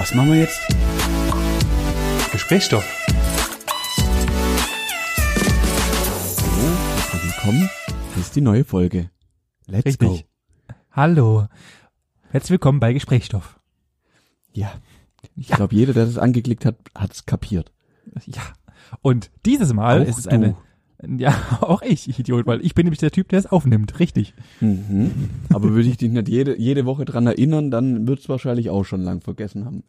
Was 0.00 0.14
machen 0.14 0.32
wir 0.32 0.38
jetzt? 0.38 0.58
Gesprächsstoff. 2.32 2.86
Hallo, 6.40 6.72
herzlich 6.96 7.22
willkommen. 7.36 7.70
Das 8.14 8.24
ist 8.24 8.34
die 8.34 8.40
neue 8.40 8.64
Folge. 8.64 9.10
Let's 9.66 9.84
Richtig. 9.84 10.08
go. 10.08 10.18
Hallo. 10.92 11.48
Herzlich 12.30 12.52
willkommen 12.52 12.80
bei 12.80 12.94
Gesprächsstoff. 12.94 13.60
Ja. 14.52 14.72
Ich 15.36 15.48
glaube, 15.48 15.74
jeder, 15.74 15.92
der 15.92 16.06
das 16.06 16.16
angeklickt 16.16 16.64
hat, 16.64 16.76
hat 16.94 17.12
es 17.12 17.26
kapiert. 17.26 17.70
Ja. 18.24 18.40
Und 19.02 19.30
dieses 19.44 19.74
Mal 19.74 20.00
Auch 20.00 20.06
ist 20.06 20.16
es 20.16 20.24
du. 20.24 20.30
eine, 20.30 20.56
ja, 21.06 21.34
auch 21.60 21.82
ich, 21.82 22.08
ich 22.08 22.18
Idiot, 22.18 22.46
weil 22.46 22.64
ich 22.64 22.74
bin 22.74 22.84
nämlich 22.84 23.00
der 23.00 23.10
Typ, 23.10 23.28
der 23.28 23.38
es 23.38 23.46
aufnimmt. 23.46 23.98
Richtig. 23.98 24.34
Mhm. 24.60 25.30
Aber 25.52 25.70
würde 25.70 25.88
ich 25.88 25.96
dich 25.96 26.10
nicht 26.10 26.28
jede, 26.28 26.58
jede 26.58 26.84
Woche 26.86 27.04
dran 27.04 27.26
erinnern, 27.26 27.70
dann 27.70 28.06
wird's 28.06 28.28
wahrscheinlich 28.28 28.70
auch 28.70 28.84
schon 28.84 29.02
lang 29.02 29.20
vergessen 29.20 29.64
haben. 29.64 29.84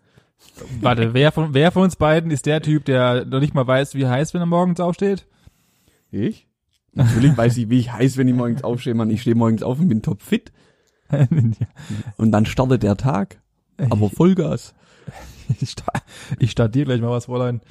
Warte, 0.82 1.14
wer 1.14 1.32
von, 1.32 1.54
wer 1.54 1.72
von 1.72 1.84
uns 1.84 1.96
beiden 1.96 2.32
ist 2.32 2.46
der 2.46 2.62
Typ, 2.62 2.86
der 2.86 3.26
noch 3.26 3.40
nicht 3.40 3.54
mal 3.54 3.68
weiß, 3.68 3.94
wie 3.96 4.08
heißt, 4.08 4.34
wenn 4.34 4.42
er 4.42 4.48
morgens 4.48 4.80
aufsteht? 4.80 5.28
Ich? 6.10 6.48
Natürlich 6.94 7.38
weiß 7.38 7.58
ich, 7.58 7.70
wie 7.70 7.80
ich 7.80 7.94
heiß, 7.94 8.18
wenn 8.18 8.28
ich 8.28 8.36
morgens 8.36 8.64
aufstehe, 8.64 8.94
Mann. 8.94 9.10
Ich 9.10 9.22
stehe 9.22 9.36
morgens 9.36 9.64
auf 9.64 9.80
und 9.80 9.88
bin 9.88 10.02
topfit. 10.02 10.52
Und 12.18 12.32
dann 12.32 12.46
startet 12.46 12.84
der 12.84 12.96
Tag. 12.96 13.42
Aber 13.90 14.10
Vollgas. 14.10 14.74
ich, 15.60 15.70
sta 15.70 15.92
ich 16.40 16.52
starte 16.52 16.72
dir 16.72 16.86
gleich 16.86 17.02
mal 17.02 17.10
was, 17.10 17.26
Fräulein. 17.26 17.62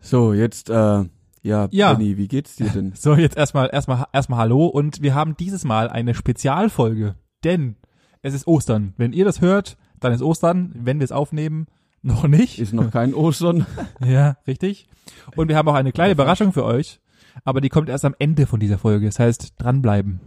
So, 0.00 0.32
jetzt, 0.32 0.70
äh, 0.70 1.04
ja, 1.42 1.68
Ja. 1.70 1.92
Benny, 1.94 2.16
wie 2.16 2.28
geht's 2.28 2.56
dir 2.56 2.68
denn? 2.70 2.92
So, 2.96 3.14
jetzt 3.14 3.36
erstmal, 3.36 3.70
erstmal, 3.72 4.06
erstmal 4.12 4.38
Hallo 4.38 4.66
und 4.66 5.02
wir 5.02 5.14
haben 5.14 5.36
dieses 5.36 5.64
Mal 5.64 5.88
eine 5.88 6.14
Spezialfolge, 6.14 7.14
denn 7.44 7.76
es 8.22 8.34
ist 8.34 8.46
Ostern. 8.46 8.94
Wenn 8.96 9.12
ihr 9.12 9.24
das 9.24 9.40
hört, 9.40 9.76
dann 10.00 10.12
ist 10.12 10.22
Ostern. 10.22 10.72
Wenn 10.74 11.00
wir 11.00 11.04
es 11.04 11.12
aufnehmen, 11.12 11.66
noch 12.02 12.26
nicht. 12.26 12.58
Ist 12.58 12.72
noch 12.72 12.90
kein 12.90 13.14
Ostern. 13.14 13.66
Ja, 14.04 14.36
richtig. 14.46 14.88
Und 15.36 15.48
wir 15.48 15.56
haben 15.56 15.68
auch 15.68 15.74
eine 15.74 15.92
kleine 15.92 16.12
Überraschung 16.12 16.52
für 16.52 16.64
euch, 16.64 17.00
aber 17.44 17.60
die 17.60 17.68
kommt 17.68 17.88
erst 17.88 18.04
am 18.04 18.14
Ende 18.18 18.46
von 18.46 18.60
dieser 18.60 18.78
Folge. 18.78 19.06
Das 19.06 19.18
heißt, 19.18 19.54
dranbleiben. 19.58 20.20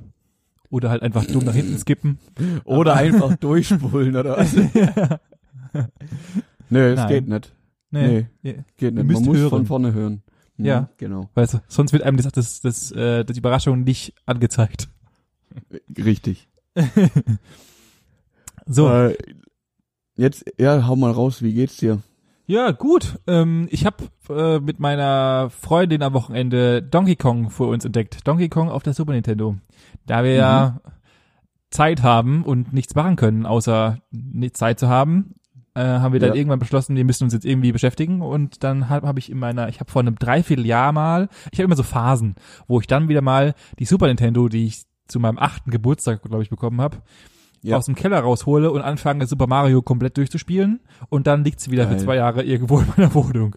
Oder 0.70 0.90
halt 0.90 1.04
einfach 1.04 1.26
dumm 1.26 1.46
nach 1.46 1.54
hinten 1.54 1.78
skippen. 1.78 2.18
Oder 2.66 2.96
einfach 2.96 3.36
durchspulen, 3.38 4.16
oder 4.16 4.38
was? 4.38 4.54
nee, 6.70 6.80
es 6.80 6.96
Nein. 6.98 7.08
geht 7.08 7.28
nicht. 7.28 7.54
Nee. 7.92 8.28
Geht 8.44 8.64
Ihr 8.82 8.92
nicht. 8.92 9.14
Man 9.14 9.24
muss 9.24 9.38
hören. 9.38 9.50
von 9.50 9.66
vorne 9.66 9.94
hören. 9.94 10.22
Mhm, 10.58 10.66
Ja. 10.66 10.90
Genau. 10.98 11.30
Weißt 11.34 11.56
du, 11.56 11.62
sonst 11.68 11.94
wird 11.94 12.04
einem 12.04 12.18
das, 12.18 12.32
das, 12.32 12.62
das, 12.62 12.92
äh, 12.92 13.24
die 13.26 13.38
Überraschung 13.38 13.82
nicht 13.84 14.14
angezeigt. 14.26 14.90
Richtig. 15.98 16.48
So. 18.66 18.90
Äh, 18.90 19.16
jetzt, 20.16 20.46
ja, 20.58 20.88
hau 20.88 20.96
mal 20.96 21.12
raus, 21.12 21.42
wie 21.42 21.54
geht's 21.54 21.78
dir? 21.78 22.02
Ja, 22.48 22.72
gut. 22.72 23.20
Ähm, 23.28 23.68
ich 23.72 23.86
habe 23.86 24.06
äh, 24.30 24.60
mit 24.60 24.80
meiner 24.80 25.50
Freundin 25.50 26.04
am 26.04 26.14
Wochenende 26.14 26.82
Donkey 26.82 27.16
Kong 27.16 27.50
für 27.50 27.66
uns 27.66 27.86
entdeckt. 27.86 28.28
Donkey 28.28 28.50
Kong 28.50 28.70
auf 28.70 28.84
der 28.84 28.94
Super 28.94 29.14
Nintendo. 29.14 29.56
Da 30.06 30.24
wir 30.24 30.34
ja 30.34 30.82
Zeit 31.72 32.04
haben 32.04 32.44
und 32.44 32.72
nichts 32.74 32.96
machen 32.96 33.16
können, 33.16 33.46
außer 33.46 34.00
nicht 34.12 34.58
Zeit 34.58 34.80
zu 34.80 34.88
haben, 34.88 35.36
äh, 35.76 35.82
haben 35.84 36.14
wir 36.14 36.20
dann 36.20 36.30
Ja. 36.30 36.36
irgendwann 36.36 36.60
beschlossen, 36.60 36.96
wir 36.96 37.06
müssen 37.06 37.26
uns 37.26 37.34
jetzt 37.34 37.46
irgendwie 37.46 37.72
beschäftigen. 37.72 38.22
Und 38.22 38.64
dann 38.64 38.90
habe 38.90 39.08
hab 39.08 39.18
ich 39.18 39.30
in 39.32 39.38
meiner, 39.38 39.70
ich 39.70 39.80
habe 39.80 39.92
vor 39.92 40.02
einem 40.02 40.16
Dreivierteljahr 40.16 40.92
mal, 40.92 41.30
ich 41.52 41.60
habe 41.60 41.66
immer 41.66 41.76
so 41.76 41.84
Phasen, 41.84 42.36
wo 42.68 42.80
ich 42.80 42.88
dann 42.88 43.10
wieder 43.10 43.22
mal 43.22 43.54
die 43.80 43.86
Super 43.86 44.08
Nintendo, 44.08 44.48
die 44.50 44.66
ich 44.66 44.84
zu 45.08 45.20
meinem 45.20 45.38
achten 45.38 45.70
Geburtstag, 45.72 46.22
glaube 46.24 46.42
ich, 46.44 46.50
bekommen 46.50 46.82
habe, 46.82 46.98
Ja. 47.62 47.78
aus 47.78 47.86
dem 47.86 47.96
Keller 47.96 48.20
raushole 48.22 48.72
und 48.72 48.82
anfange 48.82 49.28
Super 49.28 49.48
Mario 49.48 49.82
komplett 49.82 50.18
durchzuspielen 50.18 50.80
und 51.10 51.28
dann 51.28 51.44
liegt 51.44 51.60
sie 51.60 51.72
wieder 51.72 51.86
Geil. 51.86 51.98
für 52.00 52.04
zwei 52.06 52.16
Jahre 52.16 52.44
irgendwo 52.44 52.80
in 52.80 52.88
meiner 52.96 53.14
Wohnung. 53.14 53.56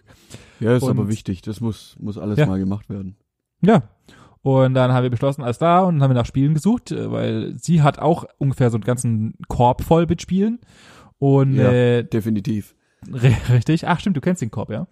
Ja, 0.59 0.75
ist 0.75 0.83
Und- 0.83 0.91
aber 0.91 1.07
wichtig. 1.07 1.41
Das 1.41 1.61
muss, 1.61 1.95
muss 1.99 2.17
alles 2.17 2.37
Ja. 2.37 2.45
mal 2.45 2.59
gemacht 2.59 2.89
werden. 2.89 3.15
Ja. 3.61 3.83
Und 4.41 4.73
dann 4.73 4.93
haben 4.93 5.03
wir 5.03 5.09
beschlossen, 5.09 5.43
alles 5.43 5.57
da 5.57 5.81
und 5.81 6.01
haben 6.01 6.11
wir 6.11 6.15
nach 6.15 6.25
Spielen 6.25 6.53
gesucht, 6.53 6.91
äh, 6.91 7.11
weil 7.11 7.55
sie 7.57 7.81
hat 7.81 7.99
auch 7.99 8.23
ungefähr 8.37 8.69
so 8.69 8.77
einen 8.77 8.83
ganzen 8.85 9.33
Korb 9.49 9.83
voll 9.83 10.05
mit 10.07 10.21
Spielen. 10.21 10.59
Und 11.19 11.55
Ja. 11.55 11.71
äh, 11.71 12.03
Definitiv. 12.03 12.75
ri- 13.07 13.35
richtig, 13.53 13.87
ach 13.87 13.99
stimmt, 13.99 14.17
du 14.17 14.21
kennst 14.21 14.41
den 14.41 14.51
Korb, 14.51 14.69
ja. 14.71 14.87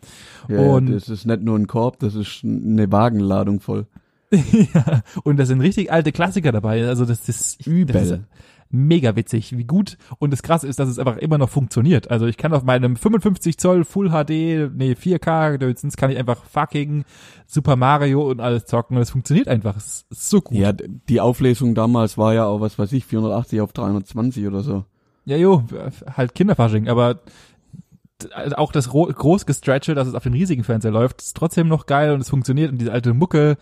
Ja, 0.47 0.59
Und- 0.59 0.91
das 0.91 1.09
ist 1.09 1.25
nicht 1.25 1.41
nur 1.41 1.57
ein 1.57 1.67
Korb, 1.67 1.99
das 1.99 2.15
ist 2.15 2.41
eine 2.43 2.91
Wagenladung 2.91 3.59
voll. 3.59 3.88
ja. 4.31 5.03
Und 5.23 5.38
da 5.38 5.45
sind 5.45 5.61
richtig 5.61 5.91
alte 5.91 6.11
Klassiker 6.11 6.51
dabei. 6.51 6.85
Also 6.85 7.05
das 7.05 7.27
ist 7.29 7.65
Übel. 7.65 7.93
Das 7.93 8.11
ist 8.11 8.19
mega 8.69 9.15
witzig, 9.15 9.57
wie 9.57 9.63
gut. 9.63 9.97
Und 10.19 10.33
das 10.33 10.43
Krasse 10.43 10.67
ist, 10.67 10.79
dass 10.79 10.89
es 10.89 10.99
einfach 10.99 11.15
immer 11.15 11.38
noch 11.38 11.49
funktioniert. 11.49 12.11
Also 12.11 12.25
ich 12.25 12.35
kann 12.35 12.51
auf 12.53 12.63
meinem 12.65 12.97
55 12.97 13.57
Zoll 13.57 13.85
Full 13.85 14.09
HD, 14.09 14.69
nee 14.75 14.95
4K, 14.95 15.57
Dötzens, 15.57 15.95
kann 15.95 16.11
ich 16.11 16.17
einfach 16.17 16.44
fucking 16.44 17.05
Super 17.45 17.77
Mario 17.77 18.29
und 18.29 18.41
alles 18.41 18.65
zocken. 18.65 18.97
Und 18.97 19.03
es 19.03 19.11
funktioniert 19.11 19.47
einfach. 19.47 19.77
Es 19.77 20.05
ist 20.09 20.29
so 20.29 20.41
gut. 20.41 20.57
Ja, 20.57 20.73
die 20.73 21.21
Auflösung 21.21 21.73
damals 21.75 22.17
war 22.17 22.33
ja 22.33 22.45
auch, 22.47 22.59
was 22.59 22.77
weiß 22.77 22.91
ich, 22.91 23.05
480 23.05 23.61
auf 23.61 23.71
320 23.71 24.45
oder 24.45 24.61
so. 24.61 24.83
Ja, 25.27 25.35
jo, 25.38 25.63
halt 26.15 26.33
Kinderfasching, 26.35 26.88
aber 26.88 27.19
also 28.33 28.55
auch 28.55 28.71
das 28.71 28.93
ro- 28.93 29.07
Großgestretche, 29.13 29.93
dass 29.93 30.07
es 30.07 30.15
auf 30.15 30.23
den 30.23 30.33
riesigen 30.33 30.63
Fernseher 30.63 30.91
läuft, 30.91 31.21
ist 31.21 31.35
trotzdem 31.35 31.67
noch 31.67 31.85
geil 31.85 32.13
und 32.13 32.21
es 32.21 32.29
funktioniert 32.29 32.71
und 32.71 32.77
diese 32.79 32.91
alte 32.93 33.13
Mucke, 33.13 33.57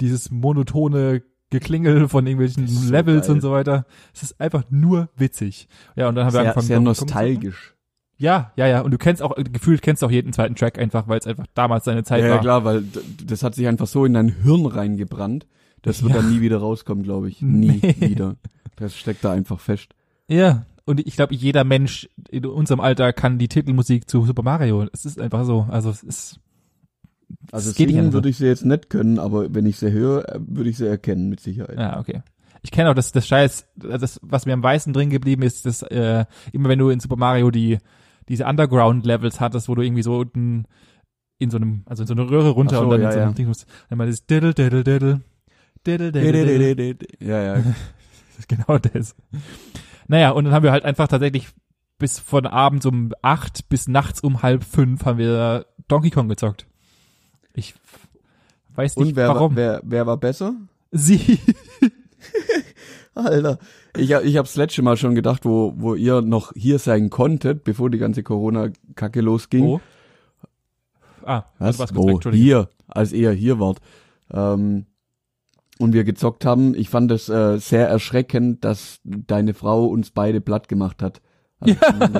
dieses 0.00 0.30
monotone 0.30 1.22
Geklingel 1.50 2.08
von 2.08 2.26
irgendwelchen 2.26 2.66
so 2.66 2.90
Levels 2.90 3.26
geil. 3.28 3.36
und 3.36 3.40
so 3.40 3.52
weiter. 3.52 3.86
Es 4.12 4.22
ist 4.24 4.40
einfach 4.40 4.64
nur 4.68 5.08
witzig. 5.16 5.68
Ja, 5.94 6.08
und 6.08 6.16
dann 6.16 6.24
haben 6.26 6.32
wir 6.34 6.40
Sehr, 6.40 6.40
angefangen. 6.42 6.66
sehr 6.66 6.80
nostalgisch. 6.80 7.74
Ja, 8.18 8.52
ja, 8.56 8.66
ja. 8.66 8.80
Und 8.80 8.90
du 8.90 8.98
kennst 8.98 9.22
auch, 9.22 9.36
gefühlt 9.36 9.80
kennst 9.82 10.02
du 10.02 10.06
auch 10.06 10.10
jeden 10.10 10.32
zweiten 10.32 10.56
Track 10.56 10.78
einfach, 10.78 11.06
weil 11.06 11.20
es 11.20 11.26
einfach 11.26 11.46
damals 11.54 11.84
seine 11.84 12.02
Zeit 12.02 12.22
Ja, 12.22 12.26
ja, 12.26 12.32
war. 12.34 12.40
klar, 12.40 12.64
weil 12.64 12.82
das 13.24 13.44
hat 13.44 13.54
sich 13.54 13.68
einfach 13.68 13.86
so 13.86 14.04
in 14.04 14.14
dein 14.14 14.28
Hirn 14.42 14.66
reingebrannt. 14.66 15.46
Das 15.82 16.02
wird 16.02 16.14
Ja. 16.14 16.20
dann 16.20 16.32
nie 16.32 16.40
wieder 16.40 16.58
rauskommen, 16.58 17.04
glaube 17.04 17.28
ich. 17.28 17.40
Nie 17.42 17.78
Nee. 17.82 17.94
wieder. 18.00 18.34
Das 18.74 18.96
steckt 18.96 19.24
da 19.24 19.30
einfach 19.32 19.60
fest. 19.60 19.94
Ja. 20.28 20.66
Und 20.86 21.04
ich 21.04 21.16
glaube, 21.16 21.34
jeder 21.34 21.64
Mensch 21.64 22.08
in 22.30 22.46
unserem 22.46 22.80
Alter 22.80 23.12
kann 23.12 23.38
die 23.38 23.48
Titelmusik 23.48 24.08
zu 24.08 24.24
Super 24.24 24.44
Mario. 24.44 24.86
Es 24.92 25.04
ist 25.04 25.20
einfach 25.20 25.44
so. 25.44 25.66
Also 25.68 25.90
es 25.90 26.02
ist. 26.02 26.40
Also 27.50 27.70
es 27.70 27.76
geht 27.76 27.88
nicht 27.88 27.94
singen 27.94 28.06
anders. 28.06 28.14
würde 28.14 28.28
ich 28.28 28.38
sie 28.38 28.46
jetzt 28.46 28.64
nicht 28.64 28.88
können, 28.88 29.18
aber 29.18 29.52
wenn 29.52 29.66
ich 29.66 29.78
sie 29.78 29.90
höre, 29.90 30.24
würde 30.38 30.70
ich 30.70 30.76
sie 30.76 30.86
erkennen, 30.86 31.28
mit 31.28 31.40
Sicherheit. 31.40 31.76
Ja, 31.76 31.98
okay. 31.98 32.22
Ich 32.62 32.70
kenne 32.70 32.90
auch 32.90 32.94
das, 32.94 33.10
das 33.10 33.26
Scheiß, 33.26 33.66
das, 33.74 34.20
was 34.22 34.46
mir 34.46 34.52
am 34.52 34.60
meisten 34.60 34.92
drin 34.92 35.10
geblieben 35.10 35.42
ist, 35.42 35.66
das, 35.66 35.82
äh, 35.82 36.24
immer 36.52 36.68
wenn 36.68 36.78
du 36.78 36.88
in 36.90 37.00
Super 37.00 37.16
Mario 37.16 37.50
die, 37.50 37.78
diese 38.28 38.46
Underground-Levels 38.46 39.40
hattest, 39.40 39.68
wo 39.68 39.74
du 39.74 39.82
irgendwie 39.82 40.02
so 40.04 40.18
unten 40.18 40.66
in 41.38 41.50
so 41.50 41.56
einem, 41.56 41.82
also 41.86 42.04
in 42.04 42.06
so 42.06 42.14
eine 42.14 42.30
Röhre 42.30 42.50
runter 42.50 42.76
so, 42.76 42.82
und 42.82 42.90
dann 42.90 43.02
ja, 43.02 43.08
in 43.08 43.12
so 43.12 43.18
einem 43.20 43.30
ja. 43.30 43.34
Ding 43.34 43.48
musst, 43.48 43.66
dann 43.88 43.98
mal 43.98 44.06
das 44.06 44.24
diddle, 44.26 44.54
diddle, 44.54 44.84
diddle, 44.84 45.20
diddle, 45.84 46.12
diddle, 46.12 46.74
diddle, 46.76 47.08
Ja, 47.20 47.42
ja. 47.42 47.54
Das 48.36 48.40
ist 48.40 48.48
genau 48.48 48.78
das. 48.78 49.16
Naja, 50.08 50.30
und 50.30 50.44
dann 50.44 50.54
haben 50.54 50.62
wir 50.62 50.72
halt 50.72 50.84
einfach 50.84 51.08
tatsächlich 51.08 51.48
bis 51.98 52.18
von 52.18 52.46
abends 52.46 52.86
um 52.86 53.12
acht 53.22 53.68
bis 53.68 53.88
nachts 53.88 54.20
um 54.20 54.42
halb 54.42 54.64
fünf 54.64 55.04
haben 55.04 55.18
wir 55.18 55.66
Donkey 55.88 56.10
Kong 56.10 56.28
gezockt. 56.28 56.66
Ich 57.54 57.74
weiß 58.74 58.96
nicht 58.96 59.08
Und 59.08 59.16
wer, 59.16 59.28
warum. 59.28 59.52
war, 59.52 59.56
wer, 59.56 59.80
wer 59.84 60.06
war 60.06 60.16
besser? 60.18 60.54
Sie. 60.90 61.38
Alter, 63.14 63.58
ich, 63.96 64.10
ich 64.10 64.36
hab's 64.36 64.56
letzte 64.56 64.82
Mal 64.82 64.98
schon 64.98 65.14
gedacht, 65.14 65.46
wo, 65.46 65.72
wo 65.76 65.94
ihr 65.94 66.20
noch 66.20 66.52
hier 66.54 66.78
sein 66.78 67.08
konntet, 67.08 67.64
bevor 67.64 67.88
die 67.88 67.96
ganze 67.98 68.22
Corona-Kacke 68.22 69.22
losging. 69.22 69.64
Wo? 69.64 69.80
Ah, 71.24 71.44
Was? 71.58 71.76
du 71.76 71.80
warst 71.80 71.94
kurz 71.94 72.26
Wo? 72.26 72.30
Hier, 72.30 72.68
als 72.86 73.12
ihr 73.12 73.32
hier 73.32 73.58
wart. 73.58 73.78
Ähm, 74.30 74.84
und 75.78 75.92
wir 75.92 76.04
gezockt 76.04 76.44
haben. 76.44 76.74
Ich 76.74 76.88
fand 76.88 77.10
es 77.10 77.28
äh, 77.28 77.58
sehr 77.58 77.88
erschreckend, 77.88 78.64
dass 78.64 79.00
deine 79.04 79.54
Frau 79.54 79.86
uns 79.86 80.10
beide 80.10 80.40
platt 80.40 80.68
gemacht 80.68 81.02
hat. 81.02 81.20
Also 81.60 81.74
Ja. 81.84 82.10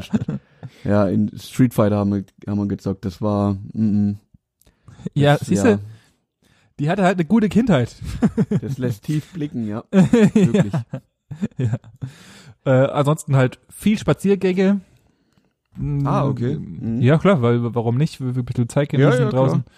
ja, 0.85 1.09
in 1.09 1.31
Street 1.39 1.75
Fighter 1.75 1.97
haben 1.97 2.13
wir, 2.13 2.25
haben 2.49 2.59
wir 2.59 2.67
gezockt. 2.69 3.05
Das 3.05 3.21
war, 3.21 3.55
mm, 3.73 4.09
mm, 4.09 4.19
Ja, 5.15 5.37
das, 5.37 5.47
siehst 5.49 5.65
du, 5.65 5.79
die 6.79 6.91
hatte 6.91 7.05
halt 7.05 7.19
eine 7.19 7.25
gute 7.27 7.49
Kindheit. 7.49 7.95
das 8.61 8.79
lässt 8.79 9.05
tief 9.05 9.33
blicken, 9.33 9.67
ja. 9.69 9.85
Wirklich. 9.91 10.73
ja. 11.59 11.77
Äh, 12.65 12.71
ansonsten 12.91 13.37
halt 13.37 13.59
viel 13.69 13.99
Spaziergänge. 13.99 14.81
Mm, 15.77 16.07
Ah, 16.07 16.27
okay. 16.27 16.57
Mhm. 16.57 17.01
Ja, 17.01 17.19
klar, 17.19 17.43
weil 17.43 17.75
warum 17.75 17.97
nicht? 17.97 18.21
Wir 18.21 18.35
wir 18.35 18.43
ein 18.43 18.47
bisschen 18.47 18.69
Zeit 18.69 18.93
Ja, 18.93 18.99
genießen 18.99 19.25
ja, 19.27 19.31
draußen. 19.31 19.61
Äh, 19.61 19.71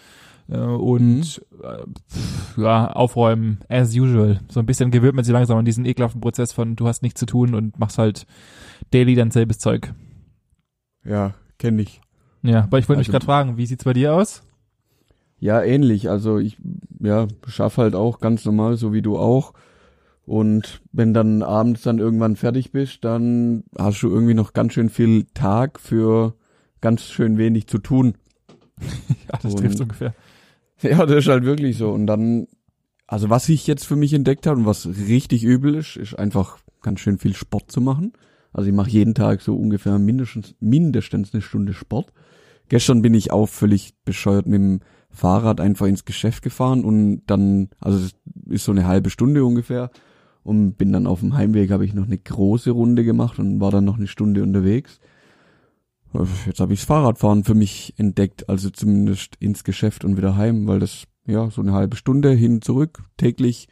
und 0.57 1.45
äh, 1.63 1.85
pff, 2.11 2.57
ja, 2.59 2.91
aufräumen, 2.93 3.59
as 3.69 3.95
usual. 3.95 4.41
So 4.49 4.61
ein 4.61 4.67
bisschen 4.67 4.91
gewöhnt 4.91 5.15
man 5.15 5.25
sich 5.25 5.33
langsam 5.33 5.59
an 5.59 5.65
diesen 5.65 5.85
ekelhaften 5.85 6.21
Prozess 6.21 6.53
von 6.53 6.75
du 6.77 6.87
hast 6.89 7.03
nichts 7.03 7.21
zu 7.21 7.27
tun 7.27 7.55
und 7.55 7.79
machst 7.79 7.99
halt 7.99 8.27
daily 8.91 9.15
dein 9.15 9.31
selbes 9.31 9.59
Zeug. 9.59 9.93
Ja, 11.05 11.35
kenne 11.59 11.83
ich. 11.83 12.01
Ja, 12.43 12.65
aber 12.65 12.79
ich 12.79 12.89
wollte 12.89 12.99
mich 12.99 13.09
Also- 13.09 13.13
gerade 13.13 13.27
fragen, 13.27 13.57
wie 13.57 13.67
sieht's 13.67 13.85
bei 13.85 13.93
dir 13.93 14.15
aus? 14.15 14.43
Ja, 15.41 15.63
ähnlich. 15.63 16.11
Also 16.11 16.39
ich 16.39 16.59
ja, 17.01 17.29
schaff 17.47 17.77
halt 17.77 17.95
auch 17.95 18.19
ganz 18.21 18.45
normal, 18.45 18.77
so 18.77 18.93
wie 18.93 19.03
du 19.03 19.17
auch. 19.19 19.53
Und 20.25 20.83
wenn 20.93 21.15
dann 21.15 21.43
abends 21.43 21.83
dann 21.83 21.99
irgendwann 21.99 22.37
fertig 22.37 22.73
bist, 22.73 23.05
dann 23.05 23.65
hast 23.79 24.03
du 24.03 24.09
irgendwie 24.09 24.35
noch 24.35 24.53
ganz 24.53 24.73
schön 24.75 24.89
viel 24.91 25.25
Tag 25.35 25.81
für 25.81 26.35
ganz 26.81 27.03
schön 27.05 27.39
wenig 27.39 27.67
zu 27.67 27.79
tun. 27.79 28.15
ja, 28.79 29.39
das 29.43 29.55
trifft 29.55 29.81
ungefähr. 29.81 30.15
Ja, 30.83 31.07
das 31.07 31.25
ist 31.25 31.29
halt 31.29 31.45
wirklich 31.45 31.77
so. 31.77 31.91
Und 31.91 32.07
dann, 32.07 32.47
also 33.07 33.31
was 33.31 33.49
ich 33.49 33.67
jetzt 33.67 33.85
für 33.85 33.97
mich 33.97 34.13
entdeckt 34.15 34.47
habe 34.47 34.61
und 34.61 34.67
was 34.67 34.87
richtig 34.87 35.45
übel 35.45 35.75
ist, 35.75 35.97
ist 35.97 36.15
einfach 36.15 36.59
ganz 36.83 37.01
schön 37.01 37.19
viel 37.19 37.35
Sport 37.35 37.71
zu 37.73 37.81
machen. 37.81 38.13
Also 38.53 38.69
ich 38.71 38.75
mache 38.75 38.91
jeden 38.91 39.15
Tag 39.15 39.41
so 39.41 39.57
ungefähr 39.57 39.99
mindestens, 39.99 40.55
mindestens 40.61 41.35
eine 41.35 41.43
Stunde 41.43 41.75
Sport. 41.75 42.13
Gestern 42.69 43.03
bin 43.03 43.15
ich 43.15 43.31
auch 43.31 43.49
völlig 43.49 43.95
bescheuert 44.05 44.47
mit 44.47 44.61
dem 44.61 44.81
Fahrrad 45.11 45.61
einfach 45.61 45.87
ins 45.87 46.05
Geschäft 46.05 46.43
gefahren 46.43 46.85
und 46.85 47.23
dann, 47.27 47.71
also 47.81 47.99
das 47.99 48.13
ist 48.51 48.65
so 48.65 48.73
eine 48.73 48.87
halbe 48.87 49.11
Stunde 49.11 49.45
ungefähr 49.45 49.91
und 50.43 50.75
bin 50.75 50.93
dann 50.93 51.07
auf 51.07 51.21
dem 51.21 51.35
Heimweg 51.35 51.71
habe 51.71 51.85
ich 51.85 51.95
noch 51.95 52.07
eine 52.07 52.19
große 52.19 52.71
Runde 52.71 53.05
gemacht 53.05 53.39
und 53.39 53.61
war 53.61 53.71
dann 53.71 53.85
noch 53.85 53.97
eine 53.97 54.07
Stunde 54.07 54.43
unterwegs. 54.43 55.01
Jetzt 56.47 56.61
habe 56.61 56.73
ich 56.73 56.81
das 56.81 56.87
Fahrradfahren 56.87 57.45
für 57.45 57.55
mich 57.55 57.95
entdeckt, 57.97 58.49
also 58.49 58.71
zumindest 58.71 59.37
ins 59.41 59.63
Geschäft 59.63 60.05
und 60.05 60.17
wieder 60.17 60.37
heim, 60.37 60.67
weil 60.67 60.81
das 60.81 61.05
ja 61.27 61.51
so 61.51 61.61
eine 61.61 61.73
halbe 61.73 61.97
Stunde 61.97 62.31
hin 62.33 62.63
zurück 62.63 63.03
täglich 63.17 63.69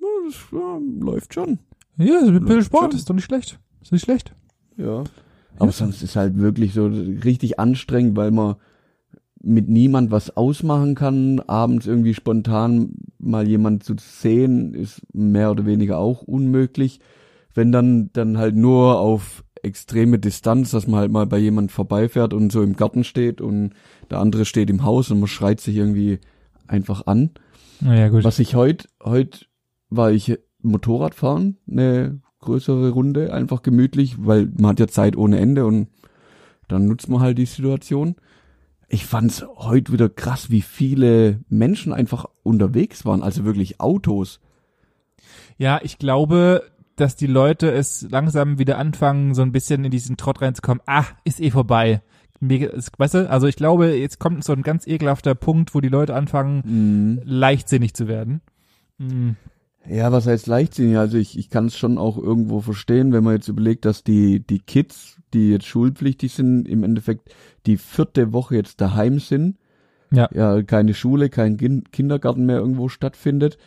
ja, 0.00 0.06
das, 0.24 0.36
ja, 0.52 0.80
läuft 1.00 1.34
schon. 1.34 1.58
Ja, 1.98 2.20
so 2.24 2.30
ein 2.30 2.44
bisschen 2.44 2.64
Sport 2.64 2.94
ist 2.94 3.08
doch 3.08 3.14
nicht 3.14 3.24
schlecht. 3.24 3.58
Ist 3.82 3.92
nicht 3.92 4.04
schlecht. 4.04 4.34
Ja. 4.76 5.04
Aber 5.58 5.66
ja. 5.66 5.72
sonst 5.72 6.02
ist 6.02 6.16
halt 6.16 6.38
wirklich 6.38 6.74
so 6.74 6.86
richtig 6.86 7.58
anstrengend, 7.58 8.16
weil 8.16 8.30
man 8.30 8.56
mit 9.42 9.68
niemand 9.68 10.10
was 10.10 10.36
ausmachen 10.36 10.94
kann. 10.94 11.40
Abends 11.40 11.86
irgendwie 11.86 12.14
spontan 12.14 12.96
mal 13.18 13.48
jemand 13.48 13.84
zu 13.84 13.94
sehen, 13.98 14.74
ist 14.74 15.02
mehr 15.14 15.50
oder 15.50 15.64
weniger 15.66 15.98
auch 15.98 16.22
unmöglich. 16.22 17.00
Wenn 17.54 17.72
dann, 17.72 18.10
dann 18.12 18.38
halt 18.38 18.56
nur 18.56 18.98
auf 18.98 19.44
extreme 19.62 20.18
Distanz, 20.18 20.70
dass 20.70 20.86
man 20.86 21.00
halt 21.00 21.12
mal 21.12 21.26
bei 21.26 21.38
jemand 21.38 21.72
vorbeifährt 21.72 22.32
und 22.32 22.52
so 22.52 22.62
im 22.62 22.76
Garten 22.76 23.04
steht 23.04 23.40
und 23.40 23.72
der 24.10 24.18
andere 24.18 24.44
steht 24.44 24.70
im 24.70 24.84
Haus 24.84 25.10
und 25.10 25.20
man 25.20 25.28
schreit 25.28 25.60
sich 25.60 25.76
irgendwie 25.76 26.18
einfach 26.66 27.06
an. 27.06 27.30
Naja, 27.80 28.08
gut. 28.08 28.24
Was 28.24 28.38
ich 28.38 28.54
heute, 28.54 28.88
heute 29.02 29.46
war 29.90 30.10
ich 30.10 30.38
Motorrad 30.62 31.14
fahren, 31.14 31.58
eine 31.70 32.20
größere 32.40 32.90
Runde, 32.90 33.32
einfach 33.32 33.62
gemütlich, 33.62 34.16
weil 34.18 34.50
man 34.56 34.70
hat 34.70 34.80
ja 34.80 34.88
Zeit 34.88 35.16
ohne 35.16 35.38
Ende 35.38 35.66
und 35.66 35.88
dann 36.68 36.86
nutzt 36.86 37.08
man 37.08 37.20
halt 37.20 37.38
die 37.38 37.46
Situation. 37.46 38.16
Ich 38.88 39.04
fand's 39.04 39.44
heute 39.56 39.92
wieder 39.92 40.08
krass, 40.08 40.50
wie 40.50 40.62
viele 40.62 41.40
Menschen 41.48 41.92
einfach 41.92 42.26
unterwegs 42.42 43.04
waren, 43.04 43.22
also 43.22 43.44
wirklich 43.44 43.80
Autos. 43.80 44.40
Ja, 45.58 45.80
ich 45.82 45.98
glaube, 45.98 46.62
dass 46.96 47.16
die 47.16 47.26
Leute 47.26 47.70
es 47.70 48.06
langsam 48.10 48.58
wieder 48.58 48.78
anfangen, 48.78 49.34
so 49.34 49.42
ein 49.42 49.52
bisschen 49.52 49.84
in 49.84 49.90
diesen 49.90 50.16
Trott 50.16 50.40
reinzukommen. 50.40 50.82
Ah, 50.86 51.04
ist 51.24 51.40
eh 51.40 51.50
vorbei. 51.50 52.02
weißt 52.40 53.14
du, 53.14 53.30
also 53.30 53.46
ich 53.46 53.56
glaube, 53.56 53.94
jetzt 53.94 54.18
kommt 54.18 54.44
so 54.44 54.52
ein 54.52 54.62
ganz 54.62 54.86
ekelhafter 54.86 55.34
Punkt, 55.34 55.74
wo 55.74 55.80
die 55.80 55.88
Leute 55.88 56.14
anfangen, 56.14 56.62
mm. 56.64 57.20
leichtsinnig 57.24 57.94
zu 57.94 58.08
werden. 58.08 58.40
Mm. 58.98 59.32
Ja, 59.88 60.10
was 60.10 60.26
heißt 60.26 60.46
leichtsinnig? 60.46 60.98
Also 60.98 61.18
ich, 61.18 61.38
ich 61.38 61.50
kann 61.50 61.66
es 61.66 61.76
schon 61.76 61.98
auch 61.98 62.18
irgendwo 62.18 62.60
verstehen, 62.60 63.12
wenn 63.12 63.22
man 63.22 63.34
jetzt 63.34 63.48
überlegt, 63.48 63.84
dass 63.84 64.02
die, 64.02 64.40
die 64.40 64.58
Kids, 64.58 65.18
die 65.32 65.50
jetzt 65.50 65.66
schulpflichtig 65.66 66.32
sind, 66.32 66.66
im 66.66 66.82
Endeffekt 66.82 67.34
die 67.66 67.76
vierte 67.76 68.32
Woche 68.32 68.56
jetzt 68.56 68.80
daheim 68.80 69.20
sind. 69.20 69.58
Ja. 70.10 70.28
Ja, 70.32 70.62
keine 70.62 70.94
Schule, 70.94 71.28
kein 71.28 71.56
Kindergarten 71.56 72.46
mehr 72.46 72.58
irgendwo 72.58 72.88
stattfindet. 72.88 73.58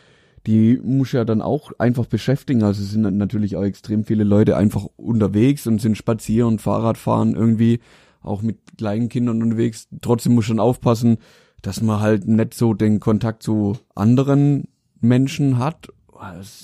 Die 0.46 0.80
muss 0.82 1.12
ja 1.12 1.24
dann 1.24 1.42
auch 1.42 1.72
einfach 1.78 2.06
beschäftigen. 2.06 2.62
Also 2.62 2.82
es 2.82 2.90
sind 2.90 3.02
natürlich 3.16 3.56
auch 3.56 3.62
extrem 3.62 4.04
viele 4.04 4.24
Leute 4.24 4.56
einfach 4.56 4.86
unterwegs 4.96 5.66
und 5.66 5.80
sind 5.80 5.96
spazieren, 5.96 6.58
Fahrradfahren 6.58 7.34
irgendwie, 7.34 7.80
auch 8.22 8.42
mit 8.42 8.58
kleinen 8.78 9.08
Kindern 9.08 9.42
unterwegs. 9.42 9.88
Trotzdem 10.00 10.34
muss 10.34 10.46
schon 10.46 10.60
aufpassen, 10.60 11.18
dass 11.62 11.82
man 11.82 12.00
halt 12.00 12.26
nicht 12.26 12.54
so 12.54 12.72
den 12.72 13.00
Kontakt 13.00 13.42
zu 13.42 13.76
anderen 13.94 14.68
Menschen 15.00 15.58
hat 15.58 15.88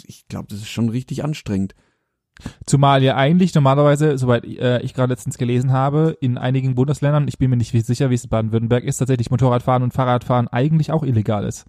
ich 0.06 0.26
glaube, 0.28 0.48
das 0.48 0.58
ist 0.58 0.68
schon 0.68 0.88
richtig 0.88 1.24
anstrengend. 1.24 1.74
Zumal 2.66 3.02
ja 3.02 3.16
eigentlich 3.16 3.54
normalerweise, 3.54 4.18
soweit 4.18 4.44
äh, 4.44 4.82
ich 4.82 4.92
gerade 4.92 5.10
letztens 5.10 5.38
gelesen 5.38 5.72
habe, 5.72 6.16
in 6.20 6.36
einigen 6.36 6.74
Bundesländern, 6.74 7.28
ich 7.28 7.38
bin 7.38 7.48
mir 7.48 7.56
nicht 7.56 7.72
sicher, 7.86 8.10
wie 8.10 8.14
es 8.14 8.24
in 8.24 8.30
Baden-Württemberg 8.30 8.84
ist, 8.84 8.98
tatsächlich 8.98 9.30
Motorradfahren 9.30 9.82
und 9.82 9.94
Fahrradfahren 9.94 10.48
eigentlich 10.48 10.92
auch 10.92 11.02
illegal 11.02 11.44
ist. 11.44 11.64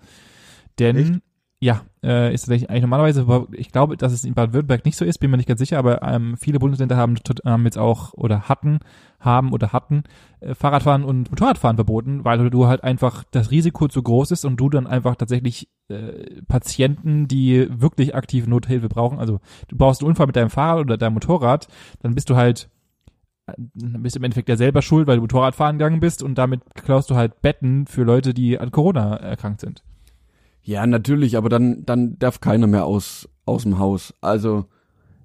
Denn 0.78 0.98
Echt? 0.98 1.22
Ja, 1.60 1.82
äh, 2.04 2.34
ist 2.34 2.42
tatsächlich 2.42 2.70
eigentlich 2.70 2.84
normalerweise, 2.84 3.26
ich 3.54 3.72
glaube, 3.72 3.98
dass 3.98 4.14
es 4.14 4.24
in 4.24 4.36
Baden-Württemberg 4.36 4.86
nicht 4.86 4.96
so 4.96 5.06
ist, 5.06 5.18
bin 5.18 5.32
mir 5.32 5.38
nicht 5.38 5.50
ganz 5.50 5.60
sicher, 5.60 5.80
aber 5.80 6.04
ähm, 6.04 6.38
viele 6.38 6.60
Bundesländer 6.60 6.98
haben, 6.98 7.16
haben 7.46 7.66
jetzt 7.66 7.80
auch 7.80 8.14
oder 8.14 8.48
hatten 8.48 8.80
haben 9.20 9.52
oder 9.52 9.74
hatten 9.74 10.04
äh, 10.40 10.54
Fahrradfahren 10.54 11.04
und 11.04 11.32
Motorradfahren 11.32 11.78
verboten, 11.78 12.24
weil 12.24 12.52
du 12.52 12.68
halt 12.68 12.84
einfach 12.84 13.24
das 13.32 13.50
Risiko 13.50 13.88
zu 13.88 14.04
groß 14.04 14.30
ist 14.32 14.46
und 14.46 14.58
du 14.58 14.70
dann 14.70 14.86
einfach 14.86 15.16
tatsächlich 15.16 15.68
äh, 15.88 16.42
Patienten, 16.48 17.28
die 17.28 17.68
wirklich 17.72 18.14
aktive 18.14 18.48
Nothilfe 18.48 18.88
brauchen, 18.88 19.18
also 19.18 19.40
du 19.68 19.76
brauchst 19.76 20.02
einen 20.02 20.10
Unfall 20.10 20.28
mit 20.28 20.36
deinem 20.36 20.52
Fahrrad 20.52 20.82
oder 20.82 20.98
deinem 20.98 21.16
Motorrad, 21.16 21.68
dann 22.04 22.14
bist 22.14 22.30
du 22.30 22.36
halt 22.36 22.70
äh, 23.48 23.54
dann 23.74 24.04
bist 24.04 24.16
du 24.16 24.20
im 24.20 24.26
Endeffekt 24.26 24.50
ja 24.50 24.58
selber 24.58 24.84
schuld, 24.84 25.08
weil 25.08 25.16
du 25.16 25.22
Motorradfahren 25.22 25.80
gegangen 25.80 26.02
bist 26.02 26.22
und 26.22 26.38
damit 26.38 26.62
klaust 26.76 27.10
du 27.10 27.16
halt 27.16 27.42
Betten 27.42 27.88
für 27.88 28.04
Leute, 28.04 28.36
die 28.36 28.60
an 28.60 28.70
Corona 28.70 29.16
erkrankt 29.16 29.62
sind. 29.62 29.82
Ja, 30.68 30.86
natürlich, 30.86 31.38
aber 31.38 31.48
dann, 31.48 31.86
dann 31.86 32.20
darf 32.20 32.42
keiner 32.42 32.68
mehr 32.68 32.84
aus, 32.84 33.30
aus 33.46 33.64
dem 33.64 33.80
Haus. 33.80 34.14
Also, 34.20 34.66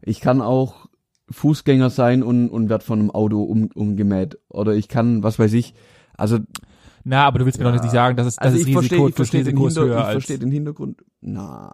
ich 0.00 0.20
kann 0.20 0.40
auch 0.40 0.86
Fußgänger 1.30 1.90
sein 1.90 2.22
und, 2.22 2.48
und 2.48 2.68
werd 2.68 2.84
von 2.84 3.00
einem 3.00 3.10
Auto 3.10 3.42
um, 3.42 3.68
umgemäht. 3.74 4.38
Oder 4.48 4.76
ich 4.76 4.86
kann, 4.86 5.24
was 5.24 5.40
weiß 5.40 5.52
ich, 5.54 5.74
also. 6.16 6.38
Na, 7.02 7.24
aber 7.24 7.40
du 7.40 7.44
willst 7.44 7.58
mir 7.58 7.64
doch 7.64 7.72
nicht 7.72 7.90
sagen, 7.90 8.16
dass 8.16 8.28
es, 8.28 8.38
also 8.38 8.54
es 8.54 8.60
ich 8.60 8.68
Risiko, 8.68 8.82
verstehe, 8.82 9.08
ich 9.08 9.14
verstehe 9.16 9.42
den 9.42 9.56
Hinter, 9.56 9.80
höher 9.82 9.98
ich 9.98 10.12
verstehe 10.12 10.38
den 10.38 10.52
Hintergrund. 10.52 11.04
Na. 11.20 11.72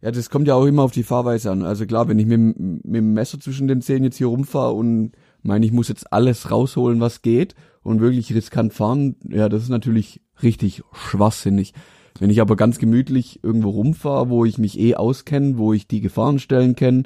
Ja, 0.00 0.10
das 0.10 0.28
kommt 0.28 0.48
ja 0.48 0.54
auch 0.54 0.66
immer 0.66 0.82
auf 0.82 0.90
die 0.90 1.04
Fahrweise 1.04 1.52
an. 1.52 1.62
Also 1.62 1.86
klar, 1.86 2.08
wenn 2.08 2.18
ich 2.18 2.26
mit, 2.26 2.58
mit 2.58 2.96
dem 2.96 3.12
Messer 3.12 3.38
zwischen 3.38 3.68
den 3.68 3.80
Zähnen 3.80 4.02
jetzt 4.02 4.16
hier 4.16 4.26
rumfahre 4.26 4.72
und 4.72 5.12
meine, 5.42 5.64
ich 5.64 5.70
muss 5.70 5.86
jetzt 5.86 6.12
alles 6.12 6.50
rausholen, 6.50 6.98
was 6.98 7.22
geht 7.22 7.54
und 7.84 8.00
wirklich 8.00 8.34
riskant 8.34 8.72
fahren, 8.72 9.14
ja, 9.28 9.48
das 9.48 9.62
ist 9.62 9.68
natürlich 9.68 10.20
richtig 10.42 10.82
schwachsinnig. 10.92 11.74
Wenn 12.20 12.30
ich 12.30 12.40
aber 12.40 12.56
ganz 12.56 12.78
gemütlich 12.78 13.42
irgendwo 13.42 13.70
rumfahre, 13.70 14.28
wo 14.28 14.44
ich 14.44 14.58
mich 14.58 14.78
eh 14.78 14.94
auskenne, 14.96 15.58
wo 15.58 15.72
ich 15.72 15.86
die 15.86 16.00
Gefahrenstellen 16.00 16.74
kenne, 16.74 17.04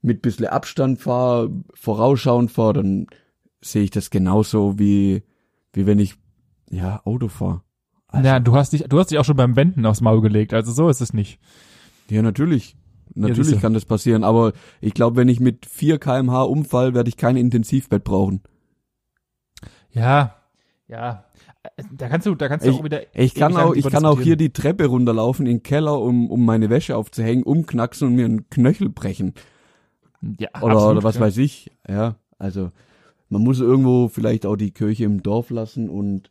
mit 0.00 0.22
bisschen 0.22 0.46
Abstand 0.46 1.00
fahre, 1.00 1.50
vorausschauend 1.74 2.50
fahre, 2.50 2.74
dann 2.74 3.06
sehe 3.60 3.82
ich 3.82 3.90
das 3.90 4.10
genauso 4.10 4.78
wie, 4.78 5.22
wie 5.72 5.86
wenn 5.86 5.98
ich, 5.98 6.14
ja, 6.70 7.00
Auto 7.04 7.28
fahre. 7.28 7.62
Also, 8.06 8.26
ja, 8.26 8.40
du 8.40 8.54
hast 8.54 8.72
dich, 8.72 8.84
du 8.84 8.98
hast 8.98 9.10
dich 9.10 9.18
auch 9.18 9.24
schon 9.24 9.36
beim 9.36 9.56
Wenden 9.56 9.84
aufs 9.84 10.00
Maul 10.00 10.22
gelegt, 10.22 10.54
also 10.54 10.72
so 10.72 10.88
ist 10.88 11.00
es 11.00 11.12
nicht. 11.12 11.38
Ja, 12.08 12.22
natürlich. 12.22 12.76
Natürlich 13.14 13.56
ja, 13.56 13.60
kann 13.60 13.74
das 13.74 13.84
passieren, 13.84 14.22
aber 14.22 14.52
ich 14.80 14.94
glaube, 14.94 15.16
wenn 15.16 15.28
ich 15.28 15.40
mit 15.40 15.66
4 15.66 15.98
kmh 15.98 16.42
umfall, 16.42 16.94
werde 16.94 17.08
ich 17.08 17.16
kein 17.16 17.36
Intensivbett 17.36 18.04
brauchen. 18.04 18.42
Ja, 19.90 20.36
ja. 20.86 21.24
Da 21.92 22.08
kannst 22.08 22.26
du, 22.26 22.34
da 22.34 22.48
kannst 22.48 22.66
du 22.66 22.70
ich, 22.70 22.76
auch 22.76 22.84
wieder. 22.84 23.02
Ich 23.14 23.34
kann 23.34 23.56
auch, 23.56 23.74
ich 23.74 23.88
kann 23.88 24.04
auch 24.04 24.20
hier 24.20 24.36
die 24.36 24.50
Treppe 24.50 24.86
runterlaufen 24.86 25.46
in 25.46 25.58
den 25.58 25.62
Keller, 25.62 26.00
um, 26.00 26.30
um 26.30 26.44
meine 26.44 26.70
Wäsche 26.70 26.96
aufzuhängen, 26.96 27.42
umknacksen 27.42 28.08
und 28.08 28.14
mir 28.14 28.24
einen 28.24 28.48
Knöchel 28.50 28.88
brechen. 28.88 29.34
Ja, 30.38 30.48
oder, 30.60 30.74
absolut, 30.74 30.96
oder 30.96 31.04
was 31.04 31.16
ja. 31.16 31.20
weiß 31.22 31.36
ich. 31.38 31.70
Ja, 31.88 32.16
also 32.38 32.70
man 33.28 33.42
muss 33.42 33.60
irgendwo 33.60 34.08
vielleicht 34.08 34.46
auch 34.46 34.56
die 34.56 34.70
Kirche 34.70 35.04
im 35.04 35.22
Dorf 35.22 35.50
lassen 35.50 35.88
und 35.88 36.30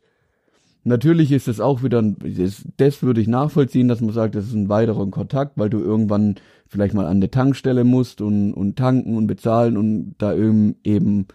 natürlich 0.84 1.32
ist 1.32 1.48
es 1.48 1.60
auch 1.60 1.82
wieder, 1.82 2.02
das, 2.02 2.64
das 2.76 3.02
würde 3.02 3.20
ich 3.20 3.28
nachvollziehen, 3.28 3.88
dass 3.88 4.00
man 4.00 4.12
sagt, 4.12 4.34
das 4.34 4.46
ist 4.46 4.54
ein 4.54 4.68
weiterer 4.68 5.08
Kontakt, 5.10 5.52
weil 5.56 5.70
du 5.70 5.78
irgendwann 5.78 6.36
vielleicht 6.66 6.94
mal 6.94 7.06
an 7.06 7.20
der 7.20 7.30
Tankstelle 7.30 7.84
musst 7.84 8.20
und, 8.20 8.52
und 8.52 8.76
tanken 8.76 9.16
und 9.16 9.26
bezahlen 9.26 9.76
und 9.76 10.14
da 10.18 10.34
eben, 10.34 10.76
eben 10.84 11.28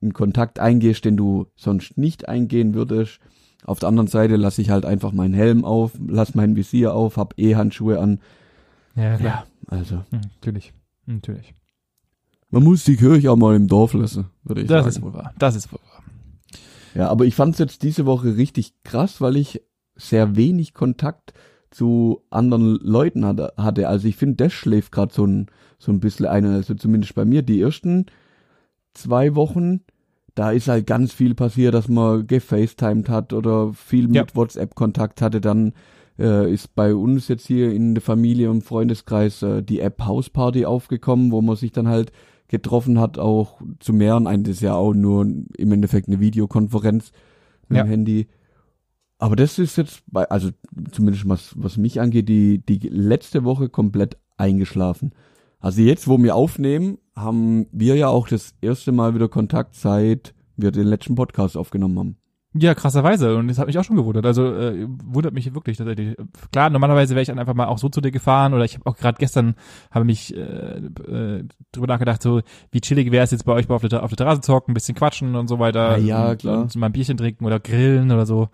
einen 0.00 0.12
Kontakt 0.12 0.58
eingehst, 0.58 1.04
den 1.04 1.16
du 1.16 1.46
sonst 1.56 1.98
nicht 1.98 2.28
eingehen 2.28 2.74
würdest. 2.74 3.20
Auf 3.64 3.78
der 3.78 3.88
anderen 3.88 4.08
Seite 4.08 4.36
lasse 4.36 4.60
ich 4.60 4.70
halt 4.70 4.84
einfach 4.84 5.12
meinen 5.12 5.34
Helm 5.34 5.64
auf, 5.64 5.92
lass 6.06 6.34
mein 6.34 6.56
Visier 6.56 6.94
auf, 6.94 7.16
hab 7.16 7.38
eh 7.38 7.54
Handschuhe 7.54 8.00
an. 8.00 8.20
Ja, 8.96 9.16
klar. 9.16 9.46
Ja, 9.70 9.78
also. 9.78 9.96
Hm, 10.10 10.20
natürlich, 10.34 10.72
natürlich. 11.06 11.54
Man 12.50 12.64
muss 12.64 12.84
die 12.84 12.96
Kirche 12.96 13.30
auch 13.30 13.36
mal 13.36 13.56
im 13.56 13.68
Dorf 13.68 13.94
lassen, 13.94 14.26
würde 14.42 14.62
ich 14.62 14.68
das 14.68 14.84
sagen. 14.84 14.86
Das 14.86 14.96
ist 14.96 15.02
wohl 15.02 15.14
wahr. 15.14 15.34
Das 15.38 15.56
ist 15.56 15.72
wohl 15.72 15.80
wahr. 15.90 16.02
Ja, 16.94 17.08
aber 17.08 17.24
ich 17.24 17.34
fand 17.34 17.54
es 17.54 17.58
jetzt 17.58 17.82
diese 17.82 18.04
Woche 18.04 18.36
richtig 18.36 18.74
krass, 18.84 19.20
weil 19.20 19.36
ich 19.36 19.62
sehr 19.96 20.36
wenig 20.36 20.74
Kontakt 20.74 21.32
zu 21.70 22.22
anderen 22.28 22.78
Leuten 22.82 23.24
hatte. 23.24 23.88
Also 23.88 24.06
ich 24.06 24.16
finde, 24.16 24.44
das 24.44 24.52
schläft 24.52 24.92
gerade 24.92 25.14
so 25.14 25.26
ein, 25.26 25.46
so 25.78 25.90
ein 25.90 26.00
bisschen 26.00 26.26
ein. 26.26 26.44
Also 26.44 26.74
zumindest 26.74 27.14
bei 27.14 27.24
mir 27.24 27.42
die 27.42 27.60
ersten 27.60 28.06
zwei 28.94 29.34
Wochen, 29.34 29.80
da 30.34 30.50
ist 30.50 30.68
halt 30.68 30.86
ganz 30.86 31.12
viel 31.12 31.34
passiert, 31.34 31.74
dass 31.74 31.88
man 31.88 32.26
gefacetimed 32.26 33.08
hat 33.08 33.32
oder 33.32 33.72
viel 33.72 34.06
mit 34.06 34.16
ja. 34.16 34.26
WhatsApp-Kontakt 34.34 35.20
hatte. 35.20 35.40
Dann 35.40 35.72
äh, 36.18 36.50
ist 36.52 36.74
bei 36.74 36.94
uns 36.94 37.28
jetzt 37.28 37.46
hier 37.46 37.72
in 37.72 37.94
der 37.94 38.02
Familie 38.02 38.50
und 38.50 38.62
Freundeskreis 38.62 39.42
äh, 39.42 39.62
die 39.62 39.80
App 39.80 40.04
Hausparty 40.04 40.64
aufgekommen, 40.64 41.32
wo 41.32 41.42
man 41.42 41.56
sich 41.56 41.72
dann 41.72 41.88
halt 41.88 42.12
getroffen 42.48 42.98
hat, 43.00 43.18
auch 43.18 43.60
zu 43.80 43.92
mehreren. 43.92 44.26
Ein 44.26 44.44
ist 44.44 44.60
ja 44.60 44.74
auch 44.74 44.94
nur 44.94 45.22
im 45.22 45.72
Endeffekt 45.72 46.08
eine 46.08 46.20
Videokonferenz 46.20 47.12
mit 47.68 47.78
Ja. 47.78 47.84
dem 47.84 47.88
Handy. 47.90 48.28
Aber 49.18 49.36
das 49.36 49.58
ist 49.58 49.76
jetzt 49.76 50.02
bei, 50.06 50.28
also 50.30 50.50
zumindest 50.90 51.28
was, 51.28 51.54
was 51.56 51.76
mich 51.76 52.00
angeht, 52.00 52.28
die, 52.28 52.58
die 52.58 52.88
letzte 52.88 53.44
Woche 53.44 53.68
komplett 53.68 54.16
eingeschlafen. 54.36 55.12
Also 55.62 55.80
jetzt, 55.80 56.08
wo 56.08 56.18
wir 56.22 56.34
aufnehmen, 56.34 56.98
haben 57.16 57.66
wir 57.72 57.94
ja 57.96 58.08
auch 58.08 58.28
das 58.28 58.54
erste 58.60 58.90
Mal 58.92 59.14
wieder 59.14 59.28
Kontakt, 59.28 59.76
seit 59.76 60.34
wir 60.56 60.72
den 60.72 60.86
letzten 60.86 61.14
Podcast 61.14 61.56
aufgenommen 61.56 61.98
haben. 61.98 62.16
Ja, 62.54 62.74
krasserweise. 62.74 63.36
Und 63.36 63.48
das 63.48 63.58
hat 63.58 63.66
mich 63.66 63.78
auch 63.78 63.84
schon 63.84 63.96
gewundert. 63.96 64.26
Also 64.26 64.44
äh, 64.54 64.86
wundert 65.04 65.32
mich 65.32 65.54
wirklich 65.54 65.78
tatsächlich. 65.78 66.16
Klar, 66.50 66.68
normalerweise 66.68 67.14
wäre 67.14 67.22
ich 67.22 67.28
dann 67.28 67.38
einfach 67.38 67.54
mal 67.54 67.66
auch 67.66 67.78
so 67.78 67.88
zu 67.88 68.02
dir 68.02 68.10
gefahren 68.10 68.52
oder 68.52 68.64
ich 68.64 68.74
habe 68.74 68.84
auch 68.86 68.96
gerade 68.96 69.16
gestern 69.18 69.54
habe 69.90 70.04
mich 70.04 70.36
äh, 70.36 70.40
äh, 70.76 71.44
drüber 71.70 71.86
nachgedacht, 71.86 72.20
so 72.22 72.42
wie 72.70 72.80
chillig 72.82 73.10
wäre 73.10 73.24
es 73.24 73.30
jetzt 73.30 73.46
bei 73.46 73.52
euch 73.54 73.68
mal 73.68 73.76
auf 73.76 73.88
der, 73.88 74.02
auf 74.02 74.10
der 74.10 74.18
Terrasse 74.18 74.42
zu 74.42 74.52
hocken, 74.52 74.72
ein 74.72 74.74
bisschen 74.74 74.94
quatschen 74.94 75.34
und 75.34 75.48
so 75.48 75.60
weiter. 75.60 75.92
Ah, 75.92 75.96
ja, 75.96 76.32
und, 76.32 76.38
klar. 76.40 76.62
Und 76.62 76.76
mal 76.76 76.86
ein 76.86 76.92
Bierchen 76.92 77.16
trinken 77.16 77.46
oder 77.46 77.58
grillen 77.58 78.10
oder 78.10 78.26
so. 78.26 78.48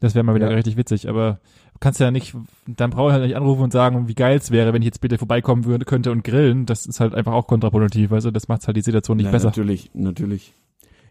Das 0.00 0.16
wäre 0.16 0.24
mal 0.24 0.34
wieder 0.34 0.50
Ja. 0.50 0.56
richtig 0.56 0.76
witzig. 0.76 1.08
Aber 1.08 1.38
kannst 1.80 2.00
ja 2.00 2.10
nicht, 2.10 2.34
dann 2.66 2.90
brauche 2.90 3.08
ich 3.08 3.12
halt 3.14 3.24
nicht 3.24 3.36
anrufen 3.36 3.62
und 3.62 3.72
sagen, 3.72 4.08
wie 4.08 4.14
geil 4.14 4.38
es 4.38 4.50
wäre, 4.50 4.72
wenn 4.72 4.82
ich 4.82 4.86
jetzt 4.86 5.00
bitte 5.00 5.18
vorbeikommen 5.18 5.64
würde, 5.64 5.84
könnte 5.84 6.12
und 6.12 6.24
grillen. 6.24 6.66
Das 6.66 6.86
ist 6.86 7.00
halt 7.00 7.14
einfach 7.14 7.32
auch 7.32 7.46
kontraproduktiv. 7.46 8.12
Also 8.12 8.30
das 8.30 8.48
macht 8.48 8.66
halt 8.66 8.76
die 8.76 8.82
Situation 8.82 9.16
nicht 9.16 9.26
Ja, 9.26 9.32
besser. 9.32 9.48
Natürlich, 9.48 9.90
natürlich. 9.94 10.54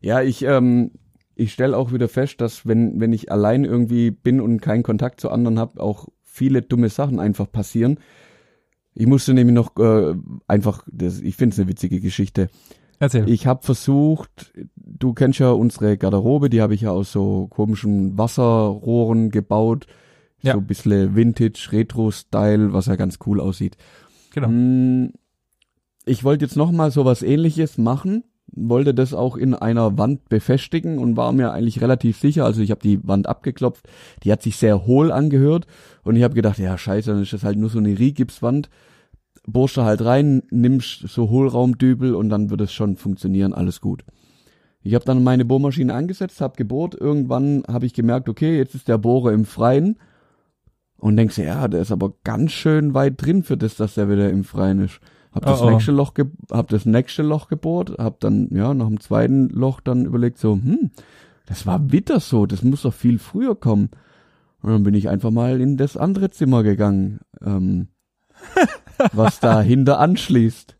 Ja, 0.01 0.21
ich, 0.21 0.43
ähm, 0.43 0.91
ich 1.35 1.53
stelle 1.53 1.77
auch 1.77 1.91
wieder 1.91 2.09
fest, 2.09 2.41
dass 2.41 2.65
wenn, 2.65 2.99
wenn 2.99 3.13
ich 3.13 3.31
allein 3.31 3.65
irgendwie 3.65 4.11
bin 4.11 4.41
und 4.41 4.61
keinen 4.61 4.83
Kontakt 4.83 5.21
zu 5.21 5.29
anderen 5.29 5.59
habe, 5.59 5.81
auch 5.81 6.07
viele 6.23 6.61
dumme 6.61 6.89
Sachen 6.89 7.19
einfach 7.19 7.51
passieren. 7.51 7.99
Ich 8.95 9.07
musste 9.07 9.33
nämlich 9.33 9.55
noch 9.55 9.75
äh, 9.77 10.15
einfach, 10.47 10.83
das, 10.91 11.19
ich 11.19 11.35
finde 11.35 11.53
es 11.53 11.59
eine 11.59 11.69
witzige 11.69 11.99
Geschichte. 11.99 12.49
Erzähl. 12.99 13.27
Ich 13.27 13.47
habe 13.47 13.63
versucht, 13.63 14.53
du 14.75 15.13
kennst 15.13 15.39
ja 15.39 15.49
unsere 15.51 15.97
Garderobe, 15.97 16.49
die 16.49 16.61
habe 16.61 16.73
ich 16.73 16.81
ja 16.81 16.91
aus 16.91 17.11
so 17.11 17.47
komischen 17.47 18.17
Wasserrohren 18.17 19.29
gebaut. 19.29 19.87
Ja. 20.43 20.53
So 20.53 20.59
ein 20.59 20.67
bisschen 20.67 21.15
Vintage, 21.15 21.69
Retro-Style, 21.71 22.73
was 22.73 22.85
ja 22.85 22.95
ganz 22.95 23.17
cool 23.25 23.39
aussieht. 23.39 23.77
genau. 24.33 24.49
Mm, 24.49 25.13
Ich 26.05 26.23
wollte 26.23 26.45
jetzt 26.45 26.57
noch 26.57 26.71
mal 26.71 26.91
so 26.91 27.05
was 27.05 27.23
ähnliches 27.23 27.77
machen, 27.77 28.23
wollte 28.55 28.93
das 28.93 29.13
auch 29.13 29.37
in 29.37 29.53
einer 29.55 29.97
Wand 29.97 30.27
befestigen 30.27 30.97
und 30.99 31.15
war 31.15 31.31
mir 31.31 31.53
eigentlich 31.53 31.81
relativ 31.81 32.19
sicher, 32.19 32.43
also 32.45 32.61
ich 32.61 32.71
habe 32.71 32.81
die 32.81 32.99
Wand 33.07 33.27
abgeklopft, 33.27 33.87
die 34.23 34.31
hat 34.31 34.43
sich 34.43 34.57
sehr 34.57 34.85
hohl 34.85 35.11
angehört 35.11 35.65
und 36.03 36.17
ich 36.17 36.23
habe 36.23 36.35
gedacht, 36.35 36.59
ja 36.59 36.77
scheiße, 36.77 37.11
dann 37.11 37.23
ist 37.23 37.31
das 37.33 37.43
halt 37.43 37.57
nur 37.57 37.69
so 37.69 37.79
eine 37.79 37.97
Rigipswand, 37.97 38.69
bohrst 39.47 39.77
halt 39.77 40.03
rein, 40.03 40.43
nimmst 40.51 41.07
so 41.07 41.29
Hohlraumdübel 41.29 42.13
und 42.15 42.29
dann 42.29 42.49
wird 42.49 42.61
es 42.61 42.73
schon 42.73 42.97
funktionieren, 42.97 43.53
alles 43.53 43.79
gut. 43.81 44.03
Ich 44.81 44.93
habe 44.95 45.05
dann 45.05 45.23
meine 45.23 45.45
Bohrmaschine 45.45 45.93
angesetzt, 45.93 46.41
habe 46.41 46.57
gebohrt, 46.57 46.95
irgendwann 46.99 47.63
habe 47.69 47.85
ich 47.85 47.93
gemerkt, 47.93 48.27
okay, 48.27 48.57
jetzt 48.57 48.75
ist 48.75 48.89
der 48.89 48.97
Bohrer 48.97 49.31
im 49.31 49.45
Freien 49.45 49.97
und 51.03 51.17
denkst, 51.17 51.35
dir, 51.35 51.43
ja, 51.43 51.67
der 51.67 51.81
ist 51.81 51.91
aber 51.91 52.13
ganz 52.23 52.53
schön 52.53 52.93
weit 52.93 53.21
drin 53.21 53.43
für 53.43 53.57
das, 53.57 53.75
dass 53.75 53.95
der 53.95 54.09
wieder 54.09 54.29
im 54.29 54.45
Freien 54.45 54.79
ist. 54.79 55.01
Hab 55.33 55.45
das 55.45 55.61
Oh, 55.61 55.65
oh. 55.65 55.69
nächste 55.71 55.91
Loch, 55.91 56.13
ge 56.13 56.27
hab 56.49 56.69
das 56.69 56.85
nächste 56.85 57.23
Loch 57.23 57.49
gebohrt, 57.49 57.97
hab 57.97 58.21
dann 58.21 58.47
ja 58.51 58.73
nach 58.73 58.87
dem 58.87 59.01
zweiten 59.01 59.49
Loch 59.49 59.81
dann 59.81 60.05
überlegt 60.05 60.37
so, 60.37 60.53
hm, 60.53 60.91
das 61.45 61.67
war 61.67 61.91
wieder 61.91 62.21
so, 62.21 62.45
das 62.45 62.63
muss 62.63 62.83
doch 62.83 62.93
viel 62.93 63.19
früher 63.19 63.53
kommen. 63.53 63.89
Und 64.61 64.71
dann 64.71 64.83
bin 64.83 64.93
ich 64.93 65.09
einfach 65.09 65.29
mal 65.29 65.59
in 65.59 65.75
das 65.75 65.97
andere 65.97 66.29
Zimmer 66.29 66.63
gegangen, 66.63 67.19
ähm, 67.45 67.89
was 69.11 69.41
dahinter 69.41 69.99
anschließt. 69.99 70.77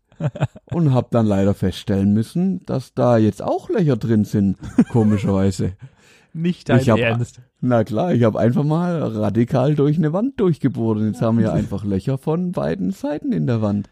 Und 0.72 0.94
hab 0.94 1.10
dann 1.10 1.26
leider 1.26 1.52
feststellen 1.52 2.14
müssen, 2.14 2.64
dass 2.64 2.94
da 2.94 3.18
jetzt 3.18 3.42
auch 3.42 3.68
Löcher 3.68 3.96
drin 3.96 4.24
sind, 4.24 4.56
komischerweise. 4.90 5.72
Nicht 6.34 6.68
dein 6.68 6.80
Ich 6.80 6.90
hab- 6.90 6.98
Ernst. 6.98 7.40
Na 7.60 7.84
klar, 7.84 8.12
ich 8.12 8.24
habe 8.24 8.38
einfach 8.38 8.64
mal 8.64 9.00
radikal 9.02 9.74
durch 9.74 9.96
eine 9.96 10.12
Wand 10.12 10.38
durchgebohrt 10.40 10.98
und 10.98 11.06
jetzt 11.06 11.22
haben 11.22 11.38
wir 11.38 11.52
einfach 11.54 11.84
Löcher 11.84 12.18
von 12.18 12.52
beiden 12.52 12.90
Seiten 12.90 13.32
in 13.32 13.46
der 13.46 13.62
Wand. 13.62 13.88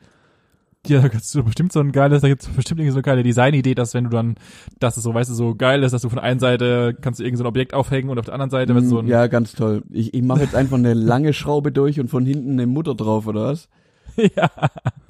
Ja, 0.89 1.01
da 1.01 1.09
kannst 1.09 1.33
du 1.37 1.45
bestimmt 1.45 1.73
so 1.73 1.79
ein 1.79 1.93
geiles, 1.93 2.23
da 2.23 2.29
gibt's 2.29 2.49
bestimmt 2.49 2.81
irgendwie 2.81 2.91
so 2.91 2.97
eine 2.97 3.03
geile 3.03 3.23
Designidee, 3.23 3.77
dass 3.77 3.95
wenn 3.95 4.03
du 4.05 4.11
dann, 4.11 4.35
dass 4.81 4.97
es 4.97 5.05
so, 5.05 5.15
weißt 5.15 5.31
du, 5.31 5.35
so 5.35 5.55
geil 5.55 5.85
ist, 5.85 5.93
dass 5.93 6.03
du 6.03 6.09
von 6.09 6.17
der 6.17 6.25
einen 6.25 6.41
Seite 6.41 6.97
kannst 7.01 7.21
du 7.21 7.25
irgend 7.25 7.39
so 7.39 7.45
ein 7.45 7.47
Objekt 7.47 7.73
aufhängen 7.73 8.11
und 8.11 8.19
auf 8.19 8.25
der 8.25 8.35
anderen 8.35 8.51
Seite, 8.51 8.75
wenn 8.75 8.89
so 8.89 8.99
ein, 8.99 9.07
Mm, 9.07 9.09
ja, 9.09 9.29
ganz 9.29 9.53
toll. 9.53 9.85
Ich, 9.91 10.13
ich 10.13 10.23
mache 10.23 10.41
jetzt 10.41 10.57
einfach 10.57 10.77
eine 10.79 10.95
lange 10.95 11.33
Schraube 11.35 11.71
durch 11.71 12.01
und 12.01 12.09
von 12.09 12.27
hinten 12.27 12.55
eine 12.55 12.67
Mutter 12.67 12.97
drauf, 12.97 13.29
oder 13.29 13.45
was? 13.45 13.69
ja. 14.37 14.51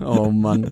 Oh 0.01 0.31
Mann. 0.31 0.71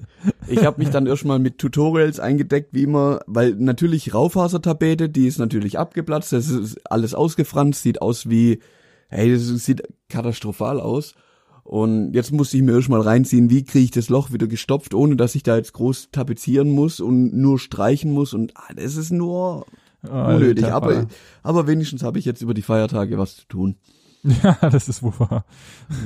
Ich 0.48 0.64
habe 0.64 0.80
mich 0.80 0.90
dann 0.90 1.06
erstmal 1.06 1.38
mit 1.38 1.58
Tutorials 1.58 2.20
eingedeckt, 2.20 2.72
wie 2.72 2.86
man, 2.86 3.20
weil 3.26 3.54
natürlich 3.54 4.14
Raufasertapete, 4.14 5.08
die 5.08 5.26
ist 5.26 5.38
natürlich 5.38 5.78
abgeplatzt, 5.78 6.32
das 6.32 6.48
ist 6.48 6.80
alles 6.90 7.14
ausgefranst, 7.14 7.82
sieht 7.82 8.02
aus 8.02 8.28
wie, 8.28 8.60
hey, 9.08 9.32
das 9.32 9.46
sieht 9.64 9.82
katastrophal 10.08 10.80
aus. 10.80 11.14
Und 11.62 12.14
jetzt 12.14 12.32
musste 12.32 12.56
ich 12.56 12.62
mir 12.64 12.72
erstmal 12.72 13.00
reinziehen, 13.00 13.50
wie 13.50 13.62
kriege 13.62 13.84
ich 13.84 13.90
das 13.92 14.08
Loch 14.08 14.32
wieder 14.32 14.48
gestopft, 14.48 14.92
ohne 14.92 15.14
dass 15.14 15.34
ich 15.36 15.44
da 15.44 15.56
jetzt 15.56 15.72
groß 15.72 16.08
tapezieren 16.10 16.70
muss 16.70 16.98
und 16.98 17.36
nur 17.36 17.58
streichen 17.58 18.10
muss 18.12 18.34
und 18.34 18.56
ah, 18.56 18.72
das 18.74 18.96
ist 18.96 19.12
nur 19.12 19.66
unnötig. 20.02 20.64
Alter, 20.64 20.74
Aber, 20.74 21.06
aber 21.42 21.66
wenigstens 21.66 22.02
habe 22.02 22.18
ich 22.18 22.24
jetzt 22.24 22.42
über 22.42 22.54
die 22.54 22.62
Feiertage 22.62 23.18
was 23.18 23.36
zu 23.36 23.46
tun. 23.46 23.76
Ja, 24.42 24.56
das 24.70 24.88
ist 24.88 25.02
wohl 25.02 25.18
wahr. 25.18 25.44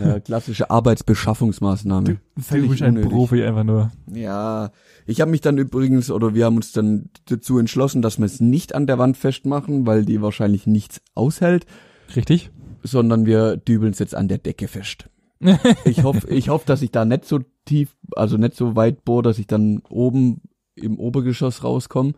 Ja, 0.02 0.20
klassische 0.20 0.70
Arbeitsbeschaffungsmaßnahme. 0.70 2.18
Du 2.36 2.68
bist 2.68 2.82
ein 2.82 3.00
Profi 3.00 3.42
einfach 3.42 3.64
nur. 3.64 3.90
Ja, 4.12 4.70
ich 5.06 5.20
habe 5.20 5.30
mich 5.30 5.40
dann 5.40 5.58
übrigens, 5.58 6.10
oder 6.10 6.34
wir 6.34 6.44
haben 6.44 6.56
uns 6.56 6.72
dann 6.72 7.10
dazu 7.26 7.58
entschlossen, 7.58 8.02
dass 8.02 8.18
wir 8.18 8.26
es 8.26 8.40
nicht 8.40 8.74
an 8.74 8.86
der 8.86 8.98
Wand 8.98 9.16
festmachen, 9.16 9.86
weil 9.86 10.04
die 10.04 10.22
wahrscheinlich 10.22 10.66
nichts 10.66 11.00
aushält, 11.14 11.66
Richtig? 12.14 12.50
sondern 12.82 13.26
wir 13.26 13.56
dübeln 13.56 13.92
es 13.92 13.98
jetzt 13.98 14.14
an 14.14 14.28
der 14.28 14.38
Decke 14.38 14.68
fest. 14.68 15.08
Ich 15.84 16.04
hoffe, 16.04 16.28
ich 16.28 16.48
hoffe, 16.48 16.64
dass 16.66 16.80
ich 16.80 16.90
da 16.90 17.04
nicht 17.04 17.26
so 17.26 17.40
tief, 17.66 17.96
also 18.16 18.38
nicht 18.38 18.54
so 18.54 18.76
weit 18.76 19.04
bohre, 19.04 19.22
dass 19.22 19.38
ich 19.38 19.46
dann 19.46 19.82
oben 19.90 20.40
im 20.74 20.98
Obergeschoss 20.98 21.62
rauskomme. 21.62 22.14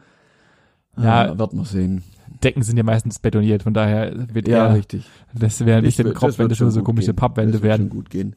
Ja. 0.96 1.32
Ah, 1.32 1.38
wird 1.38 1.52
man 1.52 1.64
sehen. 1.64 2.04
Decken 2.42 2.62
sind 2.62 2.76
ja 2.76 2.83
meistens 2.83 3.18
betoniert, 3.18 3.62
von 3.62 3.75
daher 3.75 4.12
wird 4.35 4.49
Ja, 4.49 4.68
eher, 4.68 4.75
richtig. 4.76 5.06
das 5.35 5.64
wäre 5.64 5.83
bisschen 5.83 6.09
wür- 6.09 6.12
Kopf, 6.14 6.38
wenn 6.38 6.49
das 6.49 6.59
schon 6.59 6.71
so 6.71 6.83
komische 6.83 7.09
gehen. 7.09 7.16
Pappwände 7.16 7.52
das 7.52 7.62
werden. 7.62 7.88
schon 7.88 7.97
gut 7.97 8.11
gehen. 8.11 8.37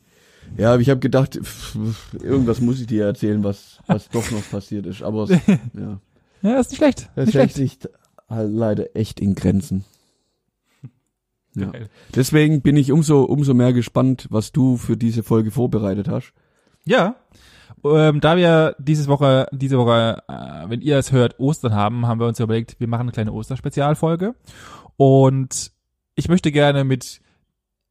Ja, 0.58 0.74
aber 0.74 0.81
ich 0.81 0.89
habe 0.89 1.00
gedacht, 1.00 1.39
pff, 1.41 1.77
irgendwas 2.22 2.60
muss 2.62 2.79
ich 2.81 2.88
dir 2.88 3.05
erzählen, 3.05 3.43
was, 3.43 3.79
was 3.88 4.10
doch 4.10 4.29
noch 4.31 4.50
passiert 4.50 4.86
ist. 4.88 5.03
Aber 5.03 5.24
es, 5.24 5.29
ja. 5.74 6.00
Ja, 6.41 6.60
ist 6.60 6.72
nicht 6.72 6.77
schlecht. 6.77 7.10
Das 7.15 7.27
nicht 7.27 7.36
hält 7.36 7.51
schlecht. 7.51 7.81
sich 7.84 7.91
halt 8.29 8.51
leider 8.51 8.96
echt 8.96 9.19
in 9.19 9.36
Grenzen. 9.36 9.84
Ja. 11.55 11.72
Geil. 11.72 11.89
Deswegen 12.15 12.62
bin 12.62 12.77
ich 12.77 12.91
umso, 12.91 13.24
umso 13.24 13.55
mehr 13.55 13.74
gespannt, 13.74 14.27
was 14.29 14.51
du 14.51 14.77
für 14.77 14.96
diese 14.96 15.24
Folge 15.24 15.50
vorbereitet 15.50 16.08
hast. 16.08 16.31
Ja. 16.86 17.15
Ähm, 17.83 18.19
da 18.19 18.36
wir 18.36 18.75
dieses 18.79 19.07
Woche, 19.07 19.48
diese 19.51 19.77
Woche, 19.77 20.21
äh, 20.27 20.69
wenn 20.69 20.81
ihr 20.81 20.98
es 20.98 21.12
hört, 21.12 21.39
Ostern 21.39 21.74
haben, 21.74 22.07
haben 22.07 22.19
wir 22.19 22.27
uns 22.27 22.39
überlegt, 22.39 22.79
wir 22.79 22.88
machen 22.88 23.03
eine 23.03 23.12
kleine 23.12 23.31
Osterspezialfolge. 23.31 24.36
Und 24.98 25.71
ich 26.15 26.27
möchte 26.27 26.51
gerne 26.51 26.83
mit 26.83 27.21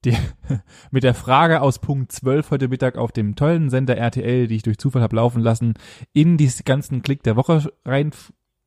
der, 0.04 0.18
mit 0.90 1.02
der 1.02 1.14
Frage 1.14 1.62
aus 1.62 1.78
Punkt 1.78 2.12
12 2.12 2.50
heute 2.50 2.68
Mittag 2.68 2.97
auf 2.97 3.12
dem 3.12 3.37
tollen 3.37 3.71
Sender 3.71 3.97
RTL, 3.97 4.47
die 4.47 4.57
ich 4.57 4.62
durch 4.62 4.78
Zufall 4.78 5.02
habe 5.02 5.16
laufen 5.16 5.42
lassen, 5.42 5.75
in 6.12 6.37
diesen 6.37 6.64
ganzen 6.64 7.02
Klick 7.02 7.23
der 7.23 7.37
Woche 7.37 7.73
rein 7.85 8.12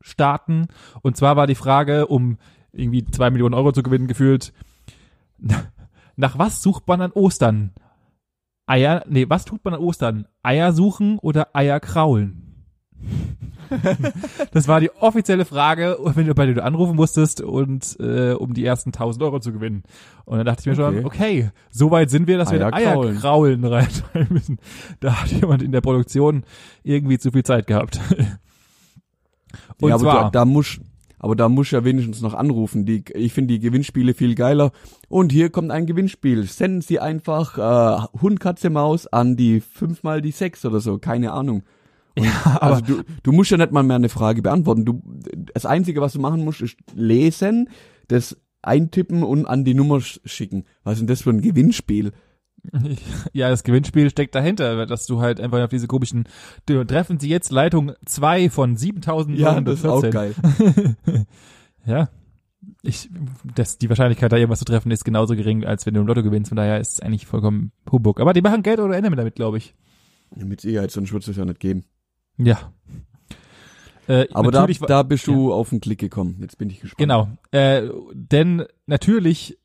starten. 0.01 0.68
Und 1.01 1.18
zwar 1.18 1.36
war 1.36 1.48
die 1.48 1.56
Frage, 1.56 2.08
um 2.08 2.38
irgendwie 2.72 3.06
zwei 3.06 3.30
Millionen 3.30 3.54
Euro 3.54 3.72
zu 3.72 3.84
gewinnen, 3.84 4.08
gefühlt, 4.08 4.54
nach 6.16 6.38
was 6.38 6.62
sucht 6.62 6.88
man 6.88 7.01
an 7.01 7.12
Ostern? 7.12 7.74
Eier, 8.72 9.04
nee, 9.10 9.25
was 9.28 9.44
tut 9.44 9.66
man 9.66 9.74
an 9.74 9.82
Ostern? 9.82 10.28
Eier 10.44 10.72
suchen 10.72 11.20
oder 11.20 11.50
Eier 11.54 11.82
kraulen? 11.82 12.66
das 14.51 14.70
war 14.70 14.80
die 14.80 14.92
offizielle 14.92 15.44
Frage, 15.44 15.98
wenn 16.01 16.25
du 16.25 16.34
bei 16.34 16.46
der 16.46 16.56
du 16.56 16.63
anrufen 16.63 16.96
musstest 16.96 17.42
und 17.42 17.98
äh, 18.00 18.32
um 18.32 18.54
die 18.54 18.63
ersten 18.63 18.90
1000 18.90 19.24
Euro 19.24 19.40
zu 19.42 19.51
gewinnen. 19.51 19.84
Und 20.24 20.38
dann 20.38 20.46
dachte 20.46 20.62
ich 20.62 20.68
mir 20.68 20.75
schon, 20.75 21.00
Okay. 21.00 21.06
okay, 21.06 21.51
so 21.70 21.92
weit 21.92 22.10
sind 22.10 22.28
wir, 22.28 22.38
dass 22.38 22.51
wir 22.51 22.62
Eier 22.62 22.74
Eier 22.74 22.94
kraulen. 22.94 23.18
kraulen 23.18 23.66
reintreiben 23.66 24.34
müssen. 24.34 24.58
Da 25.01 25.22
hat 25.22 25.32
jemand 25.32 25.63
in 25.63 25.74
der 25.74 25.82
Produktion 25.82 26.44
irgendwie 26.84 27.20
zu 27.20 27.32
viel 27.32 27.44
Zeit 27.44 27.68
gehabt. 27.68 28.00
Und 29.82 29.90
ja, 29.90 29.96
aber 29.96 30.04
zwar, 30.04 30.24
da, 30.24 30.30
da 30.30 30.46
muss, 30.46 30.80
aber 31.24 31.36
da 31.36 31.48
muss 31.50 31.70
ja 31.72 31.84
wenigstens 31.86 32.22
noch 32.22 32.34
anrufen. 32.34 32.86
Die, 32.86 33.04
ich 33.13 33.32
finde 33.32 33.54
die 33.54 33.60
Gewinnspiele 33.60 34.13
viel 34.16 34.34
geiler. 34.36 34.72
Und 35.08 35.32
hier 35.32 35.51
kommt 35.51 35.70
ein 35.72 35.86
Gewinnspiel. 35.86 36.44
Senden 36.46 36.82
Sie 36.82 37.00
einfach 37.00 37.58
äh, 37.58 38.08
Hund, 38.22 38.40
Katze, 38.40 38.72
Maus 38.72 39.06
an 39.06 39.36
die 39.38 39.60
fünf 39.62 40.01
mal 40.04 40.22
die 40.22 40.32
sechs 40.32 40.66
oder 40.66 40.80
so. 40.80 40.98
Keine 40.98 41.32
Ahnung. 41.32 41.62
Und, 42.18 42.28
aber- 42.46 42.62
also 42.63 42.82
du, 42.82 43.01
du 43.24 43.32
musst 43.32 43.51
ja 43.51 43.58
nicht 43.58 43.72
mal 43.72 43.84
mehr 43.84 43.96
eine 43.98 44.10
Frage 44.10 44.42
beantworten. 44.42 44.84
Du, 44.84 45.01
das 45.54 45.66
Einzige, 45.68 46.01
was 46.01 46.13
du 46.13 46.20
machen 46.20 46.44
musst, 46.44 46.62
ist 46.62 46.75
lesen, 46.96 47.70
das 48.08 48.36
eintippen 48.63 49.24
und 49.24 49.46
an 49.46 49.63
die 49.63 49.74
Nummer 49.75 49.98
sch- 49.98 50.20
schicken. 50.25 50.66
Was 50.84 50.94
ist 50.94 51.00
denn 51.01 51.08
das 51.08 51.22
für 51.22 51.30
ein 51.30 51.42
Gewinnspiel? 51.42 52.12
Ja, 53.34 53.50
das 53.50 53.63
Gewinnspiel 53.63 54.10
steckt 54.10 54.36
dahinter, 54.36 54.86
dass 54.86 55.06
du 55.06 55.22
halt 55.22 55.39
einfach 55.39 55.63
auf 55.63 55.70
diese 55.70 55.88
komischen, 55.88 56.25
treffen 56.65 57.20
sie 57.20 57.30
jetzt 57.30 57.51
Leitung 57.51 57.94
2 58.06 58.50
von 58.50 58.77
7914. 58.77 60.12
geil. 60.12 60.36
Ja. 61.86 62.10
Ich, 62.84 63.10
das, 63.56 63.80
die 63.80 63.89
Wahrscheinlichkeit, 63.89 64.32
da 64.32 64.38
irgendwas 64.38 64.60
zu 64.60 64.65
treffen, 64.65 64.91
ist 64.91 65.03
genauso 65.03 65.36
gering, 65.36 65.65
als 65.65 65.88
wenn 65.88 65.96
du 65.96 66.01
im 66.01 66.06
Lotto 66.06 66.22
gewinnst. 66.22 66.50
Von 66.50 66.58
daher 66.58 66.80
ist 66.80 66.94
es 66.94 67.00
eigentlich 67.00 67.25
vollkommen 67.25 67.72
Humbug. 67.91 68.20
Aber 68.20 68.34
die 68.34 68.41
machen 68.41 68.62
Geld 68.62 68.80
oder 68.80 68.96
Ende 68.96 69.10
damit, 69.10 69.34
glaube 69.34 69.58
ich. 69.58 69.74
Ja, 70.36 70.46
mit 70.46 70.62
Sicherheit, 70.62 70.91
sonst 70.91 71.12
würde 71.12 71.30
es 71.30 71.36
ja 71.36 71.44
nicht 71.44 71.60
geben. 71.60 71.86
Ja. 72.38 72.72
Äh, 74.08 74.27
Aber 74.34 74.51
da, 74.51 74.68
da 74.68 75.03
bist 75.03 75.27
du 75.27 75.53
auf 75.53 75.70
den 75.70 75.80
Klick 75.80 76.00
gekommen. 76.00 76.38
Jetzt 76.39 76.58
bin 76.58 76.70
ich 76.70 76.82
gespannt. 76.82 77.00
Genau. 77.00 77.30
Äh, 77.51 77.89
denn 78.13 78.65
natürlich 78.86 79.58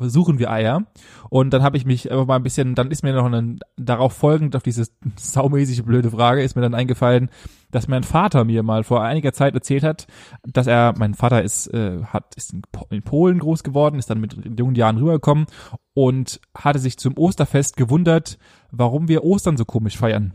suchen 0.00 0.38
wir 0.38 0.50
Eier. 0.50 0.86
Und 1.30 1.50
dann 1.50 1.62
habe 1.62 1.76
ich 1.76 1.84
mich 1.84 2.10
einfach 2.10 2.26
mal 2.26 2.36
ein 2.36 2.42
bisschen, 2.42 2.74
dann 2.74 2.90
ist 2.90 3.02
mir 3.02 3.12
noch 3.12 3.30
ein, 3.30 3.58
darauf 3.76 4.12
folgend 4.12 4.56
auf 4.56 4.62
diese 4.62 4.86
saumäßige 5.16 5.82
blöde 5.82 6.10
Frage, 6.10 6.42
ist 6.42 6.56
mir 6.56 6.62
dann 6.62 6.74
eingefallen, 6.74 7.30
dass 7.70 7.88
mein 7.88 8.02
Vater 8.04 8.44
mir 8.44 8.62
mal 8.62 8.84
vor 8.84 9.02
einiger 9.02 9.32
Zeit 9.32 9.54
erzählt 9.54 9.82
hat, 9.82 10.06
dass 10.44 10.66
er, 10.66 10.94
mein 10.96 11.14
Vater 11.14 11.42
ist, 11.42 11.66
äh, 11.68 12.02
hat, 12.04 12.34
ist 12.36 12.52
in, 12.52 12.62
Po- 12.72 12.86
in 12.90 13.02
Polen 13.02 13.38
groß 13.38 13.62
geworden, 13.64 13.98
ist 13.98 14.08
dann 14.10 14.20
mit 14.20 14.36
jungen 14.58 14.74
Jahren 14.76 14.98
rübergekommen 14.98 15.46
und 15.94 16.40
hatte 16.56 16.78
sich 16.78 16.96
zum 16.98 17.16
Osterfest 17.16 17.76
gewundert, 17.76 18.38
warum 18.70 19.08
wir 19.08 19.24
Ostern 19.24 19.56
so 19.56 19.64
komisch 19.64 19.96
feiern. 19.98 20.32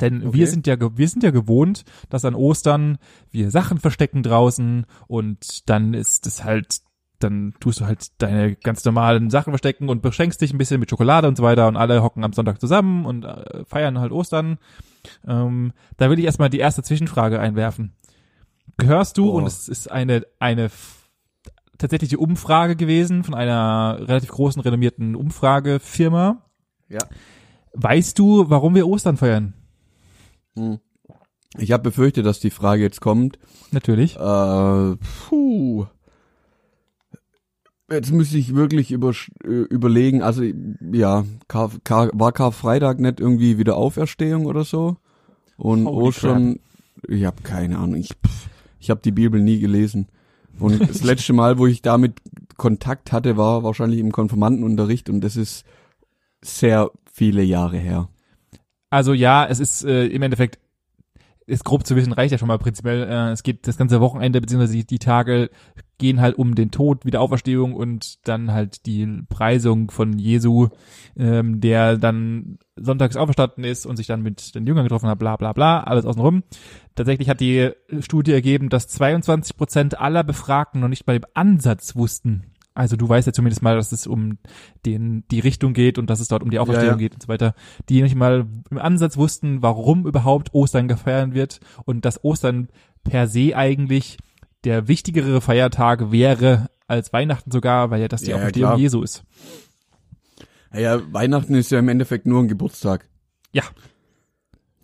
Denn 0.00 0.26
Okay. 0.26 0.36
wir 0.38 0.46
sind 0.46 0.66
ja, 0.66 0.76
wir 0.78 1.08
sind 1.08 1.22
ja 1.22 1.30
gewohnt, 1.30 1.84
dass 2.10 2.24
an 2.26 2.34
Ostern 2.34 2.98
wir 3.30 3.50
Sachen 3.50 3.78
verstecken 3.78 4.22
draußen 4.22 4.84
und 5.06 5.68
dann 5.70 5.94
ist 5.94 6.26
es 6.26 6.44
halt, 6.44 6.80
dann 7.18 7.54
tust 7.60 7.80
du 7.80 7.86
halt 7.86 8.20
deine 8.20 8.56
ganz 8.56 8.84
normalen 8.84 9.30
Sachen 9.30 9.50
verstecken 9.50 9.88
und 9.88 10.02
beschenkst 10.02 10.40
dich 10.40 10.52
ein 10.52 10.58
bisschen 10.58 10.80
mit 10.80 10.90
Schokolade 10.90 11.28
und 11.28 11.36
so 11.36 11.42
weiter 11.42 11.68
und 11.68 11.76
alle 11.76 12.02
hocken 12.02 12.24
am 12.24 12.32
Sonntag 12.32 12.60
zusammen 12.60 13.06
und 13.06 13.24
äh, 13.24 13.64
feiern 13.64 13.98
halt 13.98 14.12
Ostern. 14.12 14.58
Ähm, 15.26 15.72
da 15.96 16.10
will 16.10 16.18
ich 16.18 16.24
erstmal 16.24 16.50
die 16.50 16.58
erste 16.58 16.82
Zwischenfrage 16.82 17.40
einwerfen. 17.40 17.92
Gehörst 18.76 19.16
du, 19.18 19.26
Boah. 19.26 19.34
und 19.34 19.46
es 19.46 19.68
ist 19.68 19.90
eine, 19.90 20.26
eine 20.38 20.70
tatsächliche 21.78 22.18
Umfrage 22.18 22.76
gewesen 22.76 23.24
von 23.24 23.34
einer 23.34 23.98
relativ 24.00 24.30
großen, 24.30 24.60
renommierten 24.62 25.16
Umfragefirma. 25.16 26.42
Ja. 26.88 27.00
Weißt 27.72 28.18
du, 28.18 28.48
warum 28.48 28.74
wir 28.74 28.86
Ostern 28.86 29.16
feiern? 29.16 29.54
Hm. 30.56 30.78
Ich 31.58 31.72
habe 31.72 31.84
befürchtet, 31.84 32.26
dass 32.26 32.40
die 32.40 32.50
Frage 32.50 32.82
jetzt 32.82 33.00
kommt. 33.00 33.38
Natürlich. 33.70 34.16
Äh, 34.16 34.96
puh. 35.28 35.86
Jetzt 37.90 38.10
müsste 38.10 38.36
ich 38.36 38.54
wirklich 38.54 38.90
über, 38.90 39.12
äh, 39.44 39.48
überlegen, 39.48 40.22
also 40.22 40.42
ja, 40.92 41.24
Kar, 41.46 41.70
Kar, 41.84 42.10
war 42.14 42.32
Karfreitag 42.32 42.98
nicht 42.98 43.20
irgendwie 43.20 43.58
wieder 43.58 43.76
Auferstehung 43.76 44.46
oder 44.46 44.64
so? 44.64 44.96
Und 45.56 45.86
Holy 45.86 46.08
Ostern, 46.08 46.60
ich 47.06 47.24
habe 47.24 47.42
keine 47.42 47.78
Ahnung, 47.78 47.96
ich, 47.96 48.08
pff, 48.08 48.48
ich 48.80 48.90
habe 48.90 49.00
die 49.04 49.12
Bibel 49.12 49.40
nie 49.40 49.60
gelesen. 49.60 50.08
Und 50.58 50.80
das 50.88 51.04
letzte 51.04 51.32
Mal, 51.32 51.58
wo 51.58 51.66
ich 51.66 51.80
damit 51.80 52.14
Kontakt 52.56 53.12
hatte, 53.12 53.36
war 53.36 53.62
wahrscheinlich 53.62 54.00
im 54.00 54.10
Konfirmandenunterricht 54.10 55.08
und 55.08 55.20
das 55.20 55.36
ist 55.36 55.64
sehr 56.42 56.90
viele 57.12 57.42
Jahre 57.42 57.76
her. 57.76 58.08
Also 58.90 59.12
ja, 59.12 59.46
es 59.46 59.60
ist 59.60 59.84
äh, 59.84 60.06
im 60.06 60.22
Endeffekt, 60.22 60.58
ist 61.46 61.64
grob 61.64 61.86
zu 61.86 61.94
wissen, 61.94 62.12
reicht 62.12 62.32
ja 62.32 62.38
schon 62.38 62.48
mal 62.48 62.58
prinzipiell. 62.58 63.04
Äh, 63.04 63.30
es 63.30 63.42
geht 63.42 63.66
das 63.68 63.76
ganze 63.76 64.00
Wochenende, 64.00 64.40
beziehungsweise 64.40 64.84
die, 64.84 64.98
Tage 64.98 65.50
gehen 65.98 66.20
halt 66.20 66.36
um 66.36 66.54
den 66.54 66.70
Tod, 66.70 67.04
Wiederauferstehung 67.04 67.72
und 67.72 68.26
dann 68.26 68.52
halt 68.52 68.86
die 68.86 69.22
Preisung 69.28 69.90
von 69.90 70.18
Jesu, 70.18 70.68
ähm, 71.16 71.60
der 71.60 71.96
dann 71.96 72.58
sonntags 72.74 73.16
auferstanden 73.16 73.64
ist 73.64 73.86
und 73.86 73.96
sich 73.96 74.06
dann 74.06 74.22
mit 74.22 74.54
den 74.54 74.66
Jüngern 74.66 74.84
getroffen 74.84 75.08
hat, 75.08 75.18
bla 75.18 75.36
bla 75.36 75.52
bla, 75.52 75.84
alles 75.84 76.04
außenrum. 76.04 76.42
Tatsächlich 76.96 77.28
hat 77.28 77.40
die 77.40 77.70
Studie 78.00 78.32
ergeben, 78.32 78.68
dass 78.68 78.88
22 78.88 79.56
Prozent 79.56 80.00
aller 80.00 80.24
Befragten 80.24 80.80
noch 80.80 80.88
nicht 80.88 81.06
mal 81.06 81.16
im 81.16 81.24
Ansatz 81.34 81.94
wussten. 81.94 82.44
Also 82.76 82.96
du 82.96 83.08
weißt 83.08 83.26
ja 83.26 83.32
zumindest 83.32 83.62
mal, 83.62 83.74
dass 83.76 83.90
es 83.92 84.06
um 84.06 84.38
den, 84.84 85.24
die 85.30 85.40
Richtung 85.40 85.72
geht 85.72 85.98
und 85.98 86.10
dass 86.10 86.20
es 86.20 86.28
dort 86.28 86.42
um 86.42 86.50
die 86.50 86.58
Auferstehung 86.58 86.86
Ja, 86.86 86.92
ja. 86.92 86.98
geht 86.98 87.14
und 87.14 87.22
so 87.22 87.28
weiter, 87.28 87.54
die 87.88 88.02
nicht 88.02 88.14
mal 88.14 88.46
im 88.70 88.78
Ansatz 88.78 89.16
wussten, 89.16 89.62
warum 89.62 90.06
überhaupt 90.06 90.52
Ostern 90.54 90.86
gefeiert 90.88 91.34
wird 91.34 91.60
und 91.84 92.04
dass 92.04 92.22
Ostern 92.22 92.68
per 93.02 93.28
se 93.28 93.56
eigentlich 93.56 94.18
der 94.64 94.88
wichtigere 94.88 95.40
Feiertag 95.40 96.12
wäre 96.12 96.68
als 96.86 97.12
Weihnachten 97.12 97.50
sogar, 97.50 97.90
weil 97.90 98.00
ja 98.00 98.08
das 98.08 98.22
die 98.22 98.30
Ja, 98.30 98.36
ja, 98.36 98.42
Auferstehung 98.42 98.68
klar. 98.70 98.78
Jesu 98.78 99.02
ist. 99.02 99.24
Ja, 100.74 101.00
Weihnachten 101.12 101.54
ist 101.54 101.70
ja 101.70 101.78
im 101.78 101.88
Endeffekt 101.88 102.26
nur 102.26 102.42
ein 102.42 102.48
Geburtstag. 102.48 103.08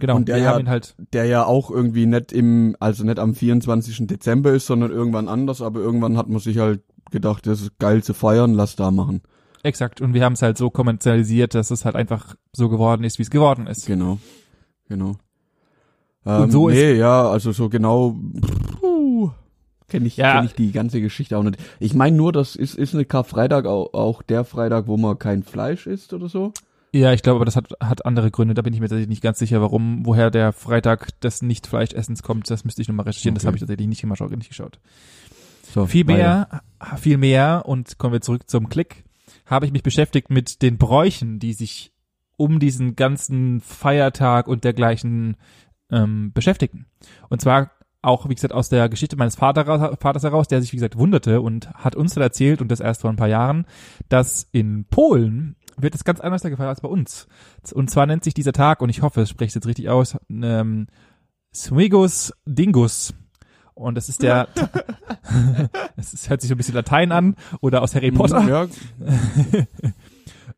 Genau, 0.02 0.16
Und 0.16 0.26
der 0.26 0.38
ja- 0.38 0.66
halt, 0.66 0.96
der 1.12 1.26
ja 1.26 1.44
auch 1.46 1.70
irgendwie 1.70 2.06
nicht 2.06 2.32
im, 2.32 2.74
also 2.80 3.04
nicht 3.04 3.20
am 3.20 3.36
24. 3.36 4.08
Dezember 4.08 4.50
ist, 4.52 4.66
sondern 4.66 4.90
irgendwann 4.90 5.28
anders, 5.28 5.62
aber 5.62 5.78
irgendwann 5.78 6.16
hat 6.16 6.28
man 6.28 6.40
sich 6.40 6.58
halt 6.58 6.82
gedacht, 7.12 7.46
das 7.46 7.60
ist 7.60 7.78
geil 7.78 8.02
zu 8.02 8.12
feiern, 8.12 8.52
lass 8.54 8.74
da 8.74 8.90
machen. 8.90 9.22
exakt, 9.62 10.00
und 10.00 10.12
wir 10.12 10.24
haben 10.24 10.32
es 10.32 10.42
halt 10.42 10.58
so 10.58 10.70
kommerzialisiert, 10.70 11.54
dass 11.54 11.70
es 11.70 11.84
halt 11.84 11.94
einfach 11.94 12.34
so 12.52 12.68
geworden 12.68 13.04
ist, 13.04 13.20
wie 13.20 13.22
es 13.22 13.30
geworden 13.30 13.68
ist. 13.68 13.86
Genau. 13.86 14.18
Genau. 14.88 15.14
Und 16.24 16.44
Ähm, 16.44 16.50
so 16.50 16.68
ist- 16.68 16.74
nee, 16.74 16.94
ja, 16.94 17.28
also 17.30 17.52
so 17.52 17.68
genau, 17.68 18.16
puh, 18.80 19.30
kenne 19.86 20.08
ich, 20.08 20.16
Ja. 20.16 20.34
kenn 20.34 20.46
ich 20.46 20.54
die 20.56 20.72
ganze 20.72 21.00
Geschichte 21.00 21.38
auch 21.38 21.44
nicht. 21.44 21.58
Ich 21.78 21.94
meine 21.94 22.16
nur, 22.16 22.32
das 22.32 22.56
ist, 22.56 22.74
ist 22.74 22.92
eine 22.92 23.04
Karfreitag 23.04 23.66
auch, 23.66 23.94
auch 23.94 24.22
der 24.22 24.44
Freitag, 24.44 24.88
wo 24.88 24.96
man 24.96 25.16
kein 25.16 25.44
Fleisch 25.44 25.86
isst 25.86 26.12
oder 26.12 26.28
so? 26.28 26.52
Ja, 26.94 27.12
ich 27.14 27.22
glaube, 27.22 27.36
aber 27.36 27.46
das 27.46 27.56
hat, 27.56 27.68
hat 27.80 28.04
andere 28.04 28.30
Gründe. 28.30 28.52
Da 28.54 28.60
bin 28.62 28.74
ich 28.74 28.80
mir 28.80 28.86
tatsächlich 28.86 29.08
nicht 29.08 29.22
ganz 29.22 29.38
sicher, 29.38 29.62
warum, 29.62 30.04
woher 30.04 30.30
der 30.30 30.52
Freitag 30.52 31.18
des 31.22 31.40
Nicht-Fleischessens 31.40 32.22
kommt. 32.22 32.50
Das 32.50 32.64
müsste 32.64 32.82
ich 32.82 32.88
nochmal 32.88 33.06
recherchieren. 33.06 33.34
Das 33.34 33.44
Okay. 33.44 33.46
habe 33.48 33.56
ich 33.56 33.60
tatsächlich 33.60 33.88
nicht, 33.88 34.02
geschaut, 34.02 34.30
nicht 34.36 34.48
geschaut. 34.50 34.78
So, 35.72 35.86
Viel 35.86 36.06
weiter. 36.06 36.18
mehr, 36.18 36.62
viel 36.98 37.16
mehr, 37.16 37.62
und 37.64 37.96
kommen 37.96 38.12
wir 38.12 38.20
zurück 38.20 38.42
zum 38.50 38.68
Klick, 38.68 39.04
habe 39.46 39.64
ich 39.64 39.72
mich 39.72 39.82
beschäftigt 39.82 40.28
mit 40.28 40.60
den 40.60 40.76
Bräuchen, 40.76 41.38
die 41.38 41.54
sich 41.54 41.92
um 42.36 42.58
diesen 42.60 42.94
ganzen 42.94 43.62
Feiertag 43.62 44.46
und 44.46 44.64
dergleichen 44.64 45.36
ähm, 45.90 46.32
beschäftigen. 46.34 46.84
Und 47.30 47.40
zwar 47.40 47.70
auch, 48.02 48.28
wie 48.28 48.34
gesagt, 48.34 48.52
aus 48.52 48.68
der 48.68 48.88
Geschichte 48.90 49.16
meines 49.16 49.36
Vater, 49.36 49.96
Vaters 49.98 50.24
heraus, 50.24 50.48
der 50.48 50.60
sich, 50.60 50.72
wie 50.72 50.76
gesagt, 50.76 50.98
wunderte 50.98 51.40
und 51.40 51.70
hat 51.72 51.94
uns 51.96 52.12
dann 52.14 52.22
erzählt, 52.22 52.60
und 52.60 52.68
das 52.68 52.80
erst 52.80 53.00
vor 53.02 53.10
ein 53.10 53.16
paar 53.16 53.28
Jahren, 53.28 53.64
dass 54.10 54.46
in 54.52 54.84
Polen 54.86 55.56
wird 55.76 55.94
es 55.94 56.04
ganz 56.04 56.20
anders 56.20 56.42
gefeiert 56.42 56.68
als 56.68 56.80
bei 56.80 56.88
uns. 56.88 57.26
Und 57.72 57.90
zwar 57.90 58.06
nennt 58.06 58.24
sich 58.24 58.34
dieser 58.34 58.52
Tag, 58.52 58.82
und 58.82 58.88
ich 58.88 59.02
hoffe, 59.02 59.22
es 59.22 59.30
spricht 59.30 59.54
jetzt 59.54 59.66
richtig 59.66 59.88
aus, 59.88 60.16
ähm, 60.30 60.86
Swigus 61.54 62.32
Dingus. 62.46 63.14
Und 63.74 63.94
das 63.94 64.08
ist 64.08 64.22
der, 64.22 64.48
es 65.96 66.28
hört 66.28 66.40
sich 66.40 66.48
so 66.48 66.54
ein 66.54 66.58
bisschen 66.58 66.74
Latein 66.74 67.12
an 67.12 67.36
oder 67.60 67.82
aus 67.82 67.94
Harry 67.94 68.10
Potter. 68.10 68.46
Ja, 68.48 68.66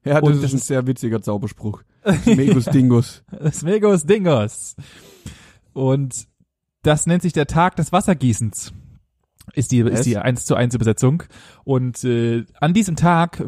ja 0.05 0.21
das 0.21 0.23
Und 0.23 0.45
ist 0.45 0.53
ein 0.53 0.59
sehr 0.59 0.87
witziger 0.87 1.23
Zauberspruch. 1.23 1.83
Megus 2.27 2.67
Dingus. 2.67 3.23
Swigus 3.53 4.05
Dingus. 4.05 4.77
Und 5.73 6.27
das 6.83 7.07
nennt 7.07 7.23
sich 7.23 7.33
der 7.33 7.47
Tag 7.47 7.77
des 7.77 7.93
Wassergießens. 7.93 8.73
Ist 9.53 9.73
die, 9.73 9.85
Was? 9.85 10.01
ist 10.01 10.07
die 10.07 10.17
1 10.17 10.47
zu 10.47 10.55
1 10.55 10.75
Übersetzung. 10.75 11.23
Und 11.65 12.03
äh, 12.05 12.45
an 12.61 12.75
diesem 12.75 12.97
Tag 12.97 13.43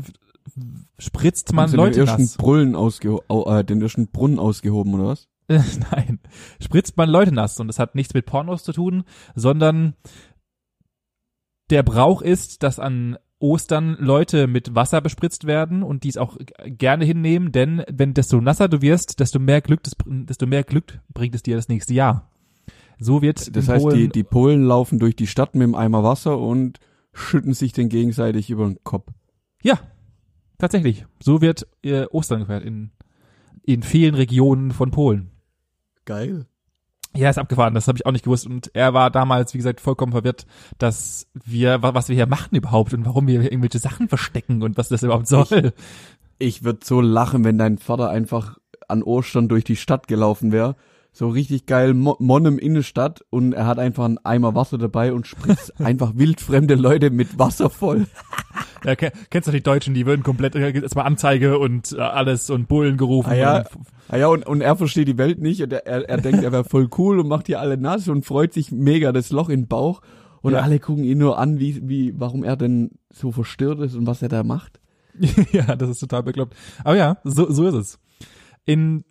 spritzt 0.99 1.53
man 1.53 1.69
Haben 1.71 1.77
Leute 1.77 2.05
nass. 2.05 2.37
Brüllen 2.37 2.75
ausgeho 2.75 3.23
au- 3.29 3.51
äh, 3.59 3.65
den 3.65 3.81
ersten 3.83 4.09
Brunnen 4.09 4.39
ausgehoben, 4.39 4.95
oder 4.95 5.09
was? 5.09 5.29
Nein, 5.49 6.19
spritzt 6.61 6.97
man 6.97 7.09
Leute 7.09 7.33
nass 7.33 7.61
und 7.61 7.69
das 7.69 7.79
hat 7.79 7.95
nichts 7.95 8.15
mit 8.15 8.27
Pornos 8.27 8.65
zu 8.65 8.73
tun, 8.73 9.05
sondern 9.35 9.95
der 11.71 11.83
Brauch 11.83 12.23
ist, 12.23 12.63
dass 12.63 12.79
an 12.79 13.17
Ostern 13.39 13.97
Leute 14.01 14.47
mit 14.47 14.75
Wasser 14.75 15.01
bespritzt 15.01 15.47
werden 15.47 15.83
und 15.83 16.05
dies 16.05 16.17
auch 16.17 16.37
gerne 16.65 17.05
hinnehmen, 17.05 17.53
denn 17.53 17.83
wenn 17.93 18.15
desto 18.15 18.41
nasser 18.41 18.69
du 18.69 18.81
wirst, 18.81 19.21
desto 19.21 19.39
mehr 19.39 19.61
Glück, 19.61 19.83
das, 19.83 19.95
desto 20.07 20.47
mehr 20.47 20.65
Glück 20.65 21.01
bringt 21.13 21.35
es 21.35 21.43
dir 21.43 21.55
das 21.57 21.69
nächste 21.69 21.93
Jahr. 21.93 22.31
So 22.99 23.21
wird 23.21 23.55
Das 23.55 23.69
heißt, 23.69 23.85
Polen, 23.85 23.97
die, 23.99 24.09
die 24.09 24.25
Polen 24.25 24.65
laufen 24.65 24.99
durch 24.99 25.15
die 25.17 25.27
Stadt 25.27 25.55
mit 25.55 25.65
dem 25.65 25.75
Eimer 25.75 26.03
Wasser 26.03 26.39
und 26.39 26.81
schütten 27.13 27.53
sich 27.53 27.73
den 27.75 27.89
gegenseitig 27.91 28.49
über 28.49 28.65
den 28.65 28.83
Kopf. 28.85 29.13
ja, 29.63 29.79
tatsächlich, 30.59 31.05
so 31.23 31.41
wird 31.41 31.67
äh, 31.83 32.07
Ostern 32.07 32.41
gefeiert 32.41 32.65
in 32.65 32.91
in 33.69 33.83
vielen 33.83 34.15
Regionen 34.15 34.71
von 34.71 34.93
Polen. 34.93 35.31
Geil. 36.05 36.47
Ja, 37.17 37.31
ist 37.31 37.39
abgefahren, 37.39 37.75
das 37.75 37.89
habe 37.89 37.99
ich 37.99 38.07
auch 38.07 38.13
nicht 38.13 38.25
gewusst. 38.25 38.47
Und 38.47 38.71
er 38.75 38.95
war 38.95 39.11
damals, 39.11 39.55
wie 39.55 39.59
gesagt, 39.59 39.81
vollkommen 39.81 40.13
verwirrt, 40.13 40.47
dass 40.79 41.27
wir, 41.33 41.83
wa- 41.83 41.93
was 41.95 42.09
wir 42.09 42.15
hier 42.15 42.27
machen 42.29 42.55
überhaupt 42.55 42.95
und 42.95 43.05
warum 43.07 43.27
wir 43.27 43.41
hier 43.41 43.51
irgendwelche 43.51 43.81
Sachen 43.81 44.09
verstecken 44.09 44.63
und 44.63 44.77
was 44.77 44.89
das 44.89 45.03
überhaupt 45.03 45.27
soll. 45.27 45.73
Ich 46.39 46.63
würde 46.63 46.81
so 46.85 47.01
lachen, 47.01 47.43
wenn 47.45 47.59
dein 47.59 47.79
Vater 47.79 48.09
einfach 48.11 48.59
an 48.87 49.03
Ostern 49.03 49.49
durch 49.49 49.65
die 49.65 49.75
Stadt 49.77 50.07
gelaufen 50.07 50.53
wäre, 50.53 50.77
so 51.11 51.29
richtig 51.29 51.67
geil 51.67 51.93
Mo 51.95 52.15
Monnem 52.21 52.59
Innenstadt 52.59 53.25
und 53.31 53.53
er 53.55 53.67
hat 53.67 53.79
einfach 53.81 54.05
einen 54.05 54.19
Eimer 54.19 54.55
Wasser 54.55 54.77
dabei 54.79 55.13
und 55.15 55.27
spritzt 55.27 55.81
einfach 55.85 56.13
wildfremde 56.15 56.75
Leute 56.77 57.11
mit 57.11 57.37
Wasser 57.39 57.69
voll. 57.71 58.07
Ja, 58.85 58.95
ke- 58.97 59.13
kennst 59.31 59.49
du 59.49 59.53
die 59.53 59.63
Deutschen, 59.63 59.95
die 59.95 60.07
würden 60.07 60.23
komplett 60.23 60.55
äh, 60.55 60.71
erstmal 60.81 61.07
Anzeige 61.07 61.59
und 61.59 61.93
äh, 61.93 62.01
alles 62.01 62.51
und 62.51 62.69
Bullen 62.69 62.97
gerufen. 62.97 63.31
Ah 63.31 63.35
ja, 63.35 63.57
und, 63.59 63.67
ah 64.09 64.17
ja 64.17 64.27
und, 64.29 64.47
und 64.47 64.61
er 64.61 64.77
versteht 64.77 65.09
die 65.09 65.19
Welt 65.19 65.41
nicht 65.41 65.63
und 65.63 65.73
er, 65.73 65.87
er, 65.87 66.09
er 66.09 66.19
denkt, 66.19 66.43
er 66.45 66.53
wäre 66.53 66.65
voll 66.65 66.89
cool 66.99 67.19
und 67.21 67.29
macht 67.29 67.47
hier 67.47 67.61
alle 67.61 67.77
nass 67.79 68.09
und 68.09 68.25
freut 68.25 68.53
sich 68.53 68.71
mega 68.73 69.13
das 69.13 69.31
Loch 69.31 69.49
in 69.49 69.63
den 69.63 69.69
Bauch 69.69 70.03
und 70.43 70.53
Ja. 70.53 70.61
alle 70.61 70.79
gucken 70.79 71.05
ihn 71.05 71.19
nur 71.19 71.39
an, 71.39 71.59
wie, 71.59 71.89
wie, 71.89 72.15
warum 72.17 72.45
er 72.45 72.57
denn 72.57 72.91
so 73.13 73.33
verstört 73.33 73.81
ist 73.81 73.95
und 73.97 74.07
was 74.07 74.23
er 74.23 74.29
da 74.29 74.43
macht. 74.43 74.81
ja, 75.53 75.75
das 75.77 75.89
ist 75.91 76.01
total 76.01 76.23
bekloppt. 76.23 76.55
Aber 76.85 76.97
ja, 76.97 77.17
so, 77.25 77.51
so 77.51 77.67
ist 77.67 77.75
es. 77.75 77.99
In 78.67 79.05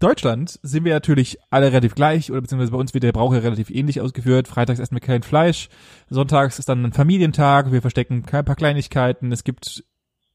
Deutschland 0.00 0.58
sind 0.62 0.84
wir 0.84 0.94
natürlich 0.94 1.38
alle 1.50 1.66
relativ 1.66 1.94
gleich 1.94 2.32
oder 2.32 2.40
beziehungsweise 2.40 2.72
bei 2.72 2.78
uns 2.78 2.94
wird 2.94 3.04
der 3.04 3.12
Brauch 3.12 3.32
ja 3.34 3.40
relativ 3.40 3.70
ähnlich 3.70 4.00
ausgeführt. 4.00 4.48
Freitags 4.48 4.80
essen 4.80 4.96
wir 4.96 5.00
kein 5.00 5.22
Fleisch, 5.22 5.68
sonntags 6.08 6.58
ist 6.58 6.68
dann 6.68 6.84
ein 6.84 6.92
Familientag, 6.92 7.70
wir 7.70 7.82
verstecken 7.82 8.24
ein 8.26 8.44
paar 8.44 8.56
Kleinigkeiten, 8.56 9.30
es 9.30 9.44
gibt 9.44 9.84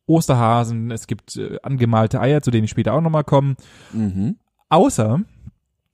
Osterhasen, 0.06 0.91
es 0.91 1.08
gibt 1.08 1.36
äh, 1.38 1.58
angemalte 1.63 2.21
Eier, 2.21 2.41
zu 2.41 2.51
denen 2.51 2.65
ich 2.65 2.69
später 2.69 2.93
auch 2.93 3.01
nochmal 3.01 3.23
komme. 3.23 3.56
Mhm. 3.91 4.38
Außer, 4.69 5.21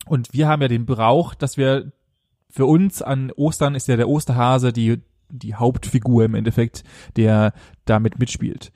und 0.06 0.34
wir 0.34 0.48
haben 0.50 0.62
ja 0.62 0.68
den 0.68 0.86
Brauch, 0.86 1.34
dass 1.34 1.56
wir 1.56 1.94
für 2.50 2.66
uns 2.66 3.02
an 3.02 3.32
Ostern 3.32 3.76
ist 3.76 3.88
ja 3.88 3.96
der 3.96 4.10
Osterhase 4.10 4.74
die, 4.74 5.02
die 5.30 5.56
Hauptfigur 5.56 6.26
im 6.26 6.36
Endeffekt, 6.36 6.84
der 7.16 7.54
damit 7.86 8.20
mitspielt. 8.20 8.74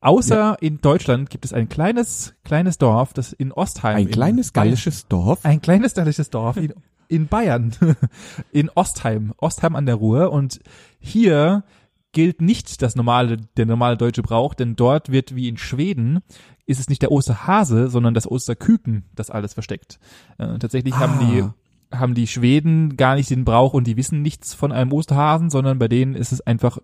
Außer 0.00 0.56
in 0.60 0.80
Deutschland 0.80 1.28
gibt 1.30 1.44
es 1.44 1.52
ein 1.52 1.68
kleines, 1.68 2.34
kleines 2.44 2.78
Dorf, 2.78 3.12
das 3.12 3.32
in 3.32 3.52
Ostheim. 3.52 3.96
Ein 3.96 4.06
in 4.06 4.10
kleines 4.10 4.52
gallisches 4.52 5.08
Dorf. 5.08 5.44
ein 5.44 5.60
kleines 5.60 5.94
gallisches 5.94 6.30
Dorf 6.30 6.56
in, 6.56 6.72
in 7.08 7.26
Bayern, 7.28 7.72
in 8.52 8.70
Ostheim, 8.74 9.34
Ostheim 9.36 9.76
an 9.76 9.86
der 9.86 9.96
Ruhr. 9.96 10.32
Und 10.32 10.60
hier 10.98 11.64
gilt 12.12 12.40
nicht 12.40 12.80
das 12.82 12.96
normale, 12.96 13.36
der 13.56 13.66
normale 13.66 13.96
deutsche 13.96 14.22
Brauch, 14.22 14.54
denn 14.54 14.74
dort 14.74 15.12
wird 15.12 15.36
wie 15.36 15.48
in 15.48 15.58
Schweden 15.58 16.20
ist 16.66 16.80
es 16.80 16.88
nicht 16.88 17.02
der 17.02 17.12
Osterhase, 17.12 17.88
sondern 17.88 18.14
das 18.14 18.30
Osterküken, 18.30 19.04
das 19.14 19.28
alles 19.30 19.54
versteckt. 19.54 19.98
Äh, 20.38 20.58
tatsächlich 20.58 20.94
haben 20.96 21.18
die 21.28 21.42
Ah. 21.42 21.54
haben 21.92 22.14
die 22.14 22.28
Schweden 22.28 22.96
gar 22.96 23.16
nicht 23.16 23.30
den 23.30 23.44
Brauch 23.44 23.74
und 23.74 23.86
die 23.86 23.96
wissen 23.96 24.22
nichts 24.22 24.54
von 24.54 24.70
einem 24.72 24.92
Osterhasen, 24.92 25.50
sondern 25.50 25.78
bei 25.80 25.88
denen 25.88 26.14
ist 26.14 26.30
es 26.32 26.40
einfach 26.40 26.78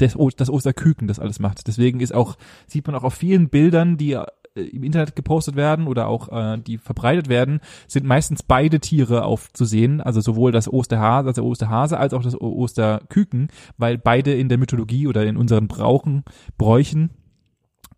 das, 0.00 0.16
das 0.36 0.50
Osterküken, 0.50 1.08
das 1.08 1.18
alles 1.18 1.38
macht. 1.38 1.66
Deswegen 1.66 2.00
ist 2.00 2.14
auch, 2.14 2.36
sieht 2.66 2.86
man 2.86 2.96
auch 2.96 3.04
auf 3.04 3.14
vielen 3.14 3.48
Bildern, 3.48 3.96
die 3.96 4.12
äh, 4.12 4.26
im 4.54 4.82
Internet 4.82 5.16
gepostet 5.16 5.56
werden 5.56 5.86
oder 5.86 6.08
auch 6.08 6.28
äh, 6.30 6.58
die 6.58 6.78
verbreitet 6.78 7.28
werden, 7.28 7.60
sind 7.86 8.06
meistens 8.06 8.42
beide 8.42 8.80
Tiere 8.80 9.24
aufzusehen, 9.24 10.00
also 10.00 10.20
sowohl 10.20 10.52
das 10.52 10.72
Osterhase, 10.72 11.28
also 11.28 11.42
Osterhase 11.42 11.98
als 11.98 12.14
auch 12.14 12.22
das 12.22 12.40
Osterküken, 12.40 13.48
weil 13.76 13.98
beide 13.98 14.34
in 14.34 14.48
der 14.48 14.58
Mythologie 14.58 15.06
oder 15.06 15.24
in 15.24 15.36
unseren 15.36 15.68
Brauchen, 15.68 16.24
Bräuchen 16.58 17.10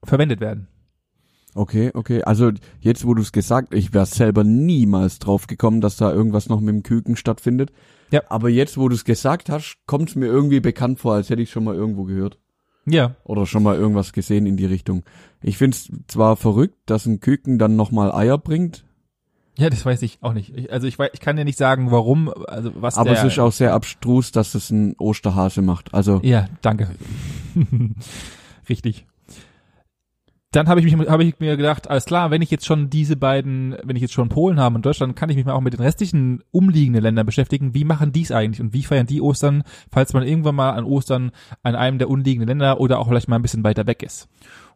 verwendet 0.04 0.40
werden. 0.40 0.68
Okay, 1.54 1.90
okay. 1.94 2.22
Also 2.22 2.50
jetzt, 2.80 3.06
wo 3.06 3.12
du 3.14 3.20
es 3.20 3.32
gesagt, 3.32 3.74
ich 3.74 3.92
wäre 3.92 4.06
selber 4.06 4.42
niemals 4.42 5.18
drauf 5.18 5.46
gekommen, 5.46 5.82
dass 5.82 5.96
da 5.96 6.10
irgendwas 6.10 6.48
noch 6.48 6.60
mit 6.60 6.74
dem 6.74 6.82
Küken 6.82 7.16
stattfindet. 7.16 7.72
Ja. 8.12 8.22
Aber 8.28 8.48
jetzt, 8.48 8.78
wo 8.78 8.88
du 8.88 8.94
es 8.94 9.04
gesagt 9.04 9.48
hast, 9.48 9.78
kommt 9.86 10.10
es 10.10 10.14
mir 10.14 10.26
irgendwie 10.26 10.60
bekannt 10.60 11.00
vor, 11.00 11.14
als 11.14 11.28
hätte 11.28 11.42
ich 11.42 11.50
schon 11.50 11.64
mal 11.64 11.74
irgendwo 11.74 12.04
gehört. 12.04 12.38
Ja, 12.84 13.14
Oder 13.24 13.46
schon 13.46 13.62
mal 13.62 13.76
irgendwas 13.76 14.12
gesehen 14.12 14.46
in 14.46 14.56
die 14.56 14.66
Richtung. 14.66 15.04
Ich 15.40 15.56
find's 15.56 15.88
zwar 16.08 16.36
verrückt, 16.36 16.76
dass 16.86 17.06
ein 17.06 17.20
Küken 17.20 17.58
dann 17.58 17.76
nochmal 17.76 18.12
Eier 18.12 18.38
bringt, 18.38 18.84
ja, 19.58 19.68
das 19.68 19.84
weiß 19.84 20.00
ich 20.02 20.18
auch 20.22 20.32
nicht. 20.32 20.56
Ich, 20.56 20.72
also 20.72 20.86
ich, 20.86 20.98
weiß, 20.98 21.10
ich 21.12 21.20
kann 21.20 21.36
dir 21.36 21.44
nicht 21.44 21.58
sagen, 21.58 21.90
warum, 21.90 22.32
also 22.46 22.72
was 22.74 22.96
aber 22.96 23.10
der, 23.10 23.18
es 23.18 23.32
ist 23.32 23.38
auch 23.38 23.52
sehr 23.52 23.74
abstrus, 23.74 24.32
dass 24.32 24.54
es 24.54 24.70
ein 24.70 24.94
Osterhase 24.98 25.60
macht. 25.60 25.92
Also 25.92 26.20
Ja, 26.22 26.48
danke. 26.62 26.90
Richtig. 28.68 29.06
Dann 30.52 30.68
habe 30.68 30.80
ich 30.80 30.96
mich 30.96 31.08
habe 31.08 31.24
ich 31.24 31.40
mir 31.40 31.56
gedacht, 31.56 31.88
alles 31.88 32.04
klar, 32.04 32.30
wenn 32.30 32.42
ich 32.42 32.50
jetzt 32.50 32.66
schon 32.66 32.90
diese 32.90 33.16
beiden, 33.16 33.74
wenn 33.84 33.96
ich 33.96 34.02
jetzt 34.02 34.12
schon 34.12 34.28
Polen 34.28 34.60
habe 34.60 34.74
und 34.74 34.84
Deutschland, 34.84 35.16
kann 35.16 35.30
ich 35.30 35.36
mich 35.36 35.46
mal 35.46 35.54
auch 35.54 35.62
mit 35.62 35.72
den 35.72 35.80
restlichen 35.80 36.42
umliegenden 36.50 37.02
Ländern 37.02 37.24
beschäftigen. 37.24 37.74
Wie 37.74 37.84
machen 37.84 38.12
die 38.12 38.22
es 38.22 38.32
eigentlich 38.32 38.60
und 38.60 38.74
wie 38.74 38.82
feiern 38.82 39.06
die 39.06 39.22
Ostern, 39.22 39.62
falls 39.90 40.12
man 40.12 40.22
irgendwann 40.22 40.54
mal 40.54 40.72
an 40.72 40.84
Ostern 40.84 41.32
an 41.62 41.74
einem 41.74 41.98
der 41.98 42.10
umliegenden 42.10 42.48
Länder 42.48 42.80
oder 42.80 42.98
auch 42.98 43.08
vielleicht 43.08 43.28
mal 43.28 43.36
ein 43.36 43.42
bisschen 43.42 43.64
weiter 43.64 43.86
weg 43.86 44.02
ist. 44.02 44.28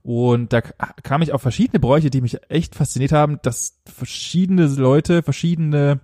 Und 0.03 0.55
da 0.55 0.63
kam 0.63 1.21
ich 1.21 1.33
auf 1.33 1.43
verschiedene 1.43 1.79
Bräuche, 1.79 2.09
die 2.09 2.23
mich 2.23 2.39
echt 2.49 2.75
fasziniert 2.75 3.13
haben, 3.13 3.39
dass 3.43 3.83
verschiedene 3.85 4.67
Leute, 4.67 5.23
verschiedene 5.23 6.01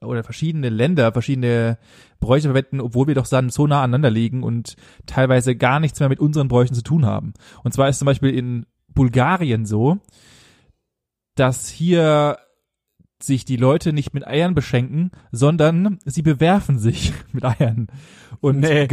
oder 0.00 0.24
verschiedene 0.24 0.68
Länder, 0.68 1.12
verschiedene 1.12 1.78
Bräuche 2.18 2.48
verwenden, 2.48 2.80
obwohl 2.80 3.06
wir 3.06 3.14
doch 3.14 3.26
so 3.26 3.66
nah 3.66 3.82
aneinander 3.82 4.10
liegen 4.10 4.42
und 4.42 4.76
teilweise 5.06 5.54
gar 5.54 5.78
nichts 5.80 6.00
mehr 6.00 6.08
mit 6.08 6.18
unseren 6.18 6.48
Bräuchen 6.48 6.74
zu 6.74 6.82
tun 6.82 7.06
haben. 7.06 7.34
Und 7.62 7.72
zwar 7.72 7.88
ist 7.88 7.98
zum 7.98 8.06
Beispiel 8.06 8.30
in 8.30 8.66
Bulgarien 8.94 9.66
so, 9.66 9.98
dass 11.34 11.68
hier 11.68 12.38
sich 13.22 13.44
die 13.44 13.56
Leute 13.56 13.92
nicht 13.92 14.14
mit 14.14 14.26
Eiern 14.26 14.54
beschenken, 14.54 15.10
sondern 15.30 15.98
sie 16.04 16.22
bewerfen 16.22 16.78
sich 16.78 17.12
mit 17.32 17.44
Eiern. 17.44 17.88
Und 18.40 18.60
Nee. 18.60 18.88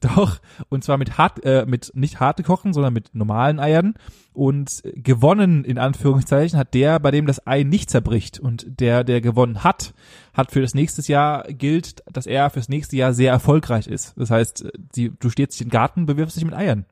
doch, 0.00 0.40
und 0.68 0.84
zwar 0.84 0.98
mit 0.98 1.18
hart, 1.18 1.44
äh, 1.44 1.66
mit 1.66 1.90
nicht 1.94 2.20
harte 2.20 2.42
Kochen, 2.42 2.72
sondern 2.72 2.92
mit 2.92 3.14
normalen 3.14 3.58
Eiern. 3.58 3.94
Und 4.32 4.82
gewonnen, 4.84 5.64
in 5.64 5.78
Anführungszeichen, 5.78 6.58
hat 6.58 6.74
der, 6.74 7.00
bei 7.00 7.10
dem 7.10 7.26
das 7.26 7.46
Ei 7.46 7.64
nicht 7.64 7.90
zerbricht. 7.90 8.38
Und 8.38 8.80
der, 8.80 9.04
der 9.04 9.20
gewonnen 9.20 9.64
hat, 9.64 9.92
hat 10.32 10.52
für 10.52 10.62
das 10.62 10.74
nächste 10.74 11.02
Jahr 11.10 11.42
gilt, 11.44 12.02
dass 12.10 12.26
er 12.26 12.50
fürs 12.50 12.68
nächste 12.68 12.96
Jahr 12.96 13.12
sehr 13.12 13.32
erfolgreich 13.32 13.88
ist. 13.88 14.14
Das 14.16 14.30
heißt, 14.30 14.72
sie, 14.94 15.12
du 15.18 15.28
stehst 15.28 15.60
in 15.60 15.66
den 15.66 15.72
Garten, 15.72 16.06
bewirfst 16.06 16.36
dich 16.36 16.44
mit 16.44 16.54
Eiern. 16.54 16.86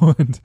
Und 0.00 0.42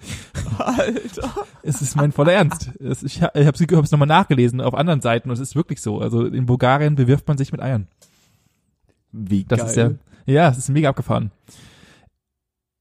Alter. 0.57 1.29
es 1.63 1.81
ist 1.81 1.95
mein 1.95 2.11
voller 2.11 2.33
Ernst. 2.33 2.71
Es, 2.79 3.03
ich 3.03 3.17
ich 3.17 3.21
habe 3.23 3.39
es 3.39 3.61
hab's 3.75 3.91
nochmal 3.91 4.07
nachgelesen 4.07 4.61
auf 4.61 4.73
anderen 4.73 5.01
Seiten 5.01 5.29
und 5.29 5.33
es 5.33 5.39
ist 5.39 5.55
wirklich 5.55 5.81
so. 5.81 5.99
Also 5.99 6.25
in 6.25 6.45
Bulgarien 6.45 6.95
bewirft 6.95 7.27
man 7.27 7.37
sich 7.37 7.51
mit 7.51 7.61
Eiern. 7.61 7.87
Wie 9.11 9.43
Das 9.43 9.59
geil. 9.59 9.67
ist 9.69 9.75
ja, 9.75 9.91
ja, 10.33 10.49
es 10.49 10.57
ist 10.57 10.69
mega 10.69 10.89
abgefahren. 10.89 11.31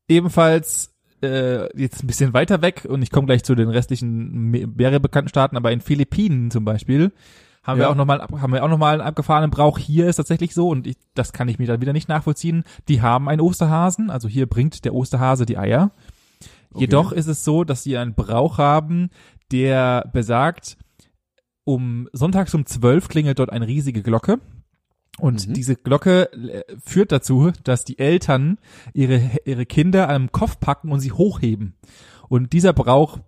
Ebenfalls 0.09 0.93
äh, 1.23 1.67
jetzt 1.81 2.03
ein 2.03 2.07
bisschen 2.07 2.35
weiter 2.35 2.61
weg 2.63 2.87
und 2.89 3.03
ich 3.03 3.11
komme 3.11 3.27
gleich 3.27 3.43
zu 3.45 3.55
den 3.55 3.69
restlichen 3.71 4.51
me- 4.51 4.67
mehrere 4.67 5.01
bekannten 5.01 5.29
Staaten, 5.31 5.57
aber 5.57 5.73
in 5.73 5.81
Philippinen 5.81 6.51
zum 6.51 6.65
Beispiel 6.65 7.13
haben 7.63 7.79
wir 7.79 7.85
Ja. 7.87 7.91
auch 7.91 7.95
nochmal 7.95 8.21
haben 8.21 8.53
wir 8.53 8.63
auch 8.63 8.69
noch 8.69 8.77
mal 8.79 8.93
einen 9.01 9.09
abgefahrenen 9.09 9.51
Brauch. 9.51 9.79
Hier 9.79 10.07
ist 10.07 10.17
tatsächlich 10.17 10.53
so 10.53 10.69
und 10.69 10.87
ich, 10.87 10.97
das 11.15 11.33
kann 11.33 11.49
ich 11.49 11.59
mir 11.59 11.67
dann 11.67 11.81
wieder 11.81 11.95
nicht 11.95 12.11
nachvollziehen. 12.11 12.65
Die 12.89 13.01
haben 13.01 13.29
einen 13.29 13.41
Osterhasen, 13.41 14.11
also 14.11 14.29
hier 14.29 14.47
bringt 14.47 14.85
der 14.85 14.93
Osterhase 14.95 15.47
die 15.47 15.57
Eier. 15.57 15.91
Okay. 16.75 16.83
Jedoch 16.83 17.13
ist 17.13 17.27
es 17.29 17.45
so, 17.45 17.65
dass 17.65 17.83
sie 17.83 17.97
einen 17.97 18.15
Brauch 18.15 18.59
haben, 18.59 19.11
der 19.53 20.11
besagt, 20.13 20.77
um 21.65 22.09
sonntags 22.13 22.55
um 22.55 22.67
zwölf 22.67 23.09
klingelt 23.09 23.39
dort 23.39 23.51
eine 23.51 23.67
riesige 23.67 24.03
Glocke. 24.03 24.41
Und 25.19 25.47
Mhm. 25.49 25.55
diese 25.55 25.77
Glocke 25.77 26.33
äh, 26.33 26.65
führt 26.85 27.13
dazu, 27.13 27.53
dass 27.63 27.85
die 27.85 27.99
Eltern 27.99 28.59
ihre, 28.93 29.21
ihre 29.45 29.65
Kinder 29.65 30.09
einem 30.09 30.33
Kopf 30.33 30.59
packen 30.59 30.91
und 30.91 31.01
sie 31.01 31.13
hochheben. 31.13 31.77
Und 32.29 32.53
dieser 32.53 32.73
Brauch 32.73 33.21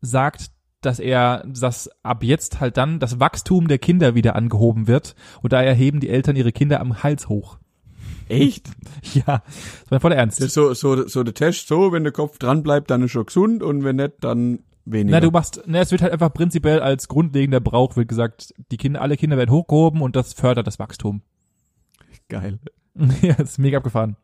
sagt, 0.00 0.50
dass 0.80 0.98
er, 0.98 1.44
dass 1.46 1.90
ab 2.02 2.22
jetzt 2.24 2.60
halt 2.60 2.76
dann 2.76 2.98
das 2.98 3.20
Wachstum 3.20 3.68
der 3.68 3.78
Kinder 3.78 4.14
wieder 4.14 4.34
angehoben 4.36 4.86
wird. 4.86 5.14
Und 5.42 5.52
daher 5.52 5.74
heben 5.74 6.00
die 6.00 6.08
Eltern 6.08 6.36
ihre 6.36 6.52
Kinder 6.52 6.80
am 6.80 7.02
Hals 7.02 7.28
hoch. 7.28 7.58
Echt? 8.28 8.70
Ja, 9.14 9.42
das 9.82 9.90
war 9.90 10.00
voll 10.00 10.12
ernst. 10.12 10.40
Das 10.40 10.48
ist 10.48 10.54
so, 10.54 10.74
so, 10.74 11.06
so 11.06 11.22
der 11.22 11.34
Test, 11.34 11.68
so, 11.68 11.92
wenn 11.92 12.02
der 12.02 12.12
Kopf 12.12 12.38
dran 12.38 12.62
bleibt, 12.62 12.90
dann 12.90 13.02
ist 13.02 13.14
er 13.14 13.24
gesund 13.24 13.62
und 13.62 13.84
wenn 13.84 13.96
nicht, 13.96 14.14
dann 14.20 14.60
weniger. 14.84 15.16
Na, 15.16 15.20
du 15.20 15.30
machst, 15.30 15.62
na, 15.66 15.80
es 15.80 15.90
wird 15.92 16.02
halt 16.02 16.12
einfach 16.12 16.32
prinzipiell 16.34 16.80
als 16.80 17.08
grundlegender 17.08 17.60
Brauch 17.60 17.96
wird 17.96 18.08
gesagt, 18.08 18.52
die 18.70 18.76
Kinder, 18.76 19.00
alle 19.00 19.16
Kinder 19.16 19.36
werden 19.36 19.50
hochgehoben 19.50 20.02
und 20.02 20.16
das 20.16 20.32
fördert 20.32 20.66
das 20.66 20.78
Wachstum. 20.78 21.22
Geil. 22.28 22.58
ja, 23.22 23.34
das 23.34 23.50
ist 23.50 23.58
mega 23.58 23.78
abgefahren. 23.78 24.16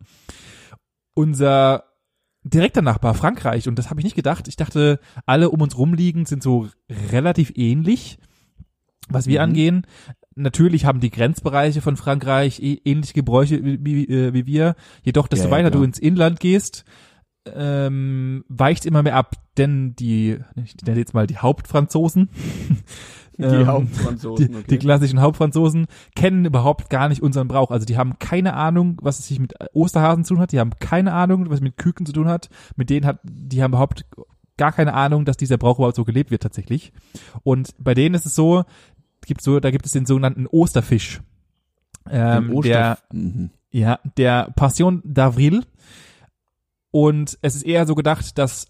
Unser 1.14 1.84
direkter 2.42 2.82
Nachbar 2.82 3.14
Frankreich, 3.14 3.68
und 3.68 3.78
das 3.78 3.88
habe 3.90 4.00
ich 4.00 4.04
nicht 4.04 4.16
gedacht, 4.16 4.48
ich 4.48 4.56
dachte, 4.56 4.98
alle 5.26 5.50
um 5.50 5.60
uns 5.62 5.78
rumliegend 5.78 6.28
sind 6.28 6.42
so 6.42 6.68
relativ 7.12 7.52
ähnlich, 7.54 8.18
was 9.08 9.26
wir 9.26 9.40
Mhm. 9.40 9.44
angehen. 9.44 9.86
Natürlich 10.36 10.84
haben 10.84 11.00
die 11.00 11.10
Grenzbereiche 11.10 11.80
von 11.80 11.96
Frankreich 11.96 12.60
ähnliche 12.60 13.14
Gebräuche 13.14 13.62
wie, 13.62 13.84
wie, 13.84 14.04
äh, 14.08 14.32
wie 14.32 14.46
wir. 14.46 14.74
Jedoch, 15.02 15.28
desto 15.28 15.46
Ja, 15.46 15.50
ja, 15.50 15.56
weiter 15.56 15.70
du 15.70 15.78
klar. 15.78 15.84
ins 15.84 15.98
Inland 15.98 16.40
gehst, 16.40 16.84
ähm, 17.54 18.44
weicht 18.48 18.86
immer 18.86 19.02
mehr 19.02 19.16
ab, 19.16 19.36
denn 19.56 19.94
die, 19.96 20.38
ich 20.56 20.76
nenne 20.84 20.98
jetzt 20.98 21.14
mal 21.14 21.26
die 21.26 21.38
Hauptfranzosen, 21.38 22.30
Die 23.36 23.42
ähm, 23.42 23.66
Hauptfranzosen, 23.66 24.46
die, 24.46 24.54
okay. 24.54 24.64
die 24.70 24.78
klassischen 24.78 25.20
Hauptfranzosen 25.20 25.86
kennen 26.14 26.44
überhaupt 26.44 26.88
gar 26.88 27.08
nicht 27.08 27.22
unseren 27.22 27.48
Brauch. 27.48 27.70
Also 27.70 27.84
die 27.84 27.96
haben 27.96 28.18
keine 28.18 28.54
Ahnung, 28.54 28.98
was 29.02 29.18
es 29.18 29.26
sich 29.26 29.40
mit 29.40 29.54
Osterhasen 29.72 30.24
zu 30.24 30.34
tun 30.34 30.40
hat. 30.40 30.52
Die 30.52 30.60
haben 30.60 30.70
keine 30.78 31.12
Ahnung, 31.12 31.46
was 31.48 31.56
es 31.56 31.60
mit 31.60 31.76
Küken 31.76 32.06
zu 32.06 32.12
tun 32.12 32.28
hat. 32.28 32.48
Mit 32.76 32.90
denen 32.90 33.06
hat, 33.06 33.18
die 33.24 33.62
haben 33.62 33.72
überhaupt 33.72 34.06
gar 34.56 34.70
keine 34.70 34.94
Ahnung, 34.94 35.24
dass 35.24 35.36
dieser 35.36 35.58
Brauch 35.58 35.78
überhaupt 35.78 35.96
so 35.96 36.04
gelebt 36.04 36.30
wird 36.30 36.42
tatsächlich. 36.42 36.92
Und 37.42 37.74
bei 37.78 37.94
denen 37.94 38.14
ist 38.14 38.26
es 38.26 38.36
so, 38.36 38.64
gibt 39.26 39.42
so, 39.42 39.60
da 39.60 39.70
gibt 39.70 39.86
es 39.86 39.92
den 39.92 40.06
sogenannten 40.06 40.46
Osterfisch. 40.46 41.20
Ähm, 42.10 42.48
Den 42.48 42.62
der, 42.62 42.98
Osterf- 42.98 43.02
mhm. 43.12 43.50
ja, 43.70 43.98
der 44.16 44.50
Passion 44.56 45.02
d'Avril. 45.02 45.64
Und 46.90 47.38
es 47.42 47.56
ist 47.56 47.62
eher 47.62 47.86
so 47.86 47.94
gedacht, 47.94 48.38
dass 48.38 48.66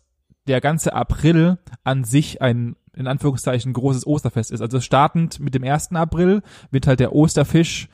der 0.47 0.61
ganze 0.61 0.93
April 0.95 1.59
an 1.85 2.05
sich 2.05 2.41
ein, 2.43 2.77
in 2.95 3.07
Anführungszeichen, 3.07 3.73
großes 3.73 4.07
Osterfest 4.07 4.51
ist. 4.51 4.61
Also 4.61 4.81
startend 4.81 5.41
mit 5.41 5.55
dem 5.55 5.65
1. 5.65 5.93
April 5.93 6.43
wird 6.71 6.87
halt 6.87 7.01
der 7.01 7.15
Osterfisch 7.15 7.89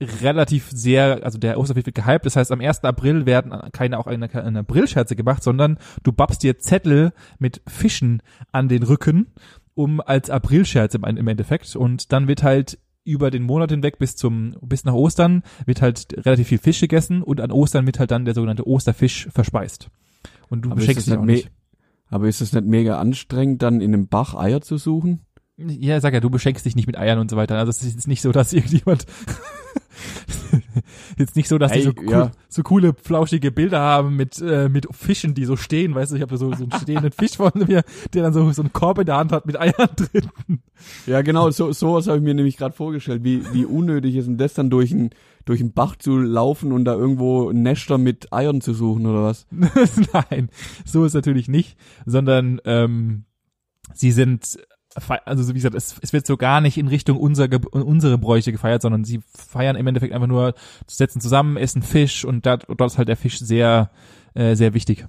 relativ 0.00 0.70
sehr, 0.70 1.24
also 1.24 1.38
der 1.38 1.58
Osterfisch 1.58 1.86
wird 1.86 1.96
gehypt. 1.96 2.24
Das 2.26 2.36
heißt, 2.36 2.52
am 2.52 2.60
1. 2.60 2.84
April 2.84 3.26
werden 3.26 3.52
keine 3.72 3.98
auch 3.98 4.06
eine, 4.06 4.32
eine 4.32 4.60
Aprilscherze 4.60 5.16
gemacht, 5.16 5.42
sondern 5.42 5.78
du 6.02 6.12
babst 6.12 6.42
dir 6.42 6.58
Zettel 6.58 7.12
mit 7.38 7.62
Fischen 7.66 8.22
an 8.52 8.68
den 8.68 8.84
Rücken, 8.84 9.26
um 9.78 10.00
als 10.00 10.28
Aprilscherze 10.28 10.98
im, 10.98 11.16
im 11.16 11.28
Endeffekt. 11.28 11.76
Und 11.76 12.12
dann 12.12 12.26
wird 12.26 12.42
halt 12.42 12.78
über 13.04 13.30
den 13.30 13.44
Monat 13.44 13.70
hinweg 13.70 13.98
bis 13.98 14.16
zum, 14.16 14.56
bis 14.60 14.84
nach 14.84 14.92
Ostern 14.92 15.44
wird 15.66 15.80
halt 15.80 16.26
relativ 16.26 16.48
viel 16.48 16.58
Fisch 16.58 16.80
gegessen 16.80 17.22
und 17.22 17.40
an 17.40 17.52
Ostern 17.52 17.86
wird 17.86 18.00
halt 18.00 18.10
dann 18.10 18.24
der 18.24 18.34
sogenannte 18.34 18.66
Osterfisch 18.66 19.28
verspeist. 19.30 19.88
Und 20.48 20.62
du 20.62 20.70
Aber 20.70 20.80
beschenkst 20.80 21.06
dich 21.06 21.16
auch 21.16 21.24
nicht. 21.24 21.52
Aber 22.10 22.26
ist 22.26 22.40
es 22.40 22.52
nicht 22.52 22.66
mega 22.66 22.98
anstrengend, 22.98 23.62
dann 23.62 23.80
in 23.80 23.94
einem 23.94 24.08
Bach 24.08 24.34
Eier 24.34 24.60
zu 24.60 24.78
suchen? 24.78 25.20
Ja, 25.56 26.00
sag 26.00 26.12
ja, 26.12 26.20
du 26.20 26.30
beschenkst 26.30 26.66
dich 26.66 26.74
nicht 26.74 26.86
mit 26.86 26.98
Eiern 26.98 27.20
und 27.20 27.30
so 27.30 27.36
weiter. 27.36 27.56
Also 27.56 27.70
es 27.70 27.82
ist 27.82 28.08
nicht 28.08 28.22
so, 28.22 28.32
dass 28.32 28.52
irgendjemand 28.54 29.06
jetzt 31.18 31.36
nicht 31.36 31.48
so, 31.48 31.58
dass 31.58 31.72
die 31.72 31.82
so, 31.82 31.92
cool, 31.98 32.10
ja. 32.10 32.30
so 32.48 32.62
coole 32.62 32.94
flauschige 32.94 33.50
Bilder 33.50 33.80
haben 33.80 34.16
mit 34.16 34.40
äh, 34.40 34.68
mit 34.68 34.86
Fischen, 34.90 35.34
die 35.34 35.44
so 35.44 35.56
stehen. 35.56 35.94
Weißt 35.94 36.12
du, 36.12 36.16
ich 36.16 36.22
habe 36.22 36.36
so 36.36 36.52
so 36.54 36.64
einen 36.64 36.72
stehenden 36.72 37.12
Fisch 37.12 37.36
vor 37.36 37.52
mir, 37.54 37.82
der 38.14 38.22
dann 38.22 38.32
so 38.32 38.50
so 38.52 38.62
einen 38.62 38.72
Korb 38.72 38.98
in 38.98 39.06
der 39.06 39.16
Hand 39.16 39.32
hat 39.32 39.46
mit 39.46 39.60
Eiern 39.60 39.90
drin. 39.96 40.60
Ja, 41.06 41.22
genau, 41.22 41.50
so 41.50 41.72
sowas 41.72 42.06
habe 42.06 42.18
ich 42.18 42.24
mir 42.24 42.34
nämlich 42.34 42.56
gerade 42.56 42.74
vorgestellt. 42.74 43.24
Wie, 43.24 43.42
wie 43.52 43.64
unnötig 43.64 44.14
ist 44.16 44.26
denn 44.26 44.38
das 44.38 44.54
dann 44.54 44.70
durch 44.70 44.92
einen 44.92 45.10
durch 45.44 45.60
einen 45.60 45.72
Bach 45.72 45.96
zu 45.96 46.18
laufen 46.18 46.72
und 46.72 46.84
da 46.84 46.94
irgendwo 46.94 47.52
Nester 47.52 47.96
mit 47.96 48.32
Eiern 48.32 48.60
zu 48.60 48.74
suchen 48.74 49.06
oder 49.06 49.22
was? 49.22 49.46
Nein, 50.30 50.50
so 50.84 51.04
ist 51.04 51.14
natürlich 51.14 51.48
nicht, 51.48 51.78
sondern 52.04 52.60
ähm, 52.64 53.24
sie 53.94 54.12
sind 54.12 54.58
also 55.24 55.42
so 55.42 55.50
wie 55.50 55.58
gesagt, 55.58 55.74
es, 55.74 55.96
es 56.00 56.12
wird 56.12 56.26
so 56.26 56.36
gar 56.36 56.60
nicht 56.60 56.76
in 56.78 56.88
Richtung 56.88 57.18
unser, 57.18 57.48
unsere 57.72 58.18
Bräuche 58.18 58.52
gefeiert, 58.52 58.82
sondern 58.82 59.04
sie 59.04 59.20
feiern 59.34 59.76
im 59.76 59.86
Endeffekt 59.86 60.12
einfach 60.12 60.26
nur, 60.26 60.54
setzen 60.86 61.20
zusammen, 61.20 61.56
essen 61.56 61.82
Fisch 61.82 62.24
und 62.24 62.46
da, 62.46 62.58
und 62.66 62.80
dort 62.80 62.90
ist 62.92 62.98
halt 62.98 63.08
der 63.08 63.16
Fisch 63.16 63.38
sehr, 63.38 63.90
äh, 64.34 64.54
sehr 64.56 64.74
wichtig. 64.74 65.06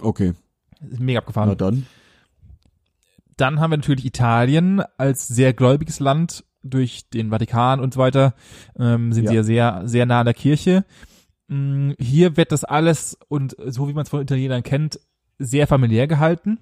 Okay, 0.00 0.34
Mega 0.80 1.20
abgefahren. 1.20 1.48
na 1.48 1.54
dann. 1.54 1.86
Dann 3.36 3.60
haben 3.60 3.70
wir 3.70 3.76
natürlich 3.78 4.04
Italien 4.06 4.82
als 4.96 5.28
sehr 5.28 5.52
gläubiges 5.52 6.00
Land 6.00 6.44
durch 6.62 7.08
den 7.10 7.30
Vatikan 7.30 7.80
und 7.80 7.94
so 7.94 8.00
weiter. 8.00 8.34
Ähm, 8.78 9.12
sind 9.12 9.24
Ja. 9.24 9.30
sie 9.30 9.36
ja 9.36 9.42
sehr, 9.42 9.82
sehr 9.88 10.06
nah 10.06 10.20
an 10.20 10.24
der 10.26 10.34
Kirche. 10.34 10.84
Mm, 11.48 11.92
Hier 11.98 12.36
wird 12.36 12.50
das 12.50 12.64
alles 12.64 13.16
und 13.28 13.54
so 13.66 13.88
wie 13.88 13.92
man 13.92 14.02
es 14.02 14.08
von 14.08 14.22
Italienern 14.22 14.62
kennt, 14.62 14.98
sehr 15.38 15.66
familiär 15.66 16.06
gehalten. 16.06 16.58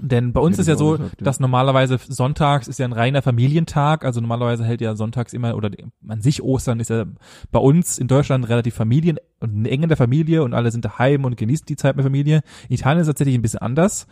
Denn 0.00 0.32
bei 0.32 0.40
uns 0.40 0.58
ist 0.58 0.66
ja 0.66 0.76
so, 0.76 0.92
gesagt, 0.92 1.20
ja. 1.20 1.24
dass 1.24 1.38
normalerweise 1.38 1.98
sonntags 2.08 2.66
ist 2.66 2.78
ja 2.78 2.84
ein 2.84 2.92
reiner 2.92 3.22
Familientag. 3.22 4.04
Also 4.04 4.20
normalerweise 4.20 4.64
hält 4.64 4.80
ja 4.80 4.96
sonntags 4.96 5.32
immer, 5.32 5.56
oder 5.56 5.70
an 6.08 6.20
sich 6.20 6.42
Ostern 6.42 6.80
ist 6.80 6.90
ja 6.90 7.04
bei 7.52 7.60
uns 7.60 7.98
in 7.98 8.08
Deutschland 8.08 8.48
relativ 8.48 8.74
Familien 8.74 9.18
und 9.40 9.66
eng 9.66 9.82
in 9.82 9.88
der 9.88 9.96
Familie 9.96 10.42
und 10.42 10.52
alle 10.54 10.70
sind 10.70 10.84
daheim 10.84 11.24
und 11.24 11.36
genießen 11.36 11.66
die 11.66 11.76
Zeit 11.76 11.96
mit 11.96 12.04
Familie. 12.04 12.40
In 12.68 12.74
Italien 12.74 13.00
ist 13.00 13.06
es 13.06 13.12
tatsächlich 13.12 13.36
ein 13.36 13.42
bisschen 13.42 13.60
anders. 13.60 14.06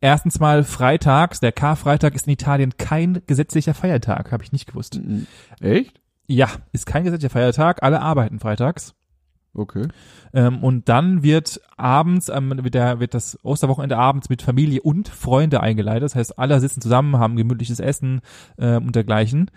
Erstens 0.00 0.40
mal 0.40 0.64
freitags, 0.64 1.40
der 1.40 1.52
Karfreitag 1.52 2.14
ist 2.14 2.26
in 2.26 2.32
Italien 2.32 2.76
kein 2.76 3.22
gesetzlicher 3.26 3.72
Feiertag, 3.72 4.32
habe 4.32 4.42
ich 4.42 4.52
nicht 4.52 4.66
gewusst. 4.66 5.00
Echt? 5.60 6.00
Ja, 6.26 6.48
ist 6.72 6.86
kein 6.86 7.04
gesetzlicher 7.04 7.32
Feiertag, 7.32 7.82
alle 7.82 8.00
arbeiten 8.00 8.40
freitags. 8.40 8.94
Okay. 9.54 9.88
Ähm, 10.32 10.64
und 10.64 10.88
dann 10.88 11.22
wird 11.22 11.60
abends, 11.76 12.30
ähm, 12.30 12.64
wird, 12.64 12.74
der, 12.74 13.00
wird 13.00 13.12
das 13.12 13.38
Osterwochenende 13.42 13.98
abends 13.98 14.30
mit 14.30 14.40
Familie 14.40 14.80
und 14.80 15.08
Freunde 15.08 15.60
eingeleitet. 15.60 16.04
Das 16.04 16.14
heißt, 16.14 16.38
alle 16.38 16.58
sitzen 16.60 16.80
zusammen, 16.80 17.18
haben 17.18 17.36
gemütliches 17.36 17.78
Essen 17.78 18.22
ähm, 18.58 18.86
und 18.86 18.96
dergleichen 18.96 19.50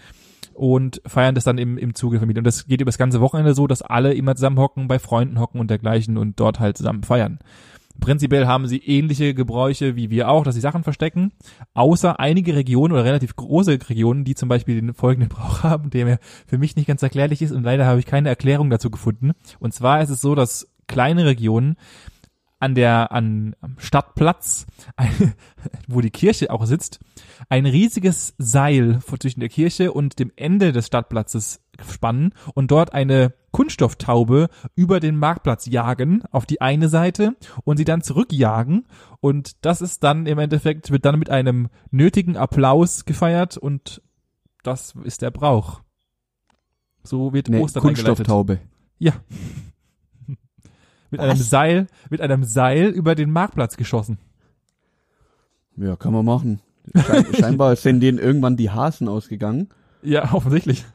und 0.54 1.02
feiern 1.06 1.36
das 1.36 1.44
dann 1.44 1.58
im, 1.58 1.78
im 1.78 1.96
Zuge 1.96 2.16
der 2.16 2.22
Familie. 2.22 2.40
Und 2.40 2.48
das 2.48 2.66
geht 2.66 2.82
über 2.82 2.90
das 2.90 2.98
ganze 2.98 3.22
Wochenende 3.22 3.54
so, 3.54 3.68
dass 3.68 3.82
alle 3.82 4.14
immer 4.14 4.36
zusammen 4.36 4.60
hocken, 4.60 4.88
bei 4.88 5.00
Freunden 5.00 5.40
hocken 5.40 5.60
und 5.60 5.70
dergleichen 5.70 6.18
und 6.18 6.40
dort 6.40 6.60
halt 6.60 6.78
zusammen 6.78 7.04
feiern. 7.04 7.40
Prinzipiell 8.00 8.46
haben 8.46 8.68
sie 8.68 8.78
ähnliche 8.78 9.34
Gebräuche 9.34 9.96
wie 9.96 10.10
wir 10.10 10.30
auch, 10.30 10.44
dass 10.44 10.56
sie 10.56 10.62
Sachen 10.62 10.84
verstecken, 10.84 11.32
außer 11.74 12.20
einige 12.20 12.56
Regionen 12.56 12.94
oder 12.94 13.06
relativ 13.06 13.36
große 13.36 13.80
Regionen, 13.90 14.24
die 14.24 14.36
zum 14.36 14.50
Beispiel 14.50 14.80
den 14.80 14.94
folgenden 14.94 15.30
Brauch 15.36 15.64
haben, 15.64 15.90
der 15.90 16.06
mir 16.06 16.20
für 16.46 16.58
mich 16.58 16.76
nicht 16.76 16.88
ganz 16.88 17.02
erklärlich 17.02 17.42
ist 17.42 17.52
und 17.52 17.64
leider 17.64 17.86
habe 17.86 18.00
ich 18.00 18.06
keine 18.06 18.30
Erklärung 18.30 18.70
dazu 18.70 18.90
gefunden. 18.90 19.32
Und 19.60 19.74
zwar 19.74 20.02
ist 20.02 20.10
es 20.10 20.22
so, 20.22 20.36
dass 20.36 20.68
kleine 20.88 21.26
Regionen 21.26 21.78
an 22.60 22.76
der 22.76 23.12
an 23.12 23.56
am 23.62 23.76
Stadtplatz, 23.78 24.66
wo 25.88 26.02
die 26.02 26.10
Kirche 26.10 26.52
auch 26.52 26.66
sitzt, 26.66 27.00
ein 27.50 27.66
riesiges 27.66 28.34
Seil 28.38 29.00
zwischen 29.20 29.40
der 29.40 29.50
Kirche 29.50 29.92
und 29.92 30.20
dem 30.20 30.32
Ende 30.36 30.72
des 30.72 30.88
Stadtplatzes 30.88 31.62
spannen 31.90 32.34
und 32.54 32.72
dort 32.72 32.94
eine 32.94 33.34
Kunststofftaube 33.52 34.50
über 34.76 35.00
den 35.00 35.18
Marktplatz 35.18 35.66
jagen 35.66 36.24
auf 36.32 36.46
die 36.46 36.62
eine 36.62 36.90
Seite 36.90 37.36
und 37.64 37.78
sie 37.78 37.86
dann 37.86 38.02
zurückjagen 38.02 38.86
und 39.20 39.66
das 39.66 39.82
ist 39.82 40.04
dann 40.04 40.26
im 40.26 40.40
Endeffekt 40.40 40.92
wird 40.92 41.06
dann 41.06 41.20
mit 41.20 41.30
einem 41.30 41.70
nötigen 41.92 42.38
Applaus 42.38 43.06
gefeiert 43.06 43.58
und 43.58 44.02
das 44.64 44.96
ist 45.04 45.22
der 45.22 45.32
Brauch. 45.32 45.82
So 47.04 47.34
wird 47.34 47.50
Nee, 47.50 47.60
Ostern. 47.60 47.84
Kunststofftaube. 47.84 48.60
Ja. 48.98 49.14
Mit 51.16 51.22
einem 51.22 51.40
Was? 51.40 51.50
Seil, 51.50 51.88
mit 52.10 52.22
einem 52.22 52.44
Seil 52.44 52.90
über 52.90 53.16
den 53.16 53.32
Marktplatz 53.32 53.78
geschossen. 53.78 54.18
Ja, 55.78 55.96
kann 55.96 56.14
man 56.14 56.26
machen. 56.26 56.62
Schein, 56.96 57.26
scheinbar 57.40 57.76
sind 57.76 58.02
denen 58.02 58.18
irgendwann 58.18 58.58
die 58.58 58.70
Hasen 58.70 59.08
ausgegangen. 59.08 59.70
Ja, 60.04 60.34
offensichtlich. 60.34 60.86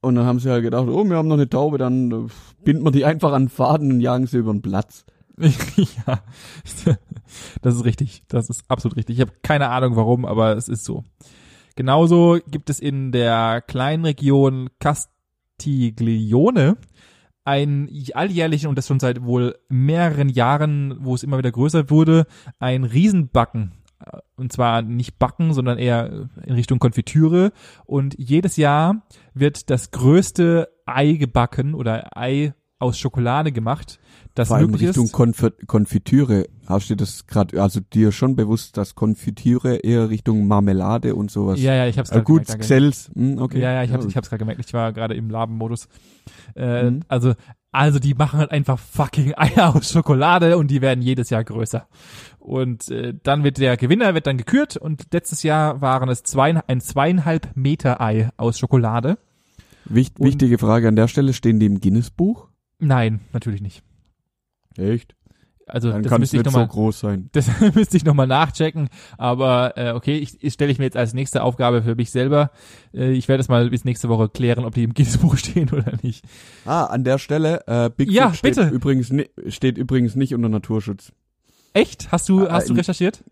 Und 0.00 0.16
dann 0.16 0.26
haben 0.26 0.40
sie 0.40 0.50
halt 0.50 0.64
gedacht, 0.64 0.88
oh, 0.88 1.04
wir 1.04 1.16
haben 1.16 1.28
noch 1.28 1.36
eine 1.36 1.48
Taube, 1.48 1.78
dann 1.78 2.10
äh, 2.10 2.28
binden 2.64 2.84
wir 2.84 2.90
die 2.90 3.04
einfach 3.04 3.32
an 3.32 3.44
den 3.44 3.48
Faden 3.50 3.92
und 3.92 4.00
jagen 4.00 4.26
sie 4.26 4.38
über 4.38 4.52
den 4.52 4.62
Platz. 4.62 5.04
ja, 5.36 6.22
das 7.62 7.76
ist 7.76 7.84
richtig. 7.84 8.22
Das 8.28 8.50
ist 8.50 8.64
absolut 8.68 8.96
richtig. 8.96 9.16
Ich 9.16 9.20
habe 9.20 9.32
keine 9.42 9.68
Ahnung 9.68 9.96
warum, 9.96 10.24
aber 10.24 10.56
es 10.56 10.68
ist 10.68 10.84
so. 10.84 11.04
Genauso 11.76 12.38
gibt 12.48 12.68
es 12.68 12.80
in 12.80 13.12
der 13.12 13.62
kleinen 13.62 14.04
Region 14.04 14.70
Castiglione 14.78 16.76
ein 17.44 17.88
alljährlichen, 18.14 18.68
und 18.68 18.76
das 18.76 18.86
schon 18.86 19.00
seit 19.00 19.24
wohl 19.24 19.56
mehreren 19.68 20.28
Jahren, 20.28 20.96
wo 21.00 21.14
es 21.14 21.22
immer 21.22 21.38
wieder 21.38 21.52
größer 21.52 21.90
wurde, 21.90 22.26
ein 22.58 22.84
Riesenbacken. 22.84 23.72
Und 24.34 24.52
zwar 24.52 24.82
nicht 24.82 25.18
Backen, 25.18 25.52
sondern 25.52 25.78
eher 25.78 26.28
in 26.44 26.54
Richtung 26.54 26.80
Konfitüre. 26.80 27.52
Und 27.84 28.16
jedes 28.18 28.56
Jahr 28.56 29.06
wird 29.34 29.70
das 29.70 29.92
größte 29.92 30.68
Ei 30.86 31.12
gebacken 31.12 31.74
oder 31.74 32.16
Ei 32.16 32.52
aus 32.80 32.98
Schokolade 32.98 33.52
gemacht, 33.52 34.00
das 34.34 34.48
Vor 34.48 34.56
allem 34.56 34.72
möglich 34.72 34.88
Richtung. 34.88 35.12
Konf 35.12 35.52
Konfitüre. 35.68 36.48
Hast 36.72 36.90
du 36.90 36.96
das 36.96 37.26
gerade, 37.26 37.60
also 37.62 37.80
dir 37.80 38.10
schon 38.12 38.34
bewusst, 38.36 38.76
dass 38.76 38.94
Konfitüre 38.94 39.76
eher 39.76 40.10
Richtung 40.10 40.46
Marmelade 40.48 41.14
und 41.14 41.30
sowas? 41.30 41.60
Ja, 41.60 41.74
ja, 41.74 41.86
ich 41.86 41.98
hab's 41.98 42.10
äh, 42.10 42.14
gerade 42.14 42.24
gut, 42.24 42.44
gemerkt. 42.46 42.62
Xels, 42.64 43.10
hm, 43.14 43.38
okay. 43.38 43.60
Ja, 43.60 43.72
ja, 43.72 43.82
ich 43.84 43.92
hab's, 43.92 44.04
ich 44.06 44.16
hab's 44.16 44.28
gerade 44.28 44.40
gemerkt. 44.40 44.60
Ich 44.64 44.72
war 44.74 44.92
gerade 44.92 45.14
im 45.14 45.30
Labenmodus. 45.30 45.88
Äh, 46.54 46.90
Mhm. 46.90 47.00
Also, 47.08 47.34
also 47.70 47.98
die 47.98 48.14
machen 48.14 48.38
halt 48.38 48.50
einfach 48.50 48.78
fucking 48.78 49.34
Eier 49.36 49.74
aus 49.74 49.90
Schokolade 49.90 50.58
und 50.58 50.70
die 50.70 50.80
werden 50.82 51.00
jedes 51.02 51.30
Jahr 51.30 51.44
größer. 51.44 51.86
Und 52.38 52.88
äh, 52.90 53.14
dann 53.22 53.44
wird 53.44 53.58
der 53.58 53.76
Gewinner 53.76 54.14
wird 54.14 54.26
dann 54.26 54.36
gekürt 54.36 54.76
und 54.76 55.06
letztes 55.12 55.42
Jahr 55.42 55.80
waren 55.80 56.08
es 56.08 56.22
zwei, 56.22 56.60
ein 56.66 56.80
zweieinhalb 56.80 57.56
Meter 57.56 58.00
Ei 58.00 58.28
aus 58.36 58.58
Schokolade. 58.58 59.16
Wicht, 59.84 60.18
Und- 60.20 60.26
wichtige 60.26 60.58
Frage 60.58 60.88
an 60.88 60.96
der 60.96 61.08
Stelle, 61.08 61.32
stehen 61.32 61.60
die 61.60 61.66
im 61.66 61.80
Guinness-Buch? 61.80 62.48
Nein, 62.78 63.20
natürlich 63.32 63.62
nicht. 63.62 63.82
Echt? 64.76 65.14
Also 65.72 65.90
Dann 65.90 66.02
das 66.02 66.18
müsste 66.18 66.36
ich 66.36 66.44
nochmal 66.44 66.66
so 66.66 66.72
groß 66.72 67.00
sein. 67.00 67.30
Das 67.32 67.48
müsste 67.74 67.96
ich 67.96 68.04
nochmal 68.04 68.26
nachchecken. 68.26 68.90
Aber 69.16 69.72
äh, 69.78 69.92
okay, 69.92 70.18
ich, 70.18 70.42
ich 70.44 70.52
stelle 70.52 70.70
ich 70.70 70.78
mir 70.78 70.84
jetzt 70.84 70.98
als 70.98 71.14
nächste 71.14 71.42
Aufgabe 71.42 71.82
für 71.82 71.94
mich 71.94 72.10
selber. 72.10 72.50
Äh, 72.92 73.12
ich 73.12 73.26
werde 73.28 73.40
es 73.40 73.48
mal 73.48 73.70
bis 73.70 73.86
nächste 73.86 74.10
Woche 74.10 74.28
klären, 74.28 74.66
ob 74.66 74.74
die 74.74 74.82
im 74.84 74.92
Guinness-Buch 74.92 75.36
stehen 75.38 75.70
oder 75.70 75.94
nicht. 76.02 76.24
Ah, 76.66 76.84
an 76.84 77.04
der 77.04 77.16
Stelle, 77.16 77.66
äh, 77.66 77.88
Bigfoot 77.88 78.14
Ja, 78.14 78.34
steht, 78.34 78.56
bitte. 78.56 78.68
Übrigens, 78.68 79.10
steht 79.48 79.78
übrigens 79.78 80.14
nicht 80.14 80.34
unter 80.34 80.50
Naturschutz. 80.50 81.12
Echt? 81.72 82.12
Hast 82.12 82.28
du, 82.28 82.48
hast 82.50 82.68
du 82.68 82.74
Äh, 82.74 82.76
recherchiert? 82.76 83.24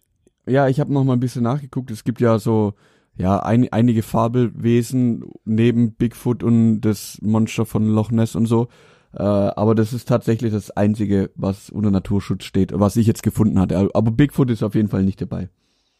Ja, 0.46 0.66
ich 0.66 0.80
habe 0.80 0.92
noch 0.94 1.04
mal 1.04 1.12
ein 1.12 1.20
bisschen 1.20 1.42
nachgeguckt. 1.42 1.90
Es 1.90 2.04
gibt 2.04 2.22
ja 2.22 2.38
so, 2.38 2.72
ja, 3.16 3.38
ein, 3.40 3.70
einige 3.70 4.02
Fabelwesen 4.02 5.24
neben 5.44 5.92
Bigfoot 5.92 6.42
und 6.42 6.80
das 6.80 7.18
Monster 7.20 7.66
von 7.66 7.86
Loch 7.86 8.10
Ness 8.10 8.34
und 8.34 8.46
so. 8.46 8.68
Äh, 9.12 9.22
aber 9.22 9.74
das 9.74 9.92
ist 9.92 10.08
tatsächlich 10.08 10.52
das 10.52 10.70
einzige, 10.70 11.30
was 11.34 11.70
unter 11.70 11.90
Naturschutz 11.90 12.44
steht, 12.44 12.72
was 12.74 12.96
ich 12.96 13.06
jetzt 13.06 13.22
gefunden 13.22 13.58
hatte. 13.58 13.90
Aber 13.94 14.10
Bigfoot 14.10 14.50
ist 14.50 14.62
auf 14.62 14.74
jeden 14.74 14.88
Fall 14.88 15.02
nicht 15.02 15.20
dabei. 15.20 15.48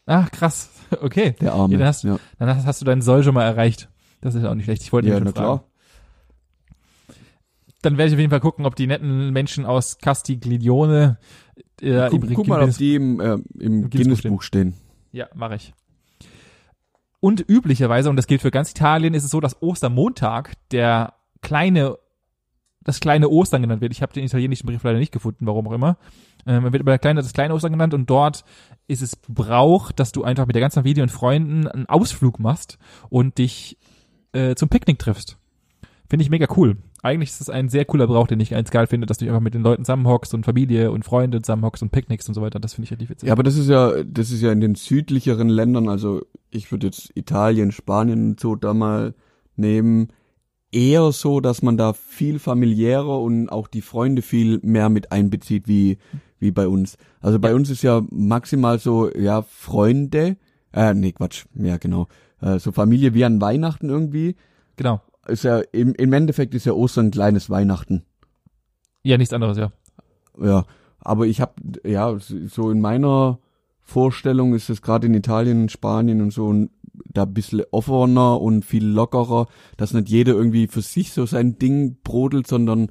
Ach, 0.05 0.31
krass. 0.31 0.69
Okay. 1.01 1.35
Der 1.39 1.53
Arme. 1.53 1.71
Ja, 1.71 1.79
dann, 1.79 1.87
hast, 1.87 2.03
ja. 2.03 2.19
dann 2.37 2.65
hast, 2.65 2.81
du 2.81 2.85
deinen 2.85 3.01
Soll 3.01 3.23
schon 3.23 3.33
mal 3.33 3.45
erreicht. 3.45 3.89
Das 4.19 4.35
ist 4.35 4.43
auch 4.43 4.53
nicht 4.55 4.65
schlecht. 4.65 4.81
Ich 4.81 4.91
wollte 4.91 5.07
ja, 5.07 5.13
nämlich 5.13 5.33
na 5.33 5.39
schon 5.39 5.45
fragen. 5.47 5.59
klar. 5.61 7.15
Dann 7.81 7.97
werde 7.97 8.09
ich 8.09 8.13
auf 8.15 8.19
jeden 8.19 8.29
Fall 8.29 8.41
gucken, 8.41 8.65
ob 8.65 8.75
die 8.75 8.87
netten 8.87 9.31
Menschen 9.31 9.65
aus 9.65 9.99
Castiglione 9.99 11.17
äh, 11.81 12.09
Guck, 12.09 12.23
im 12.25 12.33
guck 12.33 12.47
mal, 12.47 12.61
ob 12.61 12.75
die 12.75 12.95
im, 12.95 13.19
äh, 13.19 13.37
im 13.57 13.89
Guinness-Buch 13.89 14.41
stehen. 14.41 14.73
Ja, 15.11 15.27
mache 15.33 15.55
ich. 15.55 15.73
Und 17.19 17.43
üblicherweise, 17.47 18.09
und 18.09 18.15
das 18.15 18.27
gilt 18.27 18.41
für 18.41 18.51
ganz 18.51 18.71
Italien, 18.71 19.13
ist 19.13 19.23
es 19.23 19.31
so, 19.31 19.39
dass 19.39 19.61
Ostermontag 19.61 20.53
der 20.71 21.13
kleine, 21.41 21.97
das 22.83 22.99
kleine 22.99 23.29
Ostern 23.29 23.61
genannt 23.61 23.81
wird. 23.81 23.93
Ich 23.93 24.01
habe 24.01 24.13
den 24.13 24.23
italienischen 24.23 24.65
Brief 24.65 24.83
leider 24.83 24.99
nicht 24.99 25.11
gefunden, 25.11 25.45
warum 25.45 25.67
auch 25.67 25.73
immer. 25.73 25.97
Ähm, 26.47 26.63
wird 26.63 26.81
aber 26.81 26.91
der 26.91 26.99
kleine, 26.99 27.21
das 27.21 27.33
kleine 27.33 27.53
Ostern 27.53 27.71
genannt 27.71 27.93
und 27.93 28.09
dort 28.09 28.43
ist 28.87 29.01
es 29.01 29.15
Brauch, 29.15 29.91
dass 29.91 30.11
du 30.11 30.23
einfach 30.23 30.47
mit 30.47 30.55
der 30.55 30.61
ganzen 30.61 30.79
Familie 30.79 31.03
und 31.03 31.09
Freunden 31.09 31.67
einen 31.67 31.85
Ausflug 31.87 32.39
machst 32.39 32.77
und 33.09 33.37
dich 33.37 33.77
äh, 34.33 34.55
zum 34.55 34.69
Picknick 34.69 34.99
triffst. 34.99 35.37
Finde 36.09 36.23
ich 36.23 36.29
mega 36.29 36.47
cool. 36.57 36.77
Eigentlich 37.03 37.29
ist 37.29 37.41
es 37.41 37.49
ein 37.49 37.69
sehr 37.69 37.85
cooler 37.85 38.05
Brauch, 38.05 38.27
den 38.27 38.39
ich 38.39 38.49
ganz 38.49 38.69
geil 38.69 38.85
finde, 38.85 39.07
dass 39.07 39.17
du 39.17 39.25
einfach 39.25 39.39
mit 39.39 39.53
den 39.53 39.61
Leuten 39.61 39.85
zusammenhockst 39.85 40.33
und 40.33 40.43
Familie 40.43 40.91
und 40.91 41.05
Freunde 41.05 41.41
zusammenhockst 41.41 41.81
und 41.81 41.91
Picknicks 41.91 42.27
und 42.27 42.33
so 42.33 42.41
weiter. 42.41 42.59
Das 42.59 42.73
finde 42.73 42.85
ich 42.85 42.91
richtig 42.91 43.09
witzig. 43.09 43.27
Ja, 43.27 43.33
aber 43.33 43.43
das 43.43 43.55
ist 43.55 43.69
ja, 43.69 44.03
das 44.03 44.29
ist 44.29 44.41
ja 44.41 44.51
in 44.51 44.59
den 44.59 44.75
südlicheren 44.75 45.47
Ländern, 45.47 45.87
also 45.87 46.21
ich 46.49 46.71
würde 46.71 46.87
jetzt 46.87 47.11
Italien, 47.15 47.71
Spanien 47.71 48.31
und 48.31 48.39
so 48.39 48.55
da 48.55 48.73
mal 48.73 49.15
nehmen, 49.55 50.09
eher 50.71 51.11
so, 51.11 51.39
dass 51.41 51.61
man 51.61 51.77
da 51.77 51.93
viel 51.93 52.39
familiärer 52.39 53.19
und 53.19 53.49
auch 53.49 53.67
die 53.67 53.81
Freunde 53.81 54.21
viel 54.21 54.59
mehr 54.63 54.89
mit 54.89 55.11
einbezieht 55.11 55.67
wie, 55.67 55.97
wie 56.39 56.51
bei 56.51 56.67
uns. 56.67 56.97
Also 57.19 57.39
bei 57.39 57.53
uns 57.53 57.69
ist 57.69 57.81
ja 57.83 58.01
maximal 58.09 58.79
so, 58.79 59.13
ja, 59.15 59.41
Freunde, 59.41 60.37
äh, 60.73 60.93
nee, 60.93 61.11
Quatsch, 61.11 61.45
ja, 61.55 61.77
genau, 61.77 62.07
äh, 62.41 62.59
so 62.59 62.71
Familie 62.71 63.13
wie 63.13 63.25
an 63.25 63.41
Weihnachten 63.41 63.89
irgendwie. 63.89 64.35
Genau. 64.77 65.01
Ist 65.27 65.43
ja, 65.43 65.59
im, 65.71 65.93
im 65.95 66.13
Endeffekt 66.13 66.55
ist 66.55 66.65
ja 66.65 66.73
Ostern 66.73 67.07
ein 67.07 67.11
kleines 67.11 67.49
Weihnachten. 67.49 68.03
Ja, 69.03 69.17
nichts 69.17 69.33
anderes, 69.33 69.57
ja. 69.57 69.71
Ja, 70.41 70.65
aber 70.99 71.27
ich 71.27 71.41
habe 71.41 71.53
ja 71.85 72.17
so 72.19 72.71
in 72.71 72.79
meiner 72.81 73.39
Vorstellung 73.81 74.53
ist 74.53 74.69
es 74.69 74.81
gerade 74.81 75.07
in 75.07 75.13
Italien, 75.13 75.67
Spanien 75.69 76.21
und 76.21 76.31
so 76.31 76.51
ein- 76.53 76.69
da 76.93 77.23
ein 77.23 77.33
bisschen 77.33 77.63
offener 77.71 78.39
und 78.41 78.65
viel 78.65 78.85
lockerer, 78.85 79.47
dass 79.77 79.93
nicht 79.93 80.09
jeder 80.09 80.33
irgendwie 80.33 80.67
für 80.67 80.81
sich 80.81 81.11
so 81.13 81.25
sein 81.25 81.57
Ding 81.57 81.97
brodelt, 82.03 82.47
sondern 82.47 82.87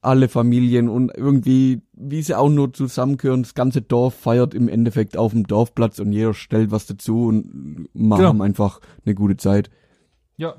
alle 0.00 0.28
Familien 0.28 0.88
und 0.90 1.10
irgendwie, 1.16 1.80
wie 1.94 2.20
sie 2.22 2.34
auch 2.38 2.50
nur 2.50 2.72
zusammengehören, 2.74 3.42
das 3.42 3.54
ganze 3.54 3.80
Dorf 3.80 4.14
feiert 4.14 4.52
im 4.54 4.68
Endeffekt 4.68 5.16
auf 5.16 5.32
dem 5.32 5.46
Dorfplatz 5.46 5.98
und 5.98 6.12
jeder 6.12 6.34
stellt 6.34 6.70
was 6.70 6.84
dazu 6.86 7.26
und 7.26 7.88
machen 7.94 8.32
Genau. 8.32 8.44
einfach 8.44 8.80
eine 9.06 9.14
gute 9.14 9.36
Zeit. 9.38 9.70
Ja. 10.36 10.56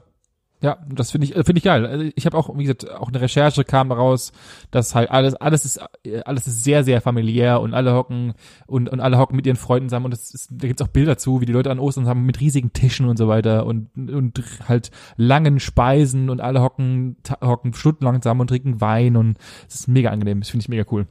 Ja, 0.66 0.80
das 0.90 1.12
finde 1.12 1.26
ich 1.26 1.36
äh, 1.36 1.44
finde 1.44 1.60
ich 1.60 1.64
geil. 1.64 1.86
Also 1.86 2.10
ich 2.16 2.26
habe 2.26 2.36
auch 2.36 2.58
wie 2.58 2.64
gesagt 2.64 2.92
auch 2.92 3.10
eine 3.10 3.22
Recherche 3.22 3.64
kam 3.64 3.92
raus, 3.92 4.32
dass 4.72 4.96
halt 4.96 5.12
alles 5.12 5.36
alles 5.36 5.64
ist 5.64 5.80
äh, 6.04 6.22
alles 6.26 6.48
ist 6.48 6.64
sehr 6.64 6.84
sehr 6.84 7.02
familiär 7.02 7.62
und 7.62 7.76
alle 7.76 7.94
hocken 7.94 8.34
und 8.66 8.90
und 8.90 9.00
alle 9.00 9.20
hocken 9.20 9.36
mit 9.36 9.46
ihren 9.46 9.58
Freunden 9.58 9.90
zusammen 9.90 10.06
und 10.06 10.14
es 10.16 10.34
ist, 10.34 10.50
da 10.52 10.66
gibt's 10.66 10.82
auch 10.82 10.88
Bilder 10.88 11.20
zu, 11.20 11.40
wie 11.40 11.46
die 11.46 11.54
Leute 11.54 11.70
an 11.70 11.78
Ostern 11.78 12.08
haben 12.08 12.26
mit 12.26 12.40
riesigen 12.40 12.74
Tischen 12.74 13.06
und 13.06 13.18
so 13.18 13.28
weiter 13.28 13.68
und 13.68 13.90
und 13.96 14.42
halt 14.68 14.90
langen 15.18 15.60
Speisen 15.60 16.32
und 16.32 16.42
alle 16.42 16.64
hocken 16.64 17.18
hocken 17.44 17.76
stundenlang 17.76 18.24
zusammen 18.24 18.42
und 18.42 18.48
trinken 18.48 18.82
Wein 18.82 19.18
und 19.18 19.38
es 19.68 19.76
ist 19.76 19.88
mega 19.88 20.10
angenehm. 20.10 20.40
Das 20.40 20.50
finde 20.50 20.64
ich 20.64 20.70
mega 20.70 20.86
cool. 20.92 21.06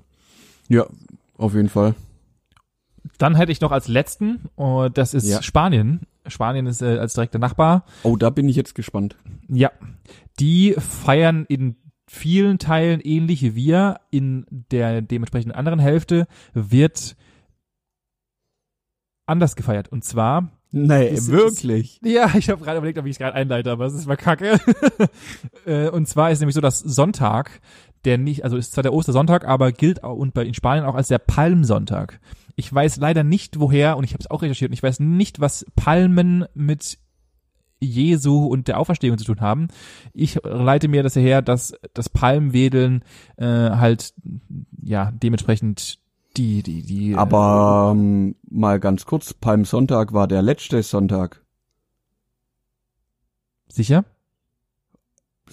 Ja, 0.69 0.87
auf 1.39 1.55
jeden 1.55 1.69
Fall. 1.69 1.95
Dann 3.19 3.37
hätte 3.37 3.53
ich 3.53 3.61
noch 3.61 3.71
als 3.71 3.87
letzten, 3.87 4.49
uh, 4.57 4.89
das 4.89 5.15
ist 5.15 5.29
Ja. 5.29 5.43
Spanien. 5.43 6.01
Spanien 6.27 6.67
ist 6.67 6.83
äh, 6.83 6.99
als 6.99 7.15
direkter 7.15 7.39
Nachbar. 7.39 7.85
Oh, 8.03 8.17
da 8.17 8.31
bin 8.31 8.49
ich 8.49 8.57
jetzt 8.57 8.75
gespannt. 8.75 9.17
Ja, 9.49 9.71
die 10.41 10.75
feiern 10.79 11.45
in 11.49 11.77
vielen 12.07 12.59
Teilen 12.59 13.01
ähnlich 13.01 13.43
wie 13.43 13.55
wir. 13.55 14.01
In 14.11 14.47
der 14.71 15.03
dementsprechend 15.03 15.55
anderen 15.55 15.79
Hälfte 15.81 16.27
wird 16.53 17.17
anders 19.27 19.57
gefeiert. 19.57 19.89
Und 19.89 20.05
zwar, 20.05 20.51
Nee, 20.77 21.07
Ist- 21.11 21.31
wirklich. 21.31 22.01
ja, 22.03 22.35
ich 22.35 22.51
habe 22.51 22.61
gerade 22.65 22.79
überlegt, 22.79 22.99
ob 22.99 23.05
ich 23.07 23.13
es 23.13 23.19
gerade 23.19 23.37
einleite, 23.37 23.71
aber 23.71 23.87
es 23.87 23.95
ist 23.95 24.07
mal 24.07 24.17
kacke. 24.17 24.59
Äh, 25.67 25.89
und 25.89 26.07
zwar 26.09 26.31
ist 26.31 26.41
nämlich 26.41 26.55
so, 26.57 26.61
dass 26.61 26.81
Sonntag, 26.81 27.61
der 28.05 28.19
nicht, 28.19 28.45
also 28.45 28.57
ist 28.59 28.73
zwar 28.73 28.83
der 28.83 28.93
Ostersonntag, 28.93 29.47
aber 29.47 29.73
gilt 29.73 30.05
auch 30.05 30.17
und 30.17 30.35
bei 30.35 30.45
in 30.45 30.53
Spanien 30.53 30.85
auch 30.85 30.95
als 30.97 31.09
der 31.09 31.19
Palmsonntag. 31.19 32.21
Ich 32.57 32.71
weiß 32.75 32.97
leider 32.99 33.25
nicht 33.25 33.59
woher 33.61 33.97
und 33.97 34.05
ich 34.05 34.13
habe 34.13 34.21
es 34.21 34.31
auch 34.31 34.43
recherchiert 34.43 34.71
und 34.71 34.75
ich 34.75 34.83
weiß 34.83 35.01
nicht, 35.01 35.41
was 35.41 35.65
Palmen 35.75 36.45
mit 36.55 36.99
Jesu 37.81 38.47
und 38.47 38.69
der 38.69 38.79
Auferstehung 38.79 39.19
zu 39.19 39.25
tun 39.25 39.41
haben. 39.41 39.69
Ich 40.13 40.39
leite 40.43 40.89
mir 40.89 41.03
das 41.03 41.17
her, 41.17 41.43
dass 41.43 41.75
das 41.93 42.09
Palmwedeln 42.09 43.03
äh, 43.37 43.45
halt 43.47 44.15
ja 44.83 45.11
dementsprechend 45.13 45.99
die 46.37 46.63
die 46.63 46.83
die 46.83 47.13
äh, 47.13 47.17
Aber 47.17 47.93
ähm, 47.95 48.37
mal 48.49 48.81
ganz 48.81 49.05
kurz, 49.05 49.35
Palmsonntag 49.35 50.13
war 50.13 50.27
der 50.27 50.43
letzte 50.43 50.83
Sonntag. 50.83 51.45
sicher 53.69 54.05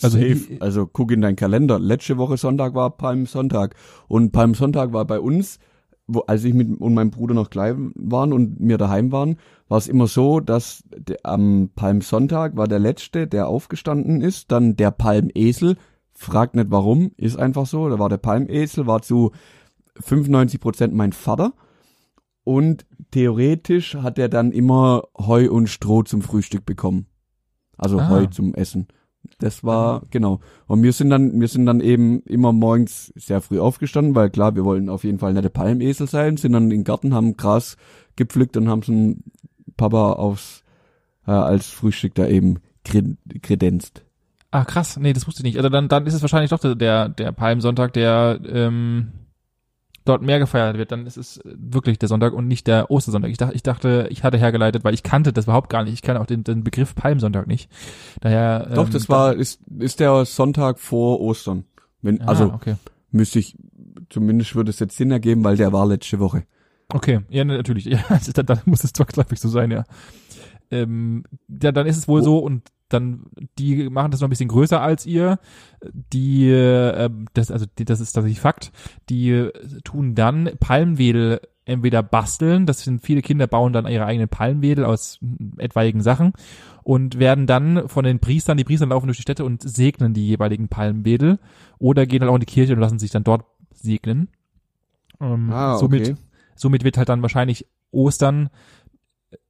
Also 0.01 0.17
Safe. 0.17 0.57
also 0.59 0.87
guck 0.87 1.11
in 1.11 1.21
deinen 1.21 1.35
Kalender. 1.35 1.79
Letzte 1.79 2.17
Woche 2.17 2.37
Sonntag 2.37 2.73
war 2.73 2.97
Palmsonntag. 2.97 3.75
Und 4.07 4.31
Palmsonntag 4.31 4.93
war 4.93 5.05
bei 5.05 5.19
uns, 5.19 5.59
wo, 6.07 6.19
als 6.21 6.43
ich 6.43 6.53
mit 6.53 6.79
und 6.79 6.93
meinem 6.93 7.11
Bruder 7.11 7.33
noch 7.33 7.49
klein 7.49 7.91
waren 7.95 8.33
und 8.33 8.57
wir 8.59 8.77
daheim 8.77 9.11
waren, 9.11 9.37
war 9.67 9.77
es 9.77 9.87
immer 9.87 10.07
so, 10.07 10.39
dass 10.39 10.83
der, 10.89 11.19
am 11.23 11.69
Palmsonntag 11.75 12.57
war 12.57 12.67
der 12.67 12.79
letzte, 12.79 13.27
der 13.27 13.47
aufgestanden 13.47 14.21
ist, 14.21 14.51
dann 14.51 14.75
der 14.75 14.91
Palmesel. 14.91 15.77
Fragt 16.13 16.55
nicht 16.55 16.69
warum, 16.69 17.11
ist 17.17 17.39
einfach 17.39 17.65
so. 17.65 17.89
Da 17.89 17.97
war 17.97 18.09
der 18.09 18.17
Palmesel, 18.17 18.85
war 18.85 19.01
zu 19.01 19.31
95 19.99 20.59
Prozent 20.59 20.93
mein 20.93 21.13
Vater. 21.13 21.53
Und 22.43 22.85
theoretisch 23.11 23.95
hat 23.95 24.17
er 24.19 24.29
dann 24.29 24.51
immer 24.51 25.03
Heu 25.17 25.49
und 25.49 25.67
Stroh 25.67 26.03
zum 26.03 26.21
Frühstück 26.21 26.65
bekommen. 26.65 27.07
Also 27.77 27.99
Ah. 27.99 28.09
Heu 28.09 28.25
zum 28.27 28.53
Essen. 28.53 28.87
Das 29.39 29.63
war, 29.63 30.03
genau. 30.11 30.39
Und 30.67 30.83
wir 30.83 30.93
sind 30.93 31.09
dann, 31.09 31.39
wir 31.39 31.47
sind 31.47 31.65
dann 31.65 31.81
eben 31.81 32.21
immer 32.23 32.53
morgens 32.53 33.11
sehr 33.15 33.41
früh 33.41 33.59
aufgestanden, 33.59 34.15
weil 34.15 34.29
klar, 34.29 34.55
wir 34.55 34.65
wollen 34.65 34.89
auf 34.89 35.03
jeden 35.03 35.19
Fall 35.19 35.33
nette 35.33 35.49
Palmesel 35.49 36.07
sein, 36.07 36.37
sind 36.37 36.53
dann 36.53 36.65
in 36.65 36.69
den 36.69 36.83
Garten, 36.83 37.13
haben 37.13 37.37
Gras 37.37 37.77
gepflückt 38.15 38.57
und 38.57 38.69
haben 38.69 38.83
so 38.83 38.91
ein 38.91 39.23
Papa 39.77 40.13
aufs, 40.13 40.63
äh, 41.25 41.31
als 41.31 41.67
Frühstück 41.67 42.15
da 42.15 42.27
eben 42.27 42.59
kred 42.83 43.17
kredenzt. 43.41 44.03
Ah, 44.51 44.65
krass. 44.65 44.97
Nee, 44.97 45.13
das 45.13 45.27
wusste 45.27 45.41
ich 45.41 45.45
nicht. 45.45 45.57
Also 45.57 45.69
dann, 45.69 45.87
dann 45.87 46.05
ist 46.05 46.13
es 46.13 46.21
wahrscheinlich 46.21 46.51
doch 46.51 46.59
der, 46.59 46.75
der, 46.75 47.09
der 47.09 47.31
Palmsonntag, 47.31 47.93
der 47.93 48.39
ähm, 48.45 49.11
dort 50.05 50.21
mehr 50.21 50.39
gefeiert 50.39 50.77
wird. 50.77 50.91
Dann 50.91 51.05
ist 51.05 51.17
es 51.17 51.39
wirklich 51.43 51.99
der 51.99 52.09
Sonntag 52.09 52.33
und 52.33 52.47
nicht 52.47 52.67
der 52.67 52.89
Ostersonntag. 52.91 53.29
Ich 53.31 53.37
dachte, 53.37 53.55
ich 53.55 53.63
dachte, 53.63 54.07
ich 54.09 54.23
hatte 54.23 54.37
hergeleitet, 54.37 54.83
weil 54.83 54.93
ich 54.93 55.03
kannte 55.03 55.31
das 55.33 55.45
überhaupt 55.45 55.69
gar 55.69 55.83
nicht. 55.83 55.93
Ich 55.93 56.01
kann 56.01 56.17
auch 56.17 56.25
den, 56.25 56.43
den 56.43 56.63
Begriff 56.63 56.95
Palmsonntag 56.95 57.47
nicht. 57.47 57.69
Daher. 58.21 58.69
Doch, 58.73 58.87
ähm, 58.87 58.93
das 58.93 59.09
war, 59.09 59.33
ist, 59.35 59.61
ist 59.79 59.99
der 59.99 60.25
Sonntag 60.25 60.79
vor 60.79 61.19
Ostern. 61.21 61.65
Wenn, 62.01 62.21
Ah, 62.21 62.27
also 62.29 62.45
okay. 62.53 62.75
müsste 63.11 63.39
ich, 63.39 63.55
zumindest 64.09 64.55
würde 64.55 64.71
es 64.71 64.79
jetzt 64.79 64.97
Sinn 64.97 65.11
ergeben, 65.11 65.43
weil 65.43 65.57
der 65.57 65.71
war 65.71 65.85
letzte 65.85 66.19
Woche. 66.19 66.43
Okay, 66.89 67.21
ja, 67.29 67.43
ne, 67.45 67.55
natürlich. 67.57 67.85
Ja, 67.91 67.99
also 68.09 68.31
dann, 68.31 68.45
dann 68.47 68.59
muss 68.65 68.83
es 68.83 68.91
zwangsläufig 68.93 69.39
so 69.39 69.49
sein, 69.49 69.71
ja. 69.71 69.83
Ähm, 70.71 71.23
ja, 71.61 71.71
dann 71.71 71.85
ist 71.85 71.97
es 71.97 72.07
wohl 72.07 72.21
Wo- 72.21 72.25
so 72.25 72.39
und 72.39 72.63
dann 72.93 73.25
die 73.57 73.89
machen 73.89 74.11
das 74.11 74.21
noch 74.21 74.27
ein 74.27 74.31
bisschen 74.31 74.49
größer 74.49 74.81
als 74.81 75.05
ihr. 75.05 75.39
Die, 75.83 76.49
äh, 76.49 77.09
das 77.33 77.51
also 77.51 77.65
die, 77.77 77.85
das 77.85 77.99
ist 77.99 78.13
tatsächlich 78.13 78.39
Fakt. 78.39 78.71
Die 79.09 79.29
äh, 79.31 79.51
tun 79.83 80.15
dann 80.15 80.49
Palmwedel 80.59 81.41
entweder 81.65 82.03
basteln, 82.03 82.65
das 82.65 82.81
sind 82.81 83.01
viele 83.01 83.21
Kinder 83.21 83.47
bauen 83.47 83.71
dann 83.71 83.87
ihre 83.87 84.05
eigenen 84.05 84.27
Palmwedel 84.27 84.83
aus 84.83 85.19
mm, 85.21 85.59
etwaigen 85.59 86.01
Sachen 86.01 86.33
und 86.83 87.19
werden 87.19 87.47
dann 87.47 87.87
von 87.87 88.03
den 88.03 88.19
Priestern, 88.19 88.57
die 88.57 88.63
Priester 88.63 88.87
laufen 88.87 89.07
durch 89.07 89.17
die 89.17 89.23
Städte 89.23 89.45
und 89.45 89.61
segnen 89.61 90.13
die 90.13 90.27
jeweiligen 90.27 90.67
Palmwedel 90.67 91.39
oder 91.77 92.05
gehen 92.05 92.19
dann 92.19 92.29
auch 92.29 92.35
in 92.35 92.41
die 92.41 92.45
Kirche 92.47 92.73
und 92.73 92.79
lassen 92.79 92.99
sich 92.99 93.11
dann 93.11 93.23
dort 93.23 93.45
segnen. 93.73 94.29
Ähm, 95.19 95.51
Ah, 95.51 95.77
somit 95.77 96.09
okay. 96.09 96.15
Somit 96.55 96.83
wird 96.83 96.97
halt 96.97 97.09
dann 97.09 97.23
wahrscheinlich 97.23 97.65
Ostern 97.91 98.49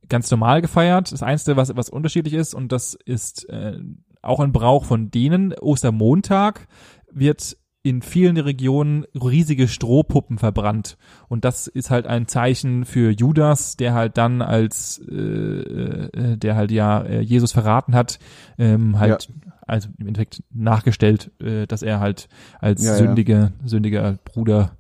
ganz 0.10 0.30
normal 0.32 0.62
gefeiert. 0.62 1.12
Das 1.12 1.24
Einzige, 1.24 1.58
was, 1.58 1.76
was 1.76 1.90
unterschiedlich 1.90 2.34
ist, 2.34 2.54
und 2.54 2.72
das 2.72 2.98
ist 3.06 3.48
äh, 3.50 3.80
auch 4.22 4.40
ein 4.40 4.52
Brauch 4.52 4.86
von 4.86 5.12
denen, 5.12 5.54
Ostermontag 5.54 6.68
wird 7.12 7.58
in 7.84 8.04
vielen 8.04 8.38
Regionen 8.38 9.06
riesige 9.16 9.68
Strohpuppen 9.68 10.38
verbrannt. 10.38 10.98
Und 11.30 11.46
das 11.46 11.66
ist 11.66 11.90
halt 11.90 12.06
ein 12.06 12.28
Zeichen 12.28 12.86
für 12.86 13.10
Judas, 13.10 13.76
der 13.76 13.94
halt 13.96 14.18
dann 14.18 14.44
als, 14.44 15.02
äh, 15.10 15.16
äh, 15.16 16.38
der 16.38 16.56
halt 16.56 16.72
ja 16.72 17.02
äh, 17.02 17.22
Jesus 17.22 17.52
verraten 17.52 17.96
hat, 17.96 18.20
ähm, 18.60 19.00
halt, 19.00 19.34
also 19.66 19.90
im 19.98 20.08
Endeffekt 20.08 20.44
nachgestellt, 20.52 21.32
äh, 21.42 21.66
dass 21.66 21.82
er 21.82 22.00
halt 22.00 22.30
als 22.60 22.84
Ja, 22.84 22.92
ja. 22.92 22.98
sündige, 22.98 23.52
sündiger 23.66 24.20
Bruder 24.26 24.78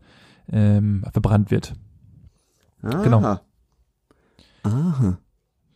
ähm, 0.52 1.04
verbrannt 1.12 1.50
wird. 1.50 1.74
Genau. 2.84 3.40
Aha. 4.64 5.18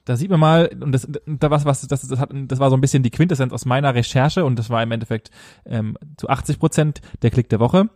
Da 0.05 0.15
sieht 0.17 0.29
man 0.29 0.39
mal, 0.39 0.69
und 0.79 0.91
das, 0.91 1.07
da 1.25 1.49
was, 1.49 1.65
was, 1.65 1.81
das, 1.87 2.07
das, 2.07 2.19
hat, 2.19 2.29
das 2.31 2.59
war 2.59 2.69
so 2.69 2.77
ein 2.77 2.81
bisschen 2.81 3.01
die 3.01 3.09
Quintessenz 3.09 3.51
aus 3.51 3.65
meiner 3.65 3.95
Recherche 3.95 4.45
und 4.45 4.59
das 4.59 4.69
war 4.69 4.83
im 4.83 4.91
Endeffekt 4.91 5.31
ähm, 5.65 5.97
zu 6.17 6.29
80 6.29 6.59
Prozent 6.59 7.01
der 7.23 7.31
Klick 7.31 7.49
der 7.49 7.59
Woche. 7.59 7.89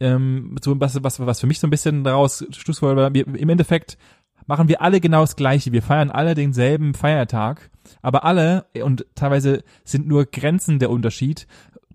Ähm, 0.00 0.56
so 0.62 0.80
was, 0.80 1.02
was, 1.02 1.20
was 1.20 1.40
für 1.40 1.46
mich 1.46 1.60
so 1.60 1.66
ein 1.66 1.70
bisschen 1.70 2.02
daraus 2.02 2.46
schlussfolgert 2.50 3.14
war, 3.14 3.14
im 3.14 3.48
Endeffekt 3.50 3.98
machen 4.46 4.68
wir 4.68 4.80
alle 4.80 5.00
genau 5.00 5.20
das 5.20 5.36
Gleiche. 5.36 5.72
Wir 5.72 5.82
feiern 5.82 6.10
alle 6.10 6.34
denselben 6.34 6.94
Feiertag, 6.94 7.70
aber 8.00 8.24
alle, 8.24 8.64
und 8.82 9.04
teilweise 9.14 9.62
sind 9.84 10.08
nur 10.08 10.24
Grenzen 10.24 10.78
der 10.78 10.90
Unterschied, 10.90 11.46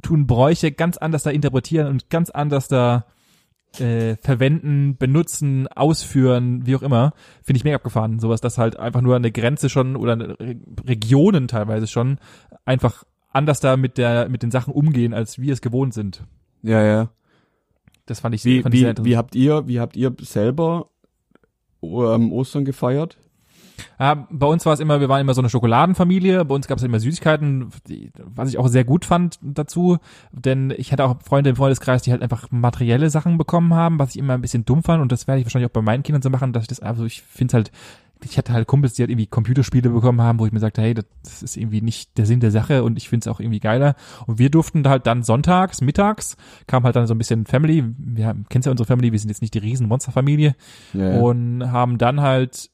tun 0.04 0.28
Bräuche 0.28 0.72
ganz 0.72 0.98
anders 0.98 1.24
da 1.24 1.32
interpretieren 1.32 1.88
und 1.88 2.12
ganz 2.12 2.30
anders 2.30 2.68
da 2.68 3.06
äh, 3.80 4.18
verwenden, 4.18 4.98
benutzen, 4.98 5.68
ausführen, 5.68 6.66
wie 6.66 6.76
auch 6.76 6.82
immer, 6.82 7.14
finde 7.44 7.58
ich 7.58 7.64
mega 7.64 7.76
abgefahren. 7.76 8.20
Sowas, 8.20 8.42
dass 8.42 8.58
halt 8.58 8.78
einfach 8.80 9.02
nur 9.02 9.16
eine 9.16 9.32
Grenze 9.32 9.70
schon 9.70 9.96
oder 9.96 10.18
Re 10.40 10.56
Regionen 10.88 11.48
teilweise 11.48 11.88
schon 11.88 12.18
einfach 12.66 13.04
anders 13.32 13.60
da 13.60 13.78
mit 13.78 13.98
der 13.98 14.30
mit 14.30 14.44
den 14.44 14.52
Sachen 14.52 14.74
umgehen, 14.74 15.14
als 15.14 15.40
wir 15.40 15.54
es 15.54 15.62
gewohnt 15.62 15.94
sind. 15.94 16.24
Ja, 16.64 16.84
ja. 16.84 17.10
Das 18.06 18.20
fand 18.20 18.36
ich, 18.36 18.46
Wie, 18.46 18.62
fand 18.62 18.74
ich 18.76 18.82
sehr 18.82 18.92
interessant. 18.92 19.10
wie 19.10 19.18
habt 19.18 19.36
ihr, 19.36 19.68
wie 19.68 19.80
habt 19.80 19.98
ihr 19.98 20.16
selber 20.22 20.90
ähm, 21.82 22.32
Ostern 22.32 22.64
gefeiert? 22.66 23.18
Ja, 24.00 24.28
bei 24.30 24.48
uns 24.48 24.66
war 24.66 24.74
es 24.74 24.80
immer, 24.80 25.00
wir 25.00 25.10
waren 25.10 25.22
immer 25.22 25.34
so 25.34 25.42
eine 25.42 25.50
Schokoladenfamilie, 25.50 26.46
bei 26.46 26.56
uns 26.56 26.68
gab 26.68 26.78
es 26.78 26.84
immer 26.84 27.00
Süßigkeiten, 27.00 27.70
die, 27.88 28.12
was 28.18 28.50
ich 28.50 28.58
auch 28.58 28.68
sehr 28.68 28.84
gut 28.84 29.06
fand 29.06 29.40
dazu, 29.42 29.98
denn 30.32 30.74
ich 30.76 30.92
hatte 30.92 31.06
auch 31.06 31.22
Freunde 31.24 31.52
im 31.52 31.56
Freundeskreis, 31.56 32.02
die 32.02 32.12
halt 32.12 32.22
einfach 32.22 32.52
materielle 32.52 33.10
Sachen 33.10 33.38
bekommen 33.38 33.74
haben, 33.74 34.00
was 34.00 34.12
ich 34.12 34.18
immer 34.18 34.34
ein 34.34 34.42
bisschen 34.42 34.66
dumm 34.66 34.84
fand. 34.84 35.02
Und 35.02 35.12
das 35.12 35.28
werde 35.28 35.40
ich 35.40 35.46
wahrscheinlich 35.46 35.70
auch 35.70 35.74
bei 35.74 35.82
meinen 35.82 36.04
Kindern 36.04 36.22
so 36.22 36.30
machen, 36.30 36.54
dass 36.54 36.64
ich 36.64 36.68
das 36.68 36.80
also 36.80 37.06
ich 37.06 37.22
finde 37.22 37.56
halt 37.56 37.72
ich 38.24 38.38
hatte 38.38 38.54
halt 38.54 38.68
Kumpels, 38.68 38.94
die 38.94 39.04
halt 39.04 39.12
irgendwie 39.12 39.28
Computerspiele 39.28 39.90
bekommen 39.90 40.22
haben, 40.22 40.40
wo 40.40 40.46
ich 40.46 40.52
mir 40.52 40.60
sagte, 40.60 40.82
hey, 40.82 40.94
das 40.94 41.44
ist 41.44 41.58
irgendwie 41.58 41.82
nicht 41.82 42.18
der 42.18 42.26
Sinn 42.26 42.40
der 42.40 42.52
Sache 42.52 42.84
und 42.84 42.98
ich 42.98 43.10
finde 43.10 43.30
es 43.30 43.34
auch 43.34 43.40
irgendwie 43.40 43.60
geiler. 43.60 43.96
Und 44.26 44.40
wir 44.40 44.50
durften 44.50 44.88
halt 44.88 45.06
dann 45.06 45.24
sonntags, 45.24 45.82
mittags, 45.82 46.38
kam 46.68 46.84
halt 46.84 46.96
dann 46.96 47.08
so 47.08 47.14
ein 47.14 47.18
bisschen 47.18 47.46
Family, 47.46 47.84
wir 47.98 48.28
haben, 48.28 48.46
kennst 48.50 48.66
ja 48.66 48.72
unsere 48.72 48.88
Family, 48.88 49.12
wir 49.12 49.20
sind 49.20 49.30
jetzt 49.30 49.42
nicht 49.42 49.54
die 49.54 49.60
riesen 49.60 49.88
Monsterfamilie, 49.88 50.56
ja. 50.94 51.20
und 51.20 51.72
haben 51.72 51.98
dann 51.98 52.22
halt 52.22 52.70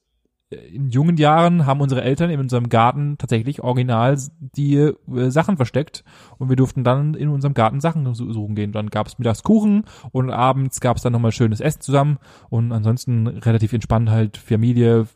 in 0.51 0.89
jungen 0.89 1.15
Jahren 1.17 1.65
haben 1.65 1.79
unsere 1.79 2.01
Eltern 2.01 2.29
in 2.29 2.39
unserem 2.39 2.67
Garten 2.69 3.17
tatsächlich 3.17 3.61
original 3.63 4.17
die 4.39 4.75
äh, 4.75 5.29
Sachen 5.29 5.55
versteckt 5.55 6.03
und 6.37 6.49
wir 6.49 6.57
durften 6.57 6.83
dann 6.83 7.13
in 7.13 7.29
unserem 7.29 7.53
Garten 7.53 7.79
Sachen 7.79 8.13
su- 8.13 8.33
suchen 8.33 8.55
gehen. 8.55 8.73
Dann 8.73 8.89
gab 8.89 9.07
es 9.07 9.17
mittags 9.17 9.43
Kuchen 9.43 9.85
und 10.11 10.29
abends 10.29 10.81
gab 10.81 10.97
es 10.97 11.03
dann 11.03 11.13
nochmal 11.13 11.31
schönes 11.31 11.61
Essen 11.61 11.81
zusammen 11.81 12.17
und 12.49 12.71
ansonsten 12.73 13.27
relativ 13.27 13.71
entspannt 13.73 14.09
halt 14.09 14.35
Familie, 14.37 15.07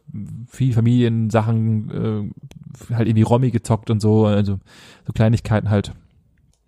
viel 0.48 0.74
Familiensachen, 0.74 2.32
äh, 2.90 2.94
halt 2.96 3.08
irgendwie 3.08 3.24
Romy 3.24 3.52
gezockt 3.52 3.90
und 3.90 4.00
so, 4.02 4.26
also 4.26 4.60
so 5.06 5.14
Kleinigkeiten 5.14 5.70
halt. 5.70 5.94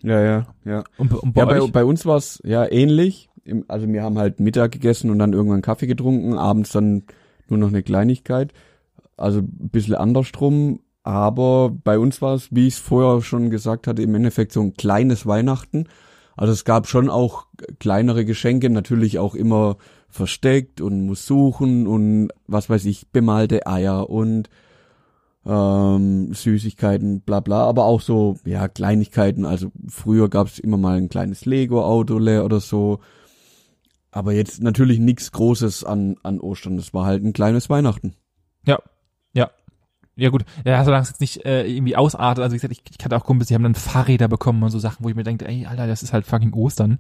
ja, 0.03 0.21
ja, 0.21 0.47
ja. 0.65 0.83
Und, 0.97 1.13
und 1.13 1.33
bei 1.33 1.41
Ja, 1.41 1.45
bei, 1.45 1.59
bei 1.71 1.85
uns 1.85 2.05
war 2.05 2.17
es 2.17 2.41
ja 2.43 2.69
ähnlich. 2.69 3.29
Also 3.69 3.87
wir 3.87 4.03
haben 4.03 4.17
halt 4.17 4.41
Mittag 4.41 4.73
gegessen 4.73 5.09
und 5.09 5.19
dann 5.19 5.31
irgendwann 5.31 5.61
Kaffee 5.61 5.87
getrunken, 5.87 6.33
abends 6.37 6.71
dann 6.73 7.03
nur 7.51 7.59
noch 7.59 7.69
eine 7.69 7.83
Kleinigkeit. 7.83 8.53
Also 9.15 9.39
ein 9.39 9.69
bisschen 9.69 9.95
andersrum. 9.95 10.79
Aber 11.03 11.69
bei 11.69 11.97
uns 11.97 12.21
war 12.21 12.35
es, 12.35 12.53
wie 12.53 12.67
ich 12.67 12.75
es 12.75 12.79
vorher 12.79 13.21
schon 13.21 13.49
gesagt 13.49 13.87
hatte, 13.87 14.01
im 14.01 14.13
Endeffekt 14.13 14.51
so 14.51 14.61
ein 14.61 14.73
kleines 14.73 15.25
Weihnachten. 15.25 15.87
Also 16.35 16.53
es 16.53 16.65
gab 16.65 16.87
schon 16.87 17.09
auch 17.09 17.47
kleinere 17.79 18.25
Geschenke, 18.25 18.69
natürlich 18.69 19.17
auch 19.17 19.33
immer 19.33 19.77
versteckt 20.09 20.81
und 20.81 21.05
muss 21.05 21.25
suchen 21.25 21.87
und 21.87 22.29
was 22.45 22.69
weiß 22.69 22.85
ich, 22.85 23.09
bemalte 23.09 23.65
Eier 23.65 24.09
und 24.09 24.49
ähm, 25.45 26.33
Süßigkeiten, 26.33 27.21
bla 27.21 27.39
bla, 27.39 27.63
aber 27.63 27.85
auch 27.85 28.01
so, 28.01 28.37
ja, 28.45 28.67
Kleinigkeiten. 28.67 29.45
Also 29.45 29.71
früher 29.87 30.29
gab 30.29 30.47
es 30.47 30.59
immer 30.59 30.77
mal 30.77 30.97
ein 30.97 31.09
kleines 31.09 31.45
Lego-Auto 31.45 32.17
oder 32.17 32.59
so. 32.59 32.99
Aber 34.17 34.33
jetzt 34.33 34.63
natürlich 34.63 34.97
nichts 34.97 35.31
Großes 35.31 35.83
an, 35.83 36.15
an 36.23 36.39
Ostern. 36.39 36.75
Das 36.77 36.91
war 36.91 37.05
halt 37.05 37.23
ein 37.23 37.33
kleines 37.33 37.69
Weihnachten. 37.69 38.15
Ja, 38.65 38.79
ja. 39.33 39.51
Ja 40.15 40.29
gut, 40.29 40.43
ja, 40.65 40.83
solange 40.83 41.03
es 41.03 41.09
jetzt 41.09 41.21
nicht 41.21 41.45
äh, 41.45 41.67
irgendwie 41.67 41.95
ausartet, 41.95 42.41
also 42.43 42.53
wie 42.53 42.57
gesagt, 42.57 42.73
ich, 42.73 42.81
ich 42.97 43.05
hatte 43.05 43.15
auch 43.15 43.23
Kumpels, 43.23 43.49
die 43.49 43.53
haben 43.53 43.61
dann 43.61 43.75
Fahrräder 43.75 44.27
bekommen 44.27 44.63
und 44.63 44.71
so 44.71 44.79
Sachen, 44.79 45.05
wo 45.05 45.09
ich 45.09 45.15
mir 45.15 45.21
denke, 45.23 45.47
ey, 45.47 45.67
Alter, 45.67 45.85
das 45.85 46.01
ist 46.01 46.13
halt 46.13 46.25
fucking 46.25 46.53
Ostern. 46.53 46.97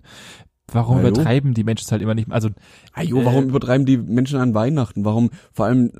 Warum 0.71 0.97
Ja, 0.97 1.03
jo. 1.05 1.09
übertreiben 1.09 1.55
die 1.55 1.63
Menschen 1.63 1.85
es 1.85 1.91
halt 1.91 2.03
immer 2.03 2.13
nicht? 2.13 2.31
Also, 2.31 2.49
Ah, 2.93 3.01
jo, 3.01 3.25
warum 3.25 3.45
Äh, 3.45 3.47
übertreiben 3.47 3.87
die 3.87 3.97
Menschen 3.97 4.39
an 4.39 4.53
Weihnachten? 4.53 5.03
Warum, 5.03 5.31
vor 5.51 5.65
allem, 5.65 5.91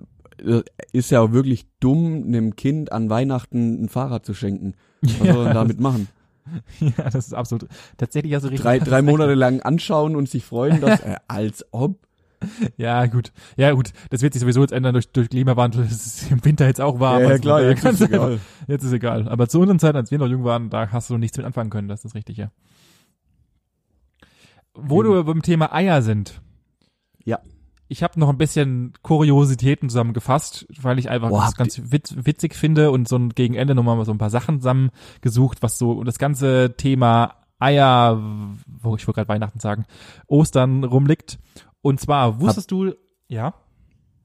äh, 0.45 0.61
ist 0.93 1.09
ja 1.09 1.21
auch 1.21 1.31
wirklich 1.31 1.65
dumm, 1.79 2.25
einem 2.27 2.55
Kind 2.55 2.91
an 2.91 3.09
Weihnachten 3.09 3.85
ein 3.85 3.89
Fahrrad 3.89 4.23
zu 4.23 4.35
schenken. 4.35 4.75
Was 5.01 5.11
soll 5.17 5.37
er 5.37 5.43
denn 5.45 5.53
damit 5.55 5.79
machen? 5.79 6.07
ja, 6.79 7.09
das 7.09 7.15
ist 7.27 7.33
absolut, 7.33 7.67
tatsächlich 7.97 8.33
also 8.33 8.47
richtig. 8.47 8.63
Drei, 8.63 8.79
drei 8.79 9.01
Monate 9.01 9.33
lang 9.33 9.61
anschauen 9.61 10.15
und 10.15 10.29
sich 10.29 10.45
freuen, 10.45 10.81
dass, 10.81 10.99
äh, 11.01 11.15
als 11.27 11.65
ob. 11.71 11.99
Ja, 12.77 13.07
gut. 13.07 13.31
Ja, 13.55 13.71
gut. 13.71 13.91
Das 14.11 14.21
wird 14.21 14.33
sich 14.33 14.41
sowieso 14.41 14.61
jetzt 14.61 14.71
ändern 14.71 14.93
durch, 14.93 15.11
durch 15.11 15.29
Klimawandel. 15.29 15.83
Es 15.85 16.05
ist 16.05 16.31
im 16.31 16.45
Winter 16.45 16.67
jetzt 16.67 16.79
auch 16.79 16.99
warm. 16.99 17.23
Also 17.25 17.31
von 17.33 17.41
daher 17.41 17.73
kann's 17.75 17.99
einfach- 18.01 18.37
Jetzt 18.67 18.83
ist 18.83 18.91
egal. 18.91 19.27
Aber 19.27 19.49
zu 19.49 19.59
unseren 19.59 19.79
Zeiten, 19.79 19.97
als 19.97 20.11
wir 20.11 20.19
noch 20.19 20.27
jung 20.27 20.43
waren, 20.43 20.69
da 20.69 20.91
hast 20.91 21.09
du 21.09 21.17
nichts 21.17 21.35
mit 21.37 21.47
anfangen 21.47 21.71
können. 21.71 21.87
Das 21.87 22.05
ist 22.05 22.13
richtig, 22.13 22.37
ja. 22.37 22.51
Wo 24.75 25.01
Mhm. 25.01 25.05
du 25.05 25.23
beim 25.23 25.41
Thema 25.41 25.73
Eier 25.73 26.03
sind. 26.03 26.41
Ja. 27.25 27.39
Ich 27.87 28.03
habe 28.03 28.19
noch 28.19 28.29
ein 28.29 28.37
bisschen 28.37 28.93
Kuriositäten 29.01 29.89
zusammengefasst, 29.89 30.67
weil 30.81 30.99
ich 30.99 31.09
einfach 31.09 31.29
Boah, 31.29 31.39
das 31.39 31.47
habt 31.47 31.57
ganz 31.57 31.81
witz, 31.91 32.15
witzig 32.17 32.55
finde 32.55 32.91
und 32.91 33.07
so 33.07 33.15
ein 33.17 33.29
gegen 33.29 33.55
Ende 33.55 33.75
nochmal 33.75 34.03
so 34.05 34.11
ein 34.11 34.17
paar 34.17 34.29
Sachen 34.29 34.59
zusammengesucht, 34.59 35.61
was 35.61 35.77
so 35.77 35.91
und 35.91 36.05
das 36.05 36.19
ganze 36.19 36.75
Thema 36.77 37.35
Eier, 37.59 38.21
wo 38.67 38.95
ich 38.95 39.07
wollte 39.07 39.19
gerade 39.19 39.29
Weihnachten 39.29 39.59
sagen, 39.59 39.85
Ostern 40.27 40.83
rumliegt. 40.83 41.39
Und 41.81 41.99
zwar 41.99 42.41
wusstest 42.41 42.71
du, 42.71 42.93
ja? 43.27 43.53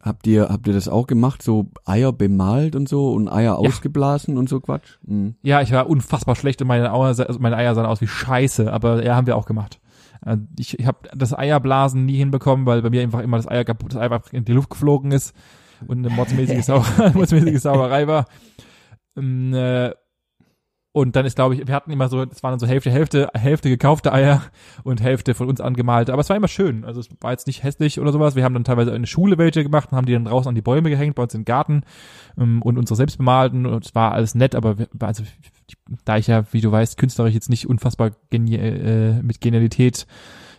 Habt 0.00 0.26
ihr, 0.26 0.48
habt 0.48 0.66
ihr 0.66 0.72
das 0.72 0.88
auch 0.88 1.06
gemacht? 1.06 1.42
So 1.42 1.70
Eier 1.84 2.12
bemalt 2.12 2.74
und 2.74 2.88
so 2.88 3.12
und 3.12 3.28
Eier 3.28 3.58
ausgeblasen 3.58 4.36
und 4.36 4.48
so 4.48 4.58
Quatsch? 4.58 4.98
Mhm. 5.02 5.36
Ja, 5.42 5.62
ich 5.62 5.70
war 5.70 5.88
unfassbar 5.88 6.34
schlecht 6.34 6.60
und 6.60 6.66
meine 6.66 6.92
Eier, 6.92 7.00
also 7.00 7.24
meine 7.38 7.56
Eier 7.56 7.76
sahen 7.76 7.86
aus 7.86 8.00
wie 8.00 8.08
Scheiße, 8.08 8.72
aber 8.72 9.04
ja, 9.04 9.14
haben 9.14 9.28
wir 9.28 9.36
auch 9.36 9.46
gemacht. 9.46 9.78
Äh, 10.24 10.36
Ich, 10.58 10.78
ich 10.78 10.86
habe 10.86 11.08
das 11.14 11.32
Eierblasen 11.36 12.04
nie 12.06 12.16
hinbekommen, 12.16 12.66
weil 12.66 12.82
bei 12.82 12.90
mir 12.90 13.02
einfach 13.02 13.20
immer 13.20 13.36
das 13.36 13.48
Eier 13.48 13.64
kaputt, 13.64 13.92
das 13.92 14.00
Eier 14.00 14.12
einfach 14.12 14.32
in 14.32 14.44
die 14.44 14.52
Luft 14.52 14.70
geflogen 14.70 15.12
ist 15.12 15.34
und 15.86 15.98
eine 15.98 16.14
mordsmäßige, 16.14 16.64
Sau 16.64 16.84
mordsmäßige 17.14 17.60
Sauerei 17.60 18.06
war. 18.06 18.26
Ähm, 19.16 19.52
äh, 19.54 19.92
Und 20.94 21.16
dann 21.16 21.24
ist, 21.24 21.36
glaube 21.36 21.54
ich, 21.54 21.66
wir 21.66 21.74
hatten 21.74 21.90
immer 21.90 22.08
so, 22.08 22.22
es 22.22 22.42
waren 22.42 22.52
dann 22.52 22.58
so 22.58 22.66
Hälfte, 22.66 22.90
Hälfte, 22.90 23.30
Hälfte 23.32 23.70
gekaufte 23.70 24.12
Eier 24.12 24.42
und 24.84 25.00
Hälfte 25.02 25.32
von 25.32 25.48
uns 25.48 25.58
angemalte. 25.60 26.12
Aber 26.12 26.20
es 26.20 26.28
war 26.28 26.36
immer 26.36 26.48
schön. 26.48 26.84
Also 26.84 27.00
es 27.00 27.08
war 27.20 27.30
jetzt 27.30 27.46
nicht 27.46 27.62
hässlich 27.62 27.98
oder 27.98 28.12
sowas. 28.12 28.36
Wir 28.36 28.44
haben 28.44 28.52
dann 28.52 28.64
teilweise 28.64 28.90
in 28.90 29.02
der 29.02 29.06
Schule 29.08 29.38
welche 29.38 29.62
gemacht 29.62 29.90
und 29.90 29.96
haben 29.96 30.04
die 30.06 30.12
dann 30.12 30.26
draußen 30.26 30.48
an 30.50 30.54
die 30.54 30.60
Bäume 30.60 30.90
gehängt, 30.90 31.14
bei 31.14 31.22
uns 31.22 31.34
im 31.34 31.46
Garten 31.46 31.82
ähm, 32.38 32.60
und 32.60 32.76
unsere 32.76 32.96
selbst 32.96 33.16
bemalten. 33.16 33.64
Und 33.64 33.86
es 33.86 33.94
war 33.94 34.12
alles 34.12 34.34
nett, 34.34 34.54
aber 34.54 34.78
wir, 34.78 34.88
also, 35.00 35.22
da 36.04 36.16
ich 36.16 36.26
ja, 36.26 36.44
wie 36.52 36.60
du 36.60 36.70
weißt, 36.70 36.96
künstlerisch 36.96 37.34
jetzt 37.34 37.50
nicht 37.50 37.68
unfassbar 37.68 38.12
genie 38.30 38.56
äh, 38.56 39.22
mit 39.22 39.40
Genialität 39.40 40.06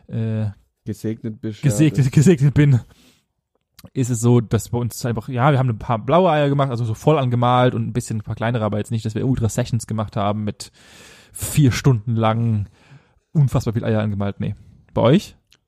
äh, 0.08 0.48
Gesegnet 0.86 1.40
bist. 1.40 1.62
gesegnet, 1.62 2.12
gesegnet 2.12 2.54
bin, 2.54 2.82
ist 3.94 4.10
es 4.10 4.20
so, 4.20 4.42
dass 4.42 4.70
bei 4.70 4.78
uns 4.78 5.06
einfach, 5.06 5.30
ja, 5.30 5.52
wir 5.52 5.60
haben 5.60 5.70
ein 5.70 5.80
paar 5.80 6.00
blaue 6.00 6.30
Eier 6.30 6.50
gemacht, 6.50 6.72
also 6.72 6.84
so 6.84 6.94
voll 6.94 7.18
angemalt 7.18 7.74
und 7.74 7.88
ein 7.88 7.94
bisschen 7.94 8.18
ein 8.18 8.24
paar 8.24 8.36
kleinere, 8.36 8.66
aber 8.66 8.80
jetzt 8.80 8.92
nicht, 8.92 9.06
dass 9.06 9.16
wir 9.16 9.26
Ultra 9.26 9.48
Sessions 9.48 9.88
gemacht 9.88 10.18
haben 10.18 10.44
mit 10.44 10.72
vier 11.32 11.72
Stunden 11.72 12.16
lang 12.16 12.68
unfassbar 13.32 13.74
viel 13.74 13.86
Eier 13.86 14.02
angemalt. 14.02 14.40
Nee. 14.40 14.56
Bei 14.94 15.02
euch? 15.02 15.30
Ja. 15.30 15.60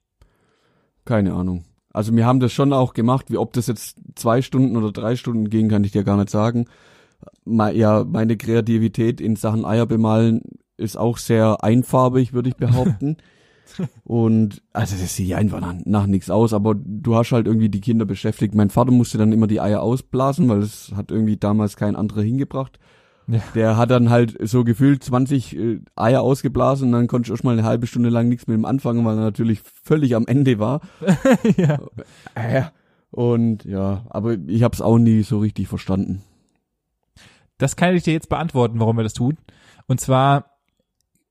Keine 1.06 1.34
Ahnung. 1.34 1.64
Also 1.94 2.14
wir 2.14 2.26
haben 2.26 2.40
das 2.40 2.52
schon 2.52 2.74
auch 2.74 2.94
gemacht, 2.94 3.32
wie 3.32 3.38
ob 3.38 3.54
das 3.54 3.68
jetzt 3.68 4.02
zwei 4.16 4.42
Stunden 4.42 4.76
oder 4.76 4.92
drei 4.92 5.16
Stunden 5.16 5.50
ging, 5.50 5.70
kann 5.70 5.84
ich 5.84 5.92
dir 5.92 6.04
gar 6.04 6.18
nicht 6.18 6.30
sagen. 6.30 6.66
Ja, 7.45 8.03
meine 8.03 8.38
Kreativität 8.38 9.21
in 9.21 9.36
Sachen 9.36 9.65
Eier 9.65 9.86
bemalen 9.86 10.41
ist 10.78 10.97
auch 10.97 11.17
sehr 11.17 11.63
einfarbig, 11.63 12.34
würde 12.34 12.49
ich 12.49 12.55
behaupten. 12.55 13.17
Und 14.03 14.61
also 14.73 14.95
das 14.95 15.15
sieht 15.15 15.34
einfach 15.34 15.59
nach, 15.59 15.73
nach 15.86 16.05
nichts 16.05 16.30
aus, 16.30 16.53
aber 16.53 16.76
du 16.76 17.15
hast 17.15 17.32
halt 17.32 17.47
irgendwie 17.47 17.69
die 17.69 17.82
Kinder 17.82 18.05
beschäftigt. 18.05 18.55
Mein 18.55 18.69
Vater 18.69 18.91
musste 18.91 19.17
dann 19.17 19.32
immer 19.32 19.47
die 19.47 19.59
Eier 19.59 19.82
ausblasen, 19.82 20.47
weil 20.49 20.59
es 20.59 20.91
hat 20.95 21.11
irgendwie 21.11 21.38
damals 21.38 21.76
kein 21.76 21.95
anderer 21.95 22.21
hingebracht. 22.21 22.80
Ja. 23.28 23.41
Der 23.55 23.78
hat 23.78 23.89
dann 23.89 24.11
halt 24.11 24.38
so 24.47 24.63
gefühlt 24.63 25.03
20 25.03 25.57
äh, 25.57 25.80
Eier 25.95 26.21
ausgeblasen 26.21 26.88
und 26.88 26.91
dann 26.91 27.07
konnte 27.07 27.28
ich 27.28 27.32
erst 27.32 27.43
mal 27.43 27.57
eine 27.57 27.63
halbe 27.63 27.88
Stunde 27.88 28.09
lang 28.09 28.30
nichts 28.30 28.45
mit 28.45 28.57
ihm 28.57 28.65
anfangen, 28.65 29.03
weil 29.03 29.17
er 29.17 29.23
natürlich 29.23 29.61
völlig 29.84 30.15
am 30.15 30.28
Ende 30.28 30.59
war. 30.59 30.82
ja. 31.57 31.80
Äh, 32.36 32.63
und 33.09 33.65
ja, 33.65 34.05
aber 34.09 34.36
ich 34.45 34.61
habe 34.61 34.76
es 34.76 34.82
auch 34.82 34.99
nie 34.99 35.23
so 35.23 35.39
richtig 35.39 35.67
verstanden. 35.67 36.21
Das 37.58 37.76
kann 37.76 37.95
ich 37.95 38.03
dir 38.03 38.14
jetzt 38.14 38.30
beantworten, 38.30 38.80
warum 38.80 38.97
wir 38.97 39.03
das 39.03 39.14
tun. 39.14 39.38
Und 39.88 40.01
zwar 40.01 40.58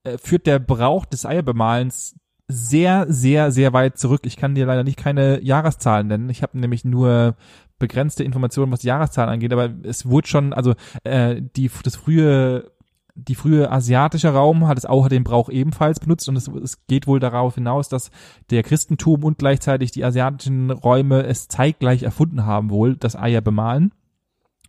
äh, 0.05 0.19
führt 0.19 0.47
der 0.47 0.59
Brauch 0.59 1.05
des 1.05 1.27
Eierbemalens 1.27 2.17
sehr, 2.49 3.07
sehr, 3.09 3.51
sehr 3.51 3.73
weit 3.73 3.99
zurück. 3.99 4.23
Ich 4.25 4.37
kann 4.37 4.55
dir 4.55 4.67
leider 4.67 4.85
nicht 4.85 4.99
keine 4.99 5.41
Jahreszahlen 5.41 6.07
nennen. 6.07 6.29
Ich 6.29 6.43
habe 6.43 6.59
nämlich 6.59 6.85
nur 6.85 7.37
begrenzte 7.79 8.23
Informationen, 8.23 8.71
was 8.71 8.81
die 8.81 8.89
Jahreszahlen 8.89 9.33
angeht, 9.33 9.53
aber 9.53 9.71
es 9.83 10.07
wurde 10.07 10.29
schon, 10.29 10.53
also 10.53 10.75
äh, 11.05 11.41
die 11.57 11.71
das 11.83 11.97
frühe 11.97 12.71
die 13.17 13.37
frühe 13.37 13.71
asiatische 13.71 14.31
Raum 14.31 14.67
hat 14.67 14.77
es 14.77 14.87
auch 14.87 15.09
den 15.09 15.23
Brauch 15.23 15.49
ebenfalls 15.49 16.01
benutzt 16.01 16.29
und 16.29 16.37
es, 16.37 16.49
es 16.49 16.85
geht 16.87 17.07
wohl 17.07 17.21
darauf 17.21 17.55
hinaus, 17.55 17.89
dass 17.89 18.11
der 18.51 18.65
Christentum 18.65 19.23
und 19.23 19.39
gleichzeitig 19.39 19.93
die 19.93 20.05
asiatischen 20.05 20.71
Räume 20.71 21.23
es 21.23 21.47
zeitgleich 21.47 22.03
erfunden 22.03 22.45
haben 22.45 22.71
wohl, 22.71 22.97
das 22.97 23.15
Eier 23.17 23.41
bemalen. 23.41 23.93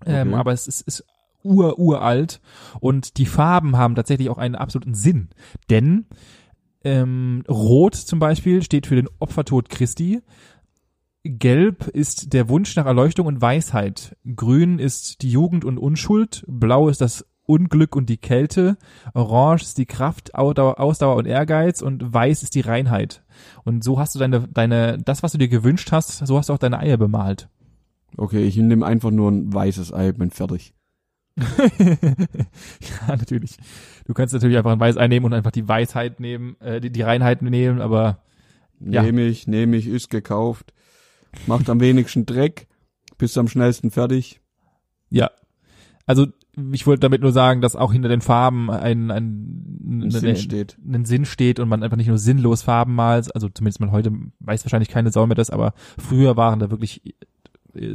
Ähm, 0.06 0.28
Okay. 0.28 0.38
aber 0.38 0.52
es 0.52 0.68
ist, 0.68 0.82
ist 0.82 1.06
ur, 1.46 1.80
uralt 1.80 2.42
und 2.80 3.18
die 3.18 3.26
Farben 3.26 3.78
haben 3.78 3.96
tatsächlich 3.96 4.30
auch 4.30 4.38
einen 4.38 4.56
absoluten 4.56 4.96
Sinn. 4.96 5.30
Denn 5.70 6.08
ähm, 6.84 7.44
Rot 7.50 7.96
zum 7.96 8.20
Beispiel 8.20 8.62
steht 8.62 8.88
für 8.88 8.96
den 8.96 9.10
Opfertod 9.20 9.70
Christi. 9.70 10.22
Gelb 11.24 11.88
ist 11.88 12.34
der 12.34 12.50
Wunsch 12.50 12.76
nach 12.76 12.86
Erleuchtung 12.86 13.26
und 13.26 13.42
Weisheit. 13.42 14.16
Grün 14.36 14.78
ist 14.78 15.24
die 15.24 15.32
Jugend 15.32 15.66
und 15.66 15.80
Unschuld. 15.80 16.44
Blau 16.48 16.88
ist 16.88 17.02
das 17.02 17.26
Unglück 17.48 17.96
und 17.96 18.10
die 18.10 18.18
Kälte. 18.18 18.78
Orange 19.16 19.64
ist 19.64 19.78
die 19.80 19.88
Kraft, 19.88 20.36
Ausdauer, 20.36 21.16
und 21.16 21.26
Ehrgeiz. 21.26 21.82
Und 21.82 22.14
Weiß 22.14 22.44
ist 22.44 22.54
die 22.54 22.62
Reinheit. 22.62 23.24
Und 23.64 23.84
so 23.84 24.00
hast 24.00 24.14
du 24.14 24.20
deine, 24.20 24.48
deine, 24.48 25.00
das, 25.00 25.24
was 25.24 25.32
du 25.32 25.40
dir 25.40 25.48
gewünscht 25.48 25.92
hast, 25.92 26.26
so 26.26 26.38
hast 26.38 26.50
du 26.50 26.54
auch 26.54 26.60
deine 26.60 26.80
Eier 26.80 26.98
bemalt. 26.98 27.50
Okay, 28.18 28.44
ich 28.46 28.56
nehme 28.58 28.86
einfach 28.86 29.12
nur 29.12 29.32
ein 29.32 29.52
weißes 29.52 29.94
Ei, 29.94 30.12
bin 30.12 30.30
fertig. 30.30 30.76
ja, 31.80 33.16
natürlich. 33.16 33.58
Du 34.06 34.14
kannst 34.14 34.34
natürlich 34.34 34.58
einfach 34.58 34.72
ein 34.72 34.80
Weiß 34.80 34.98
einnehmen 34.98 35.26
und 35.26 35.34
einfach 35.34 35.52
die 35.52 35.68
Weisheit 35.68 36.20
nehmen, 36.20 36.56
äh, 36.62 36.80
die, 36.80 36.92
die 36.92 37.02
Reinheit 37.02 37.42
nehmen, 37.42 37.82
aber 37.82 38.24
Ja. 38.80 39.04
Nehme 39.04 39.24
ich, 39.26 39.48
nehme 39.48 39.78
ich, 39.78 39.88
ist 39.88 40.10
gekauft. 40.10 40.74
Macht 41.48 41.70
am 41.70 41.80
wenigsten 41.80 42.26
Dreck, 42.26 42.68
bist 43.18 43.38
am 43.38 43.48
schnellsten 43.48 43.92
fertig. 43.92 44.42
ja. 45.10 45.32
Also 46.08 46.28
ich 46.72 46.86
wollte 46.86 47.00
damit 47.00 47.22
nur 47.22 47.32
sagen, 47.32 47.62
dass 47.62 47.76
auch 47.76 47.92
hinter 47.92 48.10
den 48.10 48.22
Farben 48.22 48.70
ein, 48.70 49.10
ein, 49.10 49.82
Ein 49.84 50.04
ein, 50.04 50.12
Sinn 50.12 50.36
steht. 50.36 50.78
ein 50.86 51.04
Sinn 51.04 51.26
steht 51.26 51.60
und 51.60 51.68
man 51.68 51.82
einfach 51.82 51.98
nicht 51.98 52.08
nur 52.08 52.20
sinnlos 52.20 52.62
Farben 52.62 52.94
malt, 52.94 53.34
also 53.34 53.50
zumindest 53.50 53.80
man 53.80 53.92
heute 53.92 54.12
weiß 54.40 54.64
wahrscheinlich 54.64 54.90
keine 54.90 55.12
Sau 55.12 55.26
mehr 55.26 55.36
das, 55.36 55.50
aber 55.50 55.74
früher 55.98 56.38
waren 56.38 56.60
da 56.60 56.70
wirklich 56.70 57.02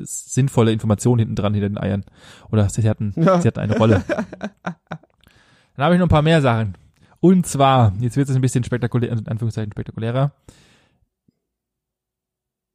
sinnvolle 0.02 0.72
Informationen 0.72 1.18
hinten 1.20 1.36
dran 1.36 1.54
hinter 1.54 1.68
den 1.68 1.78
Eiern. 1.78 2.04
Oder 2.50 2.68
sie 2.68 2.88
hatten, 2.88 3.12
Ja. 3.16 3.40
sie 3.40 3.48
hatten 3.48 3.60
eine 3.60 3.76
Rolle. 3.78 4.02
Dann 5.76 5.84
habe 5.84 5.94
ich 5.94 5.98
noch 5.98 6.06
ein 6.06 6.10
paar 6.10 6.22
mehr 6.22 6.42
Sachen. 6.42 6.74
Und 7.20 7.46
zwar, 7.46 7.92
jetzt 8.00 8.16
wird 8.16 8.28
es 8.28 8.34
ein 8.36 8.40
bisschen 8.42 8.64
spektakulär, 8.64 9.12
in 9.12 9.26
Anführungszeichen 9.28 9.72
spektakulärer. 9.72 10.32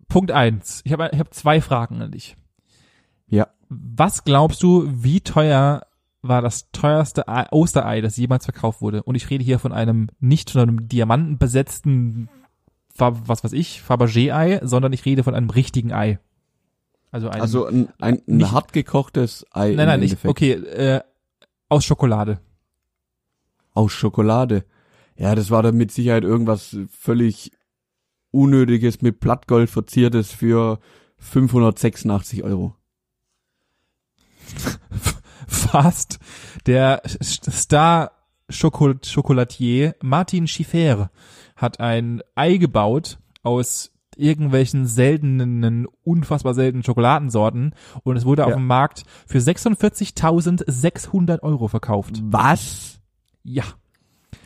Punkt 0.07 0.31
eins. 0.31 0.81
Ich 0.85 0.93
habe 0.93 1.09
ich 1.11 1.19
hab 1.19 1.33
zwei 1.33 1.61
Fragen 1.61 2.01
an 2.01 2.11
dich. 2.11 2.37
Ja. 3.27 3.47
Was 3.69 4.23
glaubst 4.23 4.61
du, 4.63 4.87
wie 4.87 5.21
teuer 5.21 5.81
war 6.21 6.41
das 6.41 6.71
teuerste 6.71 7.27
Ei- 7.27 7.47
Osterei, 7.51 8.01
das 8.01 8.17
jemals 8.17 8.45
verkauft 8.45 8.81
wurde? 8.81 9.03
Und 9.03 9.15
ich 9.15 9.29
rede 9.29 9.43
hier 9.43 9.59
von 9.59 9.73
einem, 9.73 10.09
nicht 10.19 10.51
von 10.51 10.61
einem 10.61 10.87
diamantenbesetzten, 10.87 12.29
was 12.97 13.43
weiß 13.43 13.53
ich, 13.53 13.81
Fabergé-Ei, 13.81 14.59
sondern 14.63 14.93
ich 14.93 15.05
rede 15.05 15.23
von 15.23 15.33
einem 15.35 15.49
richtigen 15.49 15.91
Ei. 15.91 16.19
Also 17.11 17.29
einem, 17.29 17.41
Also 17.41 17.65
ein, 17.65 17.89
ein, 17.99 18.15
ein 18.15 18.21
Nicht- 18.37 18.51
hart 18.51 18.73
gekochtes 18.73 19.45
Ei 19.51 19.73
nein, 19.73 19.87
nein, 19.87 20.01
ich, 20.03 20.11
Endeffekt. 20.11 20.29
okay, 20.31 20.51
äh, 20.53 21.01
aus 21.69 21.85
Schokolade. 21.85 22.39
Aus 23.73 23.91
Schokolade. 23.91 24.65
Ja, 25.17 25.33
das 25.35 25.49
war 25.49 25.63
dann 25.63 25.75
mit 25.77 25.91
Sicherheit 25.91 26.23
irgendwas 26.23 26.75
völlig 26.91 27.51
Unnötiges 28.31 29.01
mit 29.01 29.19
Blattgold 29.21 29.69
verziertes 29.69 30.31
für 30.31 30.79
586 31.19 32.43
Euro. 32.43 32.75
Fast. 35.47 36.19
Der 36.65 37.01
Star 37.05 38.11
Schokol 38.49 38.99
Chocolatier 38.99 39.95
Martin 40.01 40.47
Schiffer 40.47 41.11
hat 41.55 41.79
ein 41.79 42.21
Ei 42.35 42.57
gebaut 42.57 43.17
aus 43.43 43.91
irgendwelchen 44.17 44.85
seltenen, 44.85 45.87
unfassbar 46.03 46.53
seltenen 46.53 46.83
Schokoladensorten 46.83 47.73
und 48.03 48.17
es 48.17 48.25
wurde 48.25 48.45
auf 48.45 48.51
Ja. 48.51 48.57
dem 48.57 48.67
Markt 48.67 49.03
für 49.27 49.39
46.600 49.39 51.41
Euro 51.43 51.67
verkauft. 51.67 52.21
Was? 52.23 52.99
Ja. 53.43 53.63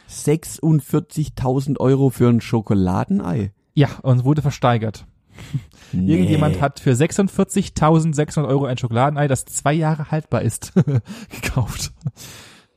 46.000 0.09 1.79
Euro 1.79 2.09
für 2.09 2.29
ein 2.29 2.41
Schokoladenei? 2.41 3.53
Ja, 3.73 3.89
und 4.01 4.19
es 4.19 4.23
wurde 4.23 4.41
versteigert. 4.41 5.05
Irgendjemand 5.93 6.55
Nee. 6.55 6.61
hat 6.61 6.79
für 6.79 6.93
46.600 6.95 8.47
Euro 8.47 8.65
ein 8.65 8.77
Schokoladenei, 8.77 9.27
das 9.27 9.45
zwei 9.45 9.73
Jahre 9.73 10.11
haltbar 10.11 10.41
ist, 10.41 10.73
gekauft. 11.29 11.91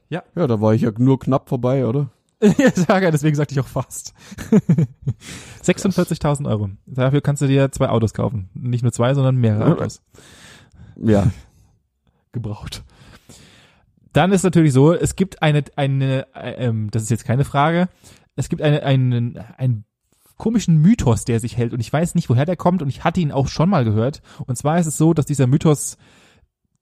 Ja, 0.08 0.22
da 0.34 0.60
war 0.60 0.74
ich 0.74 0.82
ja 0.82 0.90
nur 0.96 1.18
knapp 1.18 1.48
vorbei, 1.48 1.86
oder? 1.86 2.10
Ja, 2.58 2.70
sage, 2.74 3.10
deswegen 3.10 3.36
sagte 3.36 3.54
ich 3.54 3.60
auch 3.60 3.66
fast. 3.66 4.14
46.000 5.64 6.48
Euro. 6.48 6.70
Dafür 6.86 7.20
kannst 7.20 7.42
du 7.42 7.46
dir 7.46 7.70
zwei 7.70 7.88
Autos 7.88 8.14
kaufen. 8.14 8.50
Nicht 8.54 8.82
nur 8.82 8.92
zwei, 8.92 9.14
sondern 9.14 9.36
mehrere 9.36 9.66
Ja. 9.68 9.72
Autos. 9.72 10.02
Ja. 10.96 11.30
Gebraucht. 12.32 12.82
Dann 14.12 14.32
ist 14.32 14.42
natürlich 14.42 14.72
so, 14.72 14.92
es 14.92 15.16
gibt 15.16 15.42
eine, 15.42 15.64
eine, 15.76 16.26
äh, 16.34 16.66
ähm, 16.66 16.90
das 16.90 17.02
ist 17.02 17.10
jetzt 17.10 17.24
keine 17.24 17.44
Frage, 17.44 17.88
es 18.36 18.48
gibt 18.48 18.60
eine, 18.62 18.82
einen, 18.82 19.38
einen 19.56 19.84
komischen 20.36 20.78
Mythos, 20.78 21.24
der 21.24 21.40
sich 21.40 21.56
hält 21.56 21.72
und 21.72 21.80
ich 21.80 21.92
weiß 21.92 22.14
nicht, 22.14 22.28
woher 22.28 22.44
der 22.44 22.56
kommt 22.56 22.82
und 22.82 22.88
ich 22.88 23.04
hatte 23.04 23.20
ihn 23.20 23.32
auch 23.32 23.48
schon 23.48 23.70
mal 23.70 23.84
gehört. 23.84 24.22
Und 24.46 24.56
zwar 24.56 24.78
ist 24.78 24.86
es 24.86 24.98
so, 24.98 25.14
dass 25.14 25.26
dieser 25.26 25.46
Mythos 25.46 25.96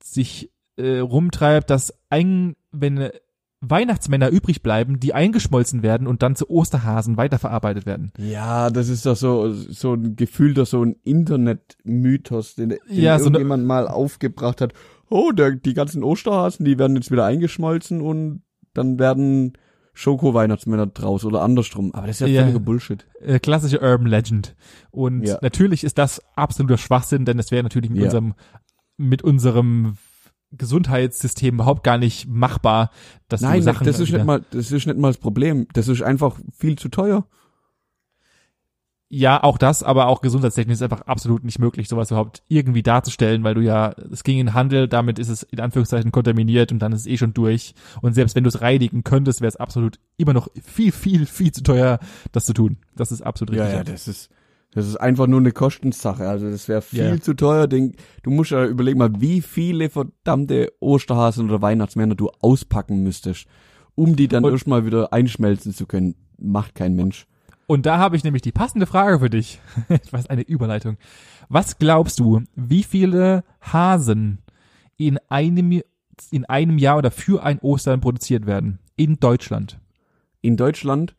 sich 0.02 0.50
äh, 0.76 0.98
rumtreibt, 0.98 1.68
dass 1.70 1.92
ein, 2.08 2.56
wenn 2.72 3.10
Weihnachtsmänner 3.62 4.30
übrig 4.30 4.62
bleiben, 4.62 5.00
die 5.00 5.12
eingeschmolzen 5.12 5.82
werden 5.82 6.06
und 6.06 6.22
dann 6.22 6.34
zu 6.34 6.48
Osterhasen 6.48 7.16
weiterverarbeitet 7.18 7.84
werden. 7.84 8.10
Ja, 8.16 8.70
das 8.70 8.88
ist 8.88 9.04
doch 9.04 9.16
so, 9.16 9.52
so 9.52 9.92
ein 9.94 10.16
gefühlter, 10.16 10.64
so 10.64 10.82
ein 10.82 10.96
Internet-Mythos, 11.04 12.54
den, 12.54 12.70
den 12.70 12.78
Ja, 12.88 13.18
so 13.18 13.26
irgendjemand 13.26 13.66
mal 13.66 13.86
aufgebracht 13.88 14.60
hat. 14.60 14.72
Oh, 15.10 15.32
der, 15.32 15.52
die 15.52 15.74
ganzen 15.74 16.02
Osterhasen, 16.02 16.64
die 16.64 16.78
werden 16.78 16.96
jetzt 16.96 17.10
wieder 17.10 17.24
eingeschmolzen 17.26 18.00
und 18.00 18.42
dann 18.74 18.98
werden 18.98 19.54
Schoko-Weihnachtsmänner 19.92 20.86
draus 20.86 21.24
oder 21.24 21.42
andersrum. 21.42 21.92
Aber 21.94 22.06
das 22.06 22.16
ist 22.16 22.20
ja, 22.20 22.26
Ja. 22.28 22.42
völliger 22.42 22.60
Bullshit. 22.60 23.06
Äh, 23.20 23.40
klassische 23.40 23.80
Urban 23.80 24.06
Legend. 24.06 24.54
Und 24.90 25.24
Ja. 25.26 25.38
natürlich 25.42 25.84
ist 25.84 25.98
das 25.98 26.22
absoluter 26.36 26.78
Schwachsinn, 26.78 27.24
denn 27.24 27.38
es 27.38 27.50
wäre 27.50 27.62
natürlich 27.64 27.90
mit 27.90 27.98
Ja. 28.00 28.04
unserem 28.06 28.34
mit 28.96 29.22
unserem 29.22 29.94
Gesundheitssystem 30.52 31.54
überhaupt 31.54 31.84
gar 31.84 31.98
nicht 31.98 32.28
machbar, 32.28 32.90
dass 33.28 33.40
Nein, 33.40 33.58
du 33.58 33.62
Sachen 33.62 33.86
das 33.86 34.00
ist 34.00 34.12
nicht 34.12 34.24
mal, 34.24 34.44
das 34.50 34.70
ist 34.72 34.86
nicht 34.86 34.98
mal 34.98 35.08
das 35.08 35.18
Problem. 35.18 35.66
Das 35.72 35.88
ist 35.88 36.02
einfach 36.02 36.38
viel 36.52 36.76
zu 36.76 36.88
teuer. 36.88 37.26
Ja, 39.12 39.42
auch 39.42 39.58
das, 39.58 39.82
aber 39.82 40.06
auch 40.06 40.20
gesundheitstechnisch 40.20 40.74
ist 40.74 40.82
einfach 40.82 41.00
absolut 41.02 41.42
nicht 41.42 41.58
möglich, 41.58 41.88
sowas 41.88 42.12
überhaupt 42.12 42.44
irgendwie 42.46 42.84
darzustellen, 42.84 43.42
weil 43.42 43.54
du 43.56 43.60
ja, 43.60 43.92
es 44.12 44.22
ging 44.22 44.38
in 44.38 44.46
den 44.46 44.54
Handel, 44.54 44.86
damit 44.86 45.18
ist 45.18 45.28
es 45.28 45.42
in 45.42 45.58
Anführungszeichen 45.58 46.12
kontaminiert 46.12 46.70
und 46.70 46.78
dann 46.78 46.92
ist 46.92 47.00
es 47.00 47.06
eh 47.08 47.16
schon 47.16 47.34
durch. 47.34 47.74
Und 48.02 48.14
selbst 48.14 48.36
wenn 48.36 48.44
du 48.44 48.48
es 48.48 48.60
reinigen 48.60 49.02
könntest, 49.02 49.40
wäre 49.40 49.48
es 49.48 49.56
absolut 49.56 49.98
immer 50.16 50.32
noch 50.32 50.46
viel, 50.62 50.92
viel, 50.92 51.26
viel 51.26 51.50
zu 51.50 51.64
teuer, 51.64 51.98
das 52.30 52.46
zu 52.46 52.52
tun. 52.52 52.76
Das 52.94 53.10
ist 53.10 53.22
absolut 53.22 53.56
Ja, 53.56 53.64
richtig. 53.64 53.78
ja, 53.78 53.84
das 53.92 54.06
ist, 54.06 54.30
das 54.72 54.86
ist 54.86 54.96
einfach 54.96 55.26
nur 55.26 55.40
eine 55.40 55.52
Kostensache. 55.52 56.28
Also 56.28 56.50
das 56.50 56.68
wäre 56.68 56.82
viel 56.82 56.98
Ja. 57.16 57.20
zu 57.20 57.34
teuer. 57.34 57.66
Den, 57.66 57.94
du 58.22 58.30
musst 58.30 58.50
ja 58.52 58.64
überlegen 58.64 58.98
mal, 58.98 59.10
wie 59.20 59.40
viele 59.40 59.90
verdammte 59.90 60.72
Osterhasen 60.80 61.48
oder 61.48 61.60
Weihnachtsmänner 61.62 62.14
du 62.14 62.30
auspacken 62.40 63.02
müsstest, 63.02 63.46
um 63.94 64.14
die 64.16 64.28
dann 64.28 64.44
Und- 64.44 64.52
erstmal 64.52 64.86
wieder 64.86 65.12
einschmelzen 65.12 65.72
zu 65.74 65.86
können. 65.86 66.14
Macht 66.38 66.74
kein 66.74 66.94
Mensch. 66.94 67.26
Und 67.66 67.86
da 67.86 67.98
habe 67.98 68.16
ich 68.16 68.24
nämlich 68.24 68.42
die 68.42 68.50
passende 68.52 68.86
Frage 68.86 69.20
für 69.20 69.30
dich. 69.30 69.60
Was 70.10 70.26
eine 70.28 70.42
Überleitung. 70.42 70.96
Was 71.48 71.78
glaubst 71.78 72.18
du, 72.18 72.42
wie 72.56 72.82
viele 72.82 73.44
Hasen 73.60 74.38
in 74.96 75.18
einem, 75.28 75.80
in 76.30 76.44
einem 76.46 76.78
Jahr 76.78 76.98
oder 76.98 77.10
für 77.10 77.42
ein 77.44 77.58
Ostern 77.60 78.00
produziert 78.00 78.46
werden? 78.46 78.78
In 78.96 79.20
Deutschland. 79.20 79.78
In 80.40 80.56
Deutschland, 80.56 81.14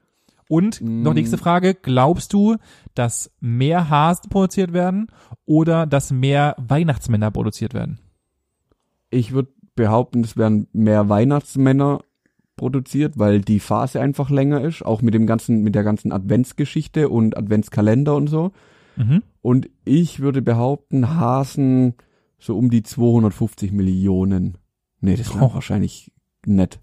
Und 0.52 0.82
Mm. 0.82 1.02
noch 1.04 1.14
nächste 1.14 1.38
Frage. 1.38 1.76
Glaubst 1.76 2.34
du, 2.34 2.58
dass 2.94 3.32
mehr 3.40 3.90
Hasen 3.90 4.30
produziert 4.30 4.74
werden 4.74 5.08
oder 5.46 5.86
dass 5.86 6.12
mehr 6.12 6.56
Weihnachtsmänner 6.58 7.32
produziert 7.32 7.74
werden? 7.74 8.00
ich 9.14 9.32
würde 9.34 9.52
behaupten, 9.76 10.24
es 10.24 10.38
werden 10.38 10.68
mehr 10.74 11.10
Weihnachtsmänner 11.10 12.00
produziert, 12.56 13.18
weil 13.20 13.42
die 13.42 13.60
Phase 13.60 14.00
einfach 14.00 14.30
länger 14.30 14.62
ist, 14.62 14.84
auch 14.86 15.02
mit 15.02 15.14
dem 15.14 15.26
ganzen, 15.28 15.64
mit 15.64 15.76
der 15.76 15.84
ganzen 15.84 16.12
Adventsgeschichte 16.14 17.10
und 17.10 17.36
Adventskalender 17.38 18.16
und 18.16 18.28
so. 18.28 18.52
Mhm. 18.96 19.22
Und 19.42 19.70
ich 19.86 20.20
würde 20.22 20.42
behaupten, 20.42 21.16
Hasen 21.16 21.96
so 22.40 22.58
um 22.58 22.70
die 22.70 22.84
250 22.84 23.72
Millionen. 23.74 24.58
Nee, 25.02 25.16
das 25.18 25.34
langt 25.34 25.52
Oh. 25.52 25.54
wahrscheinlich 25.56 26.12
nett. 26.46 26.80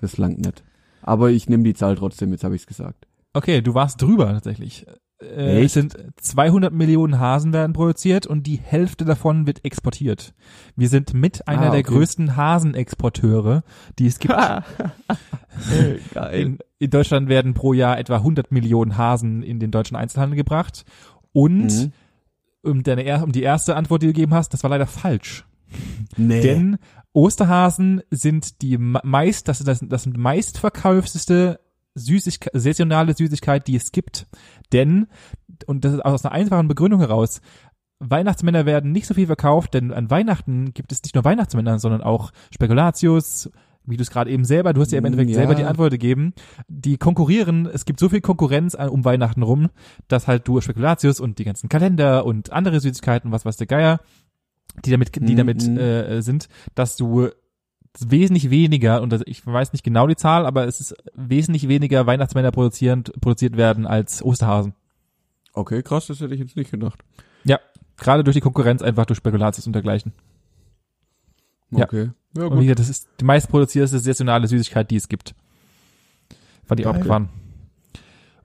Das 0.00 0.16
langt 0.18 0.38
nicht. 0.38 0.64
Aber 1.06 1.30
ich 1.30 1.48
nehme 1.48 1.62
die 1.64 1.72
Zahl 1.74 1.96
trotzdem, 1.96 2.30
jetzt 2.32 2.44
habe 2.44 2.54
ich's 2.54 2.66
gesagt. 2.66 3.06
Okay, 3.32 3.62
du 3.62 3.72
warst 3.74 4.02
drüber 4.02 4.26
tatsächlich. 4.32 4.86
Äh, 5.18 5.64
es 5.64 5.72
sind 5.72 5.96
200 6.20 6.74
Millionen 6.74 7.18
Hasen 7.18 7.54
werden 7.54 7.72
produziert 7.72 8.26
und 8.26 8.46
die 8.46 8.56
Hälfte 8.62 9.06
davon 9.06 9.46
wird 9.46 9.64
exportiert. 9.64 10.34
Wir 10.76 10.90
sind 10.90 11.14
mit 11.14 11.48
einer 11.48 11.68
Ah, 11.68 11.70
der 11.70 11.80
okay. 11.80 11.92
größten 11.94 12.36
Hasenexporteure, 12.36 13.62
die 13.98 14.06
es 14.08 14.18
gibt. 14.18 14.34
Geil. 16.14 16.34
In, 16.34 16.58
in 16.78 16.90
Deutschland 16.90 17.28
werden 17.28 17.54
pro 17.54 17.72
Jahr 17.72 17.98
etwa 17.98 18.16
100 18.16 18.52
Millionen 18.52 18.98
Hasen 18.98 19.42
in 19.42 19.58
den 19.58 19.70
deutschen 19.70 19.96
Einzelhandel 19.96 20.36
gebracht. 20.36 20.84
Und 21.32 21.66
Mhm. 21.66 21.92
um, 22.62 22.82
deine, 22.82 23.22
um 23.24 23.32
die 23.32 23.42
erste 23.42 23.76
Antwort, 23.76 24.02
die 24.02 24.06
du 24.08 24.12
gegeben 24.12 24.34
hast, 24.34 24.52
das 24.52 24.62
war 24.62 24.70
leider 24.70 24.86
falsch. 24.86 25.44
Nee. 26.16 26.40
Denn 26.42 26.78
Osterhasen 27.16 28.02
sind 28.10 28.60
die 28.60 28.76
me- 28.76 29.00
meist, 29.02 29.48
das, 29.48 29.60
das, 29.60 29.80
das 29.82 30.02
sind 30.02 30.18
meistverkaufsteste 30.18 31.60
Süßigkeit, 31.94 32.52
saisonale 32.54 33.14
Süßigkeit, 33.14 33.66
die 33.66 33.76
es 33.76 33.90
gibt. 33.90 34.26
Denn, 34.72 35.06
und 35.66 35.86
das 35.86 35.94
ist 35.94 36.04
aus 36.04 36.24
einer 36.26 36.34
einfachen 36.34 36.68
Begründung 36.68 37.00
heraus, 37.00 37.40
Weihnachtsmänner 38.00 38.66
werden 38.66 38.92
nicht 38.92 39.06
so 39.06 39.14
viel 39.14 39.26
verkauft, 39.26 39.72
denn 39.72 39.92
an 39.94 40.10
Weihnachten 40.10 40.74
gibt 40.74 40.92
es 40.92 41.02
nicht 41.02 41.14
nur 41.14 41.24
Weihnachtsmänner, 41.24 41.78
sondern 41.78 42.02
auch 42.02 42.32
Spekulatius, 42.52 43.50
wie 43.86 43.96
du 43.96 44.02
es 44.02 44.10
gerade 44.10 44.30
eben 44.30 44.44
selber, 44.44 44.74
du 44.74 44.82
hast 44.82 44.92
ja 44.92 44.98
im 44.98 45.04
Mm, 45.04 45.06
Endeffekt 45.06 45.30
ja. 45.30 45.36
selber 45.36 45.54
die 45.54 45.64
Antwort 45.64 45.92
gegeben, 45.92 46.34
die 46.68 46.98
konkurrieren, 46.98 47.64
es 47.64 47.86
gibt 47.86 47.98
so 47.98 48.10
viel 48.10 48.20
Konkurrenz 48.20 48.74
an, 48.74 48.90
um 48.90 49.06
Weihnachten 49.06 49.42
rum, 49.42 49.70
dass 50.08 50.26
halt 50.26 50.46
du 50.46 50.60
Spekulatius 50.60 51.18
und 51.18 51.38
die 51.38 51.44
ganzen 51.44 51.70
Kalender 51.70 52.26
und 52.26 52.52
andere 52.52 52.80
Süßigkeiten, 52.80 53.32
was 53.32 53.46
weiß 53.46 53.56
der 53.56 53.66
Geier, 53.68 54.00
die 54.84 54.90
damit, 54.90 55.14
die 55.14 55.34
Mm, 55.34 55.36
damit 55.36 55.66
mm. 55.66 55.78
äh, 55.78 56.22
sind, 56.22 56.48
dass 56.74 56.96
du 56.96 57.30
wesentlich 57.98 58.50
weniger, 58.50 59.00
und 59.00 59.22
ich 59.26 59.46
weiß 59.46 59.72
nicht 59.72 59.84
genau 59.84 60.06
die 60.06 60.16
Zahl, 60.16 60.44
aber 60.44 60.66
es 60.66 60.80
ist 60.80 60.94
wesentlich 61.14 61.68
weniger 61.68 62.06
Weihnachtsmänner 62.06 62.50
produzierend, 62.50 63.12
produziert 63.20 63.56
werden 63.56 63.86
als 63.86 64.22
Osterhasen. 64.22 64.74
Okay, 65.52 65.82
krass, 65.82 66.06
das 66.06 66.20
hätte 66.20 66.34
ich 66.34 66.40
jetzt 66.40 66.56
nicht 66.56 66.70
gedacht. 66.70 67.02
Ja, 67.44 67.58
gerade 67.96 68.24
durch 68.24 68.34
die 68.34 68.42
Konkurrenz 68.42 68.82
einfach 68.82 69.06
durch 69.06 69.16
Spekulatius 69.18 69.66
und 69.66 69.72
dergleichen. 69.72 70.12
Ja. 71.70 71.84
Okay. 71.84 72.10
Ja, 72.36 72.44
Und 72.44 72.52
wie 72.60 72.66
gut. 72.66 72.76
gesagt, 72.76 72.80
das 72.80 72.88
ist 72.90 73.08
die 73.20 73.24
meistproduzierteste 73.24 73.98
saisonale 73.98 74.46
Süßigkeit, 74.46 74.90
die 74.90 74.96
es 74.96 75.08
gibt. 75.08 75.34
Fand 76.66 76.80
ich 76.80 76.86
auch 76.86 76.94
abgefahren. 76.94 77.30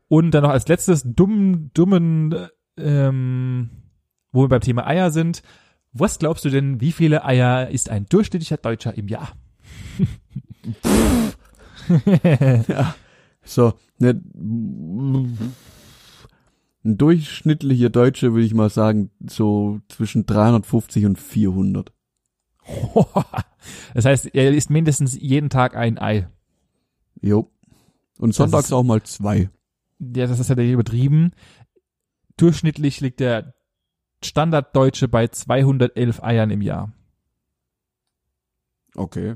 Und 0.08 0.32
dann 0.32 0.44
noch 0.44 0.52
als 0.52 0.68
letztes 0.68 1.04
dummen, 1.04 1.72
dummen, 1.74 2.32
äh, 2.32 2.48
ähm, 2.78 3.70
wo 4.32 4.44
wir 4.44 4.50
beim 4.50 4.62
Thema 4.62 4.88
Eier 4.88 5.12
sind. 5.12 5.42
Was 5.94 6.20
glaubst 6.20 6.46
du 6.46 6.50
denn, 6.50 6.80
wie 6.80 6.92
viele 6.92 7.26
Eier 7.26 7.70
ist 7.70 7.90
ein 7.90 8.06
durchschnittlicher 8.08 8.58
Deutscher 8.58 8.96
im 8.98 9.08
Jahr? 9.08 9.32
So, 13.44 13.74
ne, 13.98 14.22
ein 16.84 16.98
durchschnittlicher 16.98 17.90
Deutsche 17.90 18.34
würde 18.34 18.46
ich 18.46 18.54
mal 18.54 18.70
sagen, 18.70 19.10
so 19.28 19.82
zwischen 19.90 20.26
350 20.28 21.06
und 21.06 21.18
400. 21.20 21.92
das 23.96 24.06
heißt, 24.06 24.28
er 24.36 24.54
isst 24.54 24.70
mindestens 24.70 25.20
jeden 25.20 25.50
Tag 25.50 25.76
ein 25.76 25.98
Ei. 25.98 26.30
Jo. 27.20 27.52
Und 28.20 28.36
sonntags 28.36 28.66
ist- 28.66 28.74
auch 28.74 28.84
mal 28.84 29.02
zwei. 29.04 29.50
Ja, 30.00 30.28
das 30.28 30.40
ist 30.40 30.50
ja 30.50 30.56
übertrieben. 30.56 31.32
Durchschnittlich 32.38 33.02
liegt 33.02 33.20
der 33.20 33.56
Standarddeutsche 34.24 35.08
bei 35.08 35.28
211 35.28 36.24
Eiern 36.24 36.50
im 36.52 36.62
Jahr. 36.62 36.92
Okay. 38.96 39.36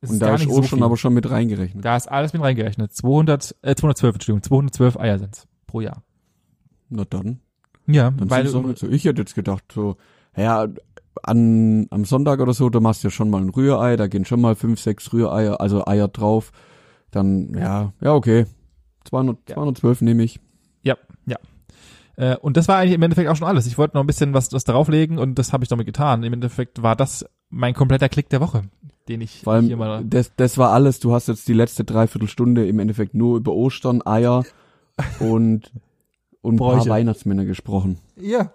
Das 0.00 0.10
Und 0.10 0.18
da 0.20 0.34
ist 0.34 0.48
auch 0.48 0.64
schon 0.64 0.78
viel. 0.78 0.82
aber 0.82 0.96
schon 0.96 1.12
mit 1.14 1.30
reingerechnet. 1.30 1.84
Da 1.84 1.96
ist 1.96 2.10
alles 2.10 2.32
mit 2.32 2.40
reingerechnet. 2.42 2.92
200, 2.92 3.54
äh, 3.62 3.74
212, 3.74 4.14
Entschuldigung, 4.16 4.42
212 4.42 4.98
Eier 4.98 5.18
sind's 5.18 5.46
pro 5.66 5.80
Jahr. 5.80 6.02
Na 6.88 7.04
dann. 7.04 7.40
Ja, 7.86 8.10
Dann 8.10 8.30
weil 8.30 8.46
weil 8.46 8.54
auch 8.54 8.66
nicht 8.66 8.78
so. 8.78 8.88
Ich 8.88 9.04
hätte 9.04 9.20
jetzt 9.22 9.34
gedacht, 9.34 9.64
so, 9.72 9.96
ja, 10.36 10.68
an, 11.22 11.86
am 11.90 12.04
Sonntag 12.04 12.40
oder 12.40 12.54
so, 12.54 12.70
da 12.70 12.80
machst 12.80 13.02
du 13.02 13.08
ja 13.08 13.12
schon 13.12 13.30
mal 13.30 13.42
ein 13.42 13.50
Rührei, 13.50 13.96
da 13.96 14.06
gehen 14.06 14.24
schon 14.24 14.40
mal 14.40 14.54
fünf, 14.54 14.80
sechs 14.80 15.12
Rühreier, 15.12 15.60
also 15.60 15.86
Eier 15.86 16.08
drauf. 16.08 16.52
Dann, 17.10 17.52
ja, 17.54 17.92
ja, 18.00 18.14
okay. 18.14 18.46
200, 19.04 19.36
Ja. 19.48 19.54
212 19.56 20.00
nehme 20.02 20.22
ich. 20.22 20.40
Äh, 22.20 22.36
und 22.36 22.58
das 22.58 22.68
war 22.68 22.76
eigentlich 22.76 22.94
im 22.94 23.02
Endeffekt 23.02 23.30
auch 23.30 23.36
schon 23.36 23.48
alles. 23.48 23.66
Ich 23.66 23.78
wollte 23.78 23.96
noch 23.96 24.04
ein 24.04 24.06
bisschen 24.06 24.34
was, 24.34 24.52
was 24.52 24.64
darauflegen 24.64 25.18
und 25.18 25.38
das 25.38 25.54
habe 25.54 25.64
ich 25.64 25.68
damit 25.68 25.86
getan. 25.86 26.22
Im 26.22 26.34
Endeffekt 26.34 26.82
war 26.82 26.94
das 26.94 27.24
mein 27.48 27.72
kompletter 27.72 28.10
Klick 28.10 28.28
der 28.28 28.42
Woche, 28.42 28.64
den 29.08 29.22
ich 29.22 29.40
Vor 29.40 29.54
allem, 29.54 29.66
hier 29.66 29.78
mal. 29.78 30.04
das, 30.04 30.30
das 30.36 30.58
war 30.58 30.70
alles. 30.72 31.00
Du 31.00 31.14
hast 31.14 31.28
jetzt 31.28 31.48
die 31.48 31.54
letzte 31.54 31.82
Dreiviertelstunde 31.82 32.68
im 32.68 32.78
Endeffekt 32.78 33.14
nur 33.14 33.38
über 33.38 33.52
Ostern, 33.52 34.02
Eier 34.04 34.44
und, 35.18 35.72
und 36.42 36.56
ein 36.56 36.58
paar. 36.58 36.86
Weihnachtsmänner 36.86 37.46
gesprochen. 37.46 37.98
Ja. 38.16 38.52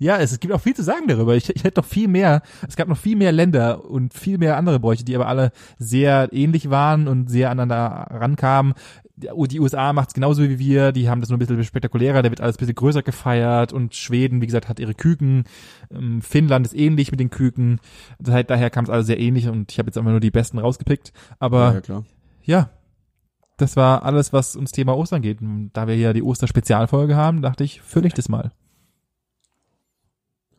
Ja, 0.00 0.18
es, 0.18 0.30
es 0.30 0.38
gibt 0.38 0.52
auch 0.52 0.60
viel 0.60 0.76
zu 0.76 0.84
sagen 0.84 1.08
darüber. 1.08 1.34
Ich, 1.34 1.48
ich 1.48 1.64
hätte 1.64 1.80
noch 1.80 1.86
viel 1.86 2.08
mehr, 2.08 2.42
es 2.68 2.76
gab 2.76 2.88
noch 2.88 2.98
viel 2.98 3.16
mehr 3.16 3.32
Länder 3.32 3.84
und 3.90 4.14
viel 4.14 4.38
mehr 4.38 4.56
andere 4.56 4.78
Bräuche, 4.78 5.02
die 5.02 5.16
aber 5.16 5.26
alle 5.26 5.50
sehr 5.78 6.28
ähnlich 6.30 6.70
waren 6.70 7.08
und 7.08 7.28
sehr 7.28 7.50
aneinander 7.50 8.06
rankamen. 8.10 8.74
Die 9.20 9.58
USA 9.60 9.92
macht's 9.92 10.14
genauso 10.14 10.42
wie 10.42 10.58
wir, 10.58 10.92
die 10.92 11.08
haben 11.08 11.20
das 11.20 11.28
nur 11.28 11.36
ein 11.36 11.40
bisschen 11.40 11.62
spektakulärer, 11.64 12.22
da 12.22 12.30
wird 12.30 12.40
alles 12.40 12.56
ein 12.56 12.60
bisschen 12.60 12.76
größer 12.76 13.02
gefeiert 13.02 13.72
und 13.72 13.94
Schweden, 13.94 14.40
wie 14.40 14.46
gesagt, 14.46 14.68
hat 14.68 14.78
ihre 14.78 14.94
Küken. 14.94 15.44
Ähm, 15.90 16.22
Finnland 16.22 16.66
ist 16.66 16.74
ähnlich 16.74 17.10
mit 17.10 17.18
den 17.18 17.30
Küken. 17.30 17.80
Das 18.20 18.34
heißt, 18.34 18.48
daher 18.48 18.70
kam 18.70 18.84
es 18.84 18.90
alles 18.90 19.06
sehr 19.06 19.18
ähnlich 19.18 19.48
und 19.48 19.72
ich 19.72 19.78
habe 19.78 19.88
jetzt 19.88 19.98
einfach 19.98 20.12
nur 20.12 20.20
die 20.20 20.30
besten 20.30 20.58
rausgepickt. 20.58 21.12
Aber 21.40 21.82
ja, 21.88 22.02
ja, 22.44 22.70
das 23.56 23.74
war 23.76 24.04
alles, 24.04 24.32
was 24.32 24.54
uns 24.54 24.70
Thema 24.70 24.96
Ostern 24.96 25.20
geht. 25.20 25.40
Und 25.42 25.70
da 25.72 25.88
wir 25.88 25.96
ja 25.96 26.12
die 26.12 26.22
Oster-Spezialfolge 26.22 27.16
haben, 27.16 27.42
dachte 27.42 27.64
ich, 27.64 27.82
fülle 27.82 28.06
ich 28.06 28.14
das 28.14 28.28
mal. 28.28 28.52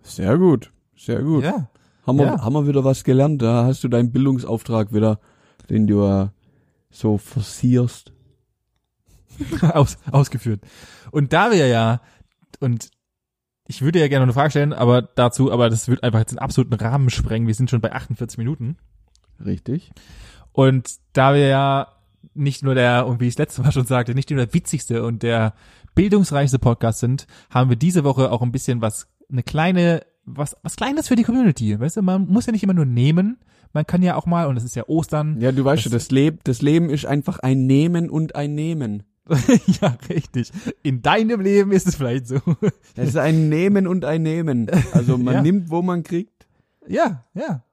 Sehr 0.01 0.37
gut. 0.37 0.71
Sehr 0.97 1.21
gut. 1.21 1.43
Ja. 1.43 1.69
Haben 2.05 2.17
wir, 2.17 2.25
Ja. 2.25 2.41
haben 2.41 2.53
wir 2.53 2.67
wieder 2.67 2.83
was 2.83 3.03
gelernt. 3.03 3.41
Da 3.41 3.65
hast 3.65 3.83
du 3.83 3.87
deinen 3.87 4.11
Bildungsauftrag 4.11 4.93
wieder, 4.93 5.19
den 5.69 5.87
du 5.87 6.03
äh, 6.05 6.27
so 6.89 7.17
forcierst. 7.17 8.11
Aus, 9.61 9.97
ausgeführt. 10.11 10.61
Und 11.11 11.33
da 11.33 11.51
wir 11.51 11.67
ja, 11.67 12.01
und 12.59 12.89
ich 13.67 13.81
würde 13.81 13.99
ja 13.99 14.07
gerne 14.07 14.25
noch 14.25 14.33
eine 14.33 14.41
Frage 14.41 14.51
stellen, 14.51 14.73
aber 14.73 15.01
dazu, 15.01 15.51
aber 15.51 15.69
das 15.69 15.87
wird 15.87 16.03
einfach 16.03 16.19
jetzt 16.19 16.31
den 16.31 16.39
absoluten 16.39 16.73
Rahmen 16.73 17.09
sprengen. 17.09 17.47
Wir 17.47 17.53
sind 17.53 17.69
schon 17.69 17.81
bei 17.81 17.91
48 17.91 18.37
Minuten. 18.37 18.77
Richtig. 19.43 19.91
Und 20.51 20.95
da 21.13 21.33
wir 21.33 21.47
ja 21.47 21.87
nicht 22.33 22.63
nur 22.63 22.75
der, 22.75 23.05
und 23.07 23.19
wie 23.19 23.27
ich 23.27 23.33
es 23.33 23.37
letztes 23.37 23.63
Mal 23.63 23.71
schon 23.71 23.85
sagte, 23.85 24.15
nicht 24.15 24.29
nur 24.29 24.37
der 24.37 24.53
witzigste 24.53 25.05
und 25.05 25.23
der 25.23 25.53
bildungsreichste 25.95 26.59
Podcast 26.59 26.99
sind, 26.99 27.27
haben 27.49 27.69
wir 27.69 27.77
diese 27.77 28.03
Woche 28.03 28.31
auch 28.31 28.41
ein 28.41 28.51
bisschen 28.51 28.81
was, 28.81 29.07
eine 29.31 29.43
kleine, 29.43 30.01
was, 30.25 30.55
was 30.63 30.75
Kleines 30.75 31.07
für 31.07 31.15
die 31.15 31.23
Community. 31.23 31.79
Weißt 31.79 31.97
du, 31.97 32.01
man 32.01 32.27
muss 32.27 32.45
ja 32.45 32.51
nicht 32.51 32.63
immer 32.63 32.73
nur 32.73 32.85
nehmen, 32.85 33.37
man 33.73 33.85
kann 33.85 34.01
ja 34.01 34.15
auch 34.15 34.25
mal, 34.25 34.47
und 34.47 34.57
es 34.57 34.63
ist 34.63 34.75
ja 34.75 34.87
Ostern. 34.87 35.39
Ja, 35.39 35.51
du 35.51 35.63
weißt 35.63 35.83
schon, 35.83 35.91
das, 35.91 36.09
Leb 36.09 36.43
das 36.43 36.61
Leben 36.61 36.89
ist 36.89 37.05
einfach 37.05 37.39
ein 37.39 37.67
Nehmen 37.67 38.09
und 38.09 38.35
ein 38.35 38.55
Nehmen. 38.55 39.03
ja, 39.81 39.97
richtig. 40.09 40.51
In 40.83 41.01
deinem 41.01 41.41
Leben 41.41 41.71
ist 41.71 41.87
es 41.87 41.95
vielleicht 41.95 42.27
so. 42.27 42.39
Es 42.95 43.09
ist 43.09 43.17
ein 43.17 43.49
Nehmen 43.49 43.87
und 43.87 44.05
ein 44.05 44.23
Nehmen. 44.23 44.69
Also 44.91 45.17
man 45.17 45.33
Ja. 45.35 45.41
nimmt, 45.41 45.69
wo 45.69 45.81
man 45.81 46.03
kriegt. 46.03 46.47
Ja, 46.87 47.25
ja. 47.33 47.63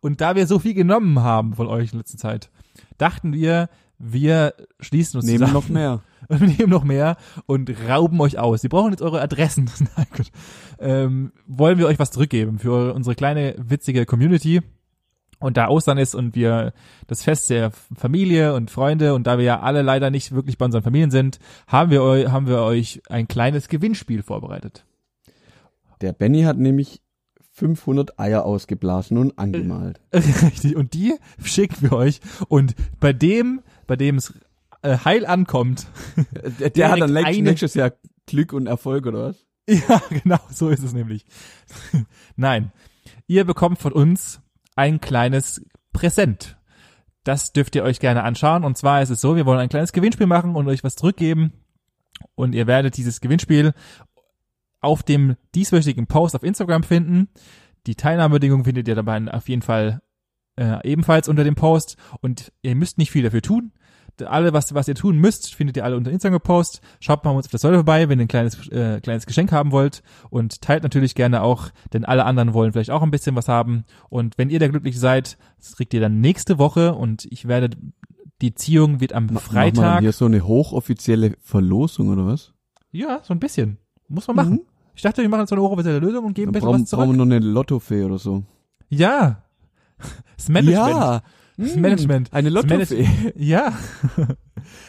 Und 0.00 0.20
da 0.20 0.34
wir 0.36 0.46
so 0.46 0.58
viel 0.58 0.74
genommen 0.74 1.20
haben 1.20 1.54
von 1.54 1.66
euch 1.68 1.92
in 1.92 1.98
letzter 1.98 2.18
Zeit, 2.18 2.50
dachten 2.98 3.32
wir, 3.32 3.68
wir 3.98 4.54
schließen 4.80 5.18
uns 5.18 5.26
Nehmen 5.26 5.38
zusammen. 5.46 5.54
noch 5.54 5.68
mehr. 5.68 6.02
Nehmen 6.28 6.70
noch 6.70 6.84
mehr 6.84 7.16
und 7.46 7.70
rauben 7.88 8.20
euch 8.20 8.38
aus. 8.38 8.62
Sie 8.62 8.68
brauchen 8.68 8.90
jetzt 8.90 9.02
eure 9.02 9.20
Adressen. 9.20 9.70
Nein, 9.96 10.06
gut. 10.16 10.30
Ähm, 10.80 11.32
wollen 11.46 11.78
wir 11.78 11.86
euch 11.86 11.98
was 11.98 12.10
zurückgeben 12.10 12.58
für 12.58 12.94
unsere 12.94 13.14
kleine 13.14 13.54
witzige 13.58 14.06
Community. 14.06 14.60
Und 15.44 15.58
da 15.58 15.68
Ostern 15.68 15.98
ist 15.98 16.14
und 16.14 16.34
wir 16.34 16.72
das 17.06 17.22
Fest 17.22 17.50
der 17.50 17.70
Familie 17.70 18.54
und 18.54 18.70
Freunde 18.70 19.12
und 19.12 19.26
da 19.26 19.36
wir 19.36 19.44
ja 19.44 19.60
alle 19.60 19.82
leider 19.82 20.08
nicht 20.08 20.32
wirklich 20.32 20.56
bei 20.56 20.64
unseren 20.64 20.82
Familien 20.82 21.10
sind, 21.10 21.38
haben 21.66 21.90
wir, 21.90 22.02
eu 22.02 22.30
haben 22.30 22.46
wir 22.46 22.62
euch 22.62 23.02
ein 23.10 23.28
kleines 23.28 23.68
Gewinnspiel 23.68 24.22
vorbereitet. 24.22 24.86
Der 26.00 26.14
Benny 26.14 26.44
hat 26.44 26.56
nämlich 26.56 27.02
500 27.52 28.18
Eier 28.18 28.46
ausgeblasen 28.46 29.18
und 29.18 29.38
angemalt. 29.38 30.00
Richtig. 30.14 30.76
Und 30.76 30.94
die 30.94 31.14
schicken 31.44 31.90
wir 31.90 31.92
euch. 31.92 32.22
Und 32.48 32.74
bei 32.98 33.12
dem, 33.12 33.60
bei 33.86 33.96
dem 33.96 34.16
es 34.16 34.32
äh, 34.80 34.96
heil 35.04 35.26
ankommt, 35.26 35.88
Der, 36.58 36.70
der 36.70 36.90
hat 36.90 37.00
dann 37.02 37.12
nächstes 37.12 37.74
Jahr 37.74 37.92
Glück 38.24 38.54
und 38.54 38.66
Erfolg, 38.66 39.04
oder 39.04 39.28
was? 39.28 39.44
Ja, 39.68 40.00
genau, 40.08 40.40
so 40.50 40.70
ist 40.70 40.82
es 40.82 40.94
nämlich. 40.94 41.26
Nein, 42.34 42.72
ihr 43.26 43.44
bekommt 43.44 43.78
von 43.78 43.92
uns 43.92 44.40
ein 44.76 45.00
kleines 45.00 45.64
Präsent. 45.92 46.56
Das 47.24 47.52
dürft 47.52 47.74
ihr 47.74 47.84
euch 47.84 48.00
gerne 48.00 48.22
anschauen. 48.22 48.64
Und 48.64 48.76
zwar 48.76 49.02
ist 49.02 49.10
es 49.10 49.20
so, 49.20 49.36
wir 49.36 49.46
wollen 49.46 49.60
ein 49.60 49.68
kleines 49.68 49.92
Gewinnspiel 49.92 50.26
machen 50.26 50.56
und 50.56 50.68
euch 50.68 50.84
was 50.84 50.96
zurückgeben. 50.96 51.52
Und 52.34 52.54
ihr 52.54 52.66
werdet 52.66 52.96
dieses 52.96 53.20
Gewinnspiel 53.20 53.72
auf 54.80 55.02
dem 55.02 55.36
dieswöchigen 55.54 56.06
Post 56.06 56.36
auf 56.36 56.42
Instagram 56.42 56.82
finden. 56.82 57.28
Die 57.86 57.94
Teilnahmebedingungen 57.94 58.64
findet 58.64 58.88
ihr 58.88 58.94
dabei 58.94 59.32
auf 59.32 59.48
jeden 59.48 59.62
Fall 59.62 60.02
äh, 60.56 60.86
ebenfalls 60.86 61.28
unter 61.28 61.44
dem 61.44 61.54
Post. 61.54 61.96
Und 62.20 62.52
ihr 62.62 62.74
müsst 62.74 62.98
nicht 62.98 63.10
viel 63.10 63.22
dafür 63.22 63.42
tun. 63.42 63.72
Alle, 64.22 64.52
was, 64.52 64.74
was 64.74 64.88
ihr 64.88 64.94
tun 64.94 65.18
müsst, 65.18 65.54
findet 65.54 65.76
ihr 65.76 65.84
alle 65.84 65.96
unter 65.96 66.10
Instagram-Post. 66.10 66.80
Schaut 67.00 67.24
mal 67.24 67.30
uns 67.32 67.46
auf 67.46 67.50
der 67.50 67.60
Säule 67.60 67.76
vorbei, 67.76 68.08
wenn 68.08 68.18
ihr 68.18 68.26
ein 68.26 68.28
kleines, 68.28 68.68
äh, 68.68 69.00
kleines 69.00 69.26
Geschenk 69.26 69.52
haben 69.52 69.72
wollt. 69.72 70.02
Und 70.30 70.60
teilt 70.60 70.82
natürlich 70.82 71.14
gerne 71.14 71.42
auch, 71.42 71.70
denn 71.92 72.04
alle 72.04 72.24
anderen 72.24 72.54
wollen 72.54 72.72
vielleicht 72.72 72.90
auch 72.90 73.02
ein 73.02 73.10
bisschen 73.10 73.34
was 73.36 73.48
haben. 73.48 73.84
Und 74.08 74.38
wenn 74.38 74.50
ihr 74.50 74.58
da 74.58 74.68
glücklich 74.68 74.98
seid, 74.98 75.36
das 75.58 75.76
kriegt 75.76 75.94
ihr 75.94 76.00
dann 76.00 76.20
nächste 76.20 76.58
Woche. 76.58 76.94
Und 76.94 77.26
ich 77.30 77.48
werde, 77.48 77.70
die 78.40 78.54
Ziehung 78.54 79.00
wird 79.00 79.12
am 79.12 79.28
Freitag. 79.30 79.82
dann 79.82 80.00
hier 80.00 80.12
so 80.12 80.26
eine 80.26 80.46
hochoffizielle 80.46 81.34
Verlosung 81.40 82.08
oder 82.10 82.26
was? 82.26 82.52
Ja, 82.92 83.20
so 83.22 83.34
ein 83.34 83.40
bisschen. 83.40 83.78
Muss 84.08 84.26
man 84.28 84.36
machen. 84.36 84.52
Mhm. 84.52 84.60
Ich 84.94 85.02
dachte, 85.02 85.22
wir 85.22 85.28
machen 85.28 85.46
so 85.46 85.56
eine 85.56 85.62
hochoffizielle 85.62 85.98
Lösung 85.98 86.24
und 86.24 86.34
geben 86.34 86.50
ein 86.50 86.52
bisschen 86.52 86.68
brauchen, 86.68 86.82
was 86.82 86.90
zurück. 86.90 87.04
brauchen 87.06 87.18
wir 87.18 87.24
noch 87.24 87.34
eine 87.34 87.44
Lottofee 87.44 88.04
oder 88.04 88.18
so. 88.18 88.44
Ja. 88.88 89.42
Das 90.36 90.48
Management. 90.48 90.88
Ja. 90.88 91.22
Das 91.56 91.76
Mm, 91.76 91.80
Management. 91.80 92.32
Eine 92.32 92.50
Das 92.50 92.62
Lottofee. 92.64 93.08
Ja. 93.36 93.78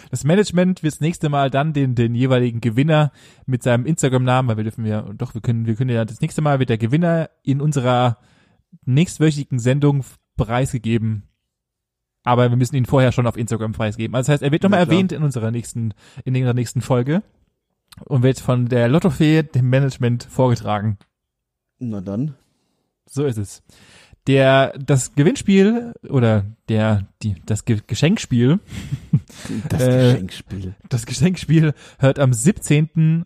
Das 0.10 0.24
Management 0.24 0.84
wird 0.84 0.94
das 0.94 1.02
nächste 1.02 1.30
Mal 1.30 1.50
dann 1.50 1.74
den, 1.74 1.96
den 1.96 2.16
jeweiligen 2.16 2.62
Gewinner 2.62 3.12
mit 3.46 3.62
seinem 3.64 3.86
Instagram-Namen, 3.86 4.50
weil 4.50 4.58
wir 4.58 4.64
dürfen 4.64 4.86
ja, 4.86 5.02
doch, 5.02 5.34
wir 5.34 5.42
können, 5.42 5.66
wir 5.66 5.76
können 5.76 5.90
ja, 5.90 6.06
das 6.06 6.22
nächste 6.22 6.42
Mal 6.42 6.60
wird 6.60 6.70
der 6.70 6.78
Gewinner 6.78 7.30
in 7.44 7.62
unserer 7.62 8.18
nächstwöchigen 8.86 9.60
Sendung 9.60 10.04
preisgegeben. 10.38 11.24
Aber 12.24 12.50
wir 12.50 12.58
müssen 12.58 12.76
ihn 12.76 12.86
vorher 12.86 13.12
schon 13.12 13.28
auf 13.28 13.38
Instagram 13.38 13.74
preisgeben. 13.74 14.16
Also 14.16 14.28
das 14.28 14.34
heißt, 14.36 14.44
er 14.44 14.52
wird 14.52 14.64
nochmal 14.64 14.80
erwähnt 14.80 15.12
in 15.12 15.24
unserer 15.24 15.52
nächsten, 15.52 15.94
in 16.24 16.36
unserer 16.36 16.54
nächsten 16.54 16.82
Folge 16.82 17.22
und 18.06 18.24
wird 18.24 18.40
von 18.40 18.68
der 18.68 18.88
Lottofee 18.88 19.44
dem 19.44 19.70
Management 19.70 20.24
vorgetragen. 20.24 20.98
Na 21.80 22.02
dann. 22.02 22.36
So 23.06 23.26
ist 23.26 23.38
es. 23.38 23.64
Der, 24.28 24.74
das 24.80 25.14
Gewinnspiel 25.14 25.94
oder 26.10 26.46
der, 26.68 27.08
die, 27.22 27.36
das 27.46 27.64
Ge 27.66 27.80
Geschenkspiel, 27.86 28.60
Das 29.70 29.82
Äh, 29.84 30.14
Geschenkspiel. 30.14 30.76
das 30.90 31.06
Geschenkspiel 31.06 31.74
hört 32.00 32.18
am 32.20 32.34
17. 32.34 33.26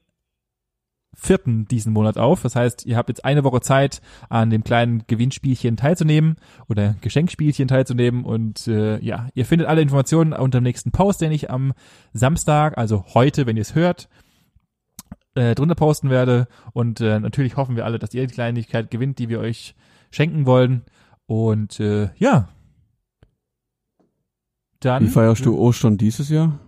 vierten 1.16 1.66
diesen 1.68 1.94
Monat 1.94 2.18
auf. 2.18 2.42
Das 2.42 2.56
heißt, 2.56 2.86
ihr 2.86 2.98
habt 2.98 3.10
jetzt 3.10 3.24
eine 3.26 3.44
Woche 3.44 3.62
Zeit, 3.62 4.02
an 4.30 4.50
dem 4.50 4.64
kleinen 4.64 5.04
Gewinnspielchen 5.08 5.78
teilzunehmen 5.78 6.36
oder 6.68 6.96
Geschenkspielchen 7.02 7.68
teilzunehmen. 7.68 8.24
Und 8.26 8.68
äh, 8.68 9.00
ja, 9.00 9.28
ihr 9.34 9.46
findet 9.46 9.68
alle 9.68 9.82
Informationen 9.82 10.34
unter 10.34 10.60
dem 10.60 10.64
nächsten 10.64 10.92
Post, 10.92 11.22
den 11.22 11.32
ich 11.32 11.50
am 11.50 11.74
Samstag, 12.14 12.78
also 12.78 13.06
heute, 13.14 13.46
wenn 13.46 13.58
ihr 13.58 13.62
es 13.62 13.76
hört, 13.76 14.10
äh, 15.36 15.56
drunter 15.56 15.76
posten 15.76 16.10
werde. 16.10 16.48
Und 16.74 17.02
äh, 17.02 17.20
natürlich 17.20 17.56
hoffen 17.58 17.76
wir 17.76 17.86
alle, 17.86 18.00
dass 18.00 18.14
ihr 18.14 18.26
die 18.28 18.34
Kleinigkeit 18.34 18.90
gewinnt, 18.92 19.20
die 19.20 19.30
wir 19.30 19.40
euch 19.40 19.76
schenken 20.12 20.46
wollen. 20.46 20.84
Und 21.26 21.80
äh, 21.80 22.10
ja. 22.18 22.50
Dann 24.80 25.04
Wie 25.04 25.10
feierst 25.10 25.46
du 25.46 25.58
Ostern 25.58 25.98
dieses 25.98 26.30
Jahr? 26.30 26.60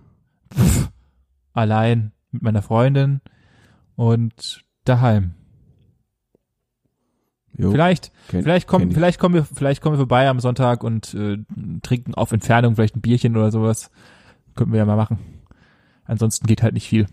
allein 1.53 2.11
mit 2.31 2.41
meiner 2.43 2.61
Freundin 2.61 3.21
und 3.95 4.63
daheim. 4.85 5.33
Jo, 7.57 7.71
Vielleicht, 7.71 8.11
kenn- 8.29 8.41
vielleicht 8.43 8.67
kommen, 8.67 8.91
vielleicht 8.91 9.19
kommen 9.19 9.35
wir, 9.35 9.43
vielleicht 9.45 9.81
kommen 9.81 9.93
wir 9.95 9.99
vorbei 9.99 10.29
am 10.29 10.39
Sonntag 10.39 10.83
und 10.83 11.13
äh, 11.13 11.37
trinken 11.81 12.15
auf 12.15 12.31
Entfernung 12.31 12.75
vielleicht 12.75 12.95
ein 12.95 13.01
Bierchen 13.01 13.35
oder 13.35 13.51
sowas. 13.51 13.91
Könnten 14.55 14.71
wir 14.73 14.79
ja 14.79 14.85
mal 14.85 14.95
machen. 14.95 15.19
Ansonsten 16.05 16.47
geht 16.47 16.63
halt 16.63 16.73
nicht 16.73 16.87
viel. 16.87 17.05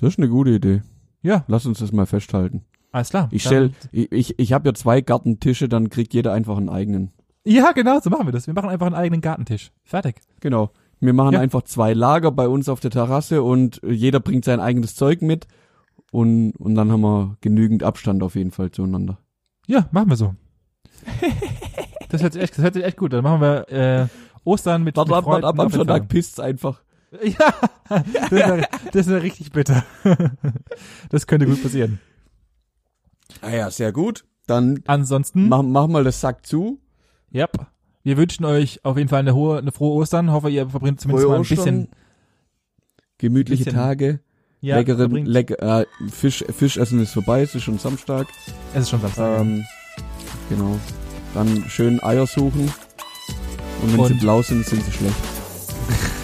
Das 0.00 0.14
ist 0.14 0.18
eine 0.18 0.28
gute 0.28 0.50
Idee. 0.50 0.82
Ja, 1.22 1.44
Lass 1.48 1.64
uns 1.66 1.78
das 1.78 1.92
mal 1.92 2.06
festhalten. 2.06 2.64
Alles 2.94 3.10
klar. 3.10 3.28
Ich 3.32 3.42
stell, 3.42 3.72
ich, 3.92 4.10
ich, 4.12 4.38
ich 4.38 4.52
habe 4.52 4.68
ja 4.68 4.74
zwei 4.74 5.00
Gartentische, 5.00 5.68
dann 5.68 5.90
kriegt 5.90 6.14
jeder 6.14 6.32
einfach 6.32 6.56
einen 6.56 6.68
eigenen. 6.68 7.10
Ja, 7.44 7.72
genau, 7.72 7.98
so 8.00 8.08
machen 8.08 8.26
wir 8.26 8.32
das. 8.32 8.46
Wir 8.46 8.54
machen 8.54 8.70
einfach 8.70 8.86
einen 8.86 8.94
eigenen 8.94 9.20
Gartentisch. 9.20 9.72
Fertig. 9.82 10.20
Genau. 10.40 10.70
Wir 11.00 11.12
machen 11.12 11.34
Ja. 11.34 11.40
einfach 11.40 11.62
zwei 11.62 11.92
Lager 11.92 12.30
bei 12.30 12.46
uns 12.48 12.68
auf 12.68 12.80
der 12.80 12.90
Terrasse 12.92 13.42
und 13.42 13.80
jeder 13.84 14.20
bringt 14.20 14.44
sein 14.44 14.60
eigenes 14.60 14.94
Zeug 14.94 15.22
mit 15.22 15.46
und, 16.12 16.52
und 16.52 16.74
dann 16.76 16.90
haben 16.92 17.00
wir 17.02 17.36
genügend 17.40 17.82
Abstand 17.82 18.22
auf 18.22 18.36
jeden 18.36 18.52
Fall 18.52 18.70
zueinander. 18.70 19.18
Ja, 19.66 19.88
machen 19.90 20.08
wir 20.10 20.16
so. 20.16 20.34
das 22.08 22.22
hört 22.22 22.32
sich 22.34 22.42
echt, 22.42 22.56
das 22.56 22.64
hört 22.64 22.74
sich 22.74 22.84
echt 22.84 22.96
gut. 22.96 23.12
Dann 23.12 23.24
machen 23.24 23.40
wir 23.40 23.68
äh, 23.70 24.06
Ostern 24.44 24.84
mit, 24.84 24.96
Warte 24.96 25.14
ab, 25.16 25.26
warte 25.26 25.46
ab, 25.46 25.58
am 25.58 25.70
Sonntag 25.70 26.08
pisst's 26.08 26.38
einfach. 26.40 26.80
Ja, 27.22 28.56
das 28.56 28.66
das 28.92 29.06
wär 29.08 29.22
richtig 29.22 29.52
bitter. 29.52 29.84
Das 31.10 31.26
könnte 31.28 31.46
gut 31.46 31.62
passieren. 31.62 32.00
Ah 33.40 33.50
ja, 33.50 33.70
sehr 33.70 33.92
gut. 33.92 34.24
Dann 34.46 34.80
Ansonsten, 34.86 35.48
mach, 35.48 35.62
mach 35.62 35.86
mal 35.86 36.04
das 36.04 36.20
Sack 36.20 36.44
zu. 36.46 36.78
ja, 37.30 37.48
wir 38.02 38.16
wünschen 38.18 38.44
euch 38.44 38.84
auf 38.84 38.98
jeden 38.98 39.08
Fall 39.08 39.20
eine 39.20 39.34
hohe, 39.34 39.56
eine 39.58 39.72
frohe 39.72 39.94
Ostern. 39.94 40.30
Hoffe, 40.30 40.50
ihr 40.50 40.68
verbringt 40.68 41.00
zumindest 41.00 41.24
Frohe 41.24 41.32
mal 41.38 41.42
ein 41.42 41.48
bisschen, 41.48 41.84
Ostern. 41.84 41.88
Gemütliche 43.18 43.64
bisschen- 43.64 43.76
Tage. 43.78 44.20
ja, 44.60 44.76
leckere, 44.76 44.96
verbringt, 44.98 45.28
lecker, 45.28 45.80
äh, 45.80 45.86
Fisch, 46.10 46.44
Fischessen 46.54 47.00
ist 47.00 47.12
vorbei, 47.12 47.42
es 47.42 47.54
ist 47.54 47.62
schon 47.62 47.78
Samstag. 47.78 48.26
es 48.74 48.82
ist 48.82 48.90
schon 48.90 49.00
Samstag. 49.00 49.40
Ähm, 49.40 49.64
genau. 50.50 50.78
Dann 51.32 51.64
schön 51.68 52.02
Eier 52.02 52.26
suchen. 52.26 52.70
Und 53.82 53.92
wenn 53.96 54.04
sie 54.06 54.12
Und- 54.14 54.20
blau 54.20 54.42
sind, 54.42 54.66
sind 54.66 54.84
sie 54.84 54.92
schlecht. 54.92 55.14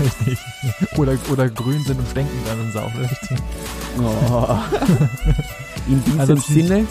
Richtig. 0.01 0.38
Oder, 0.98 1.16
oder 1.30 1.48
grün 1.51 1.82
sind 1.84 1.98
und 1.98 2.09
stinken, 2.09 2.32
dann 2.46 2.59
sind 2.59 2.72
sie 2.72 2.82
auch 2.82 2.90
schlecht. 2.94 3.28
Oh. 3.99 4.59
In 5.88 6.03
diesem 6.05 6.20
Ansonsten- 6.20 6.53
Sinne, 6.55 6.86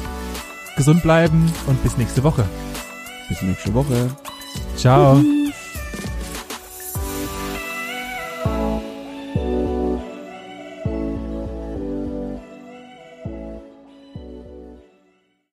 Gesund 0.76 1.02
bleiben 1.04 1.52
und 1.68 1.82
bis 1.84 1.98
nächste 1.98 2.24
Woche. 2.24 2.46
bis 3.28 3.42
nächste 3.42 3.74
Woche. 3.74 4.10
Ciao. 4.78 5.22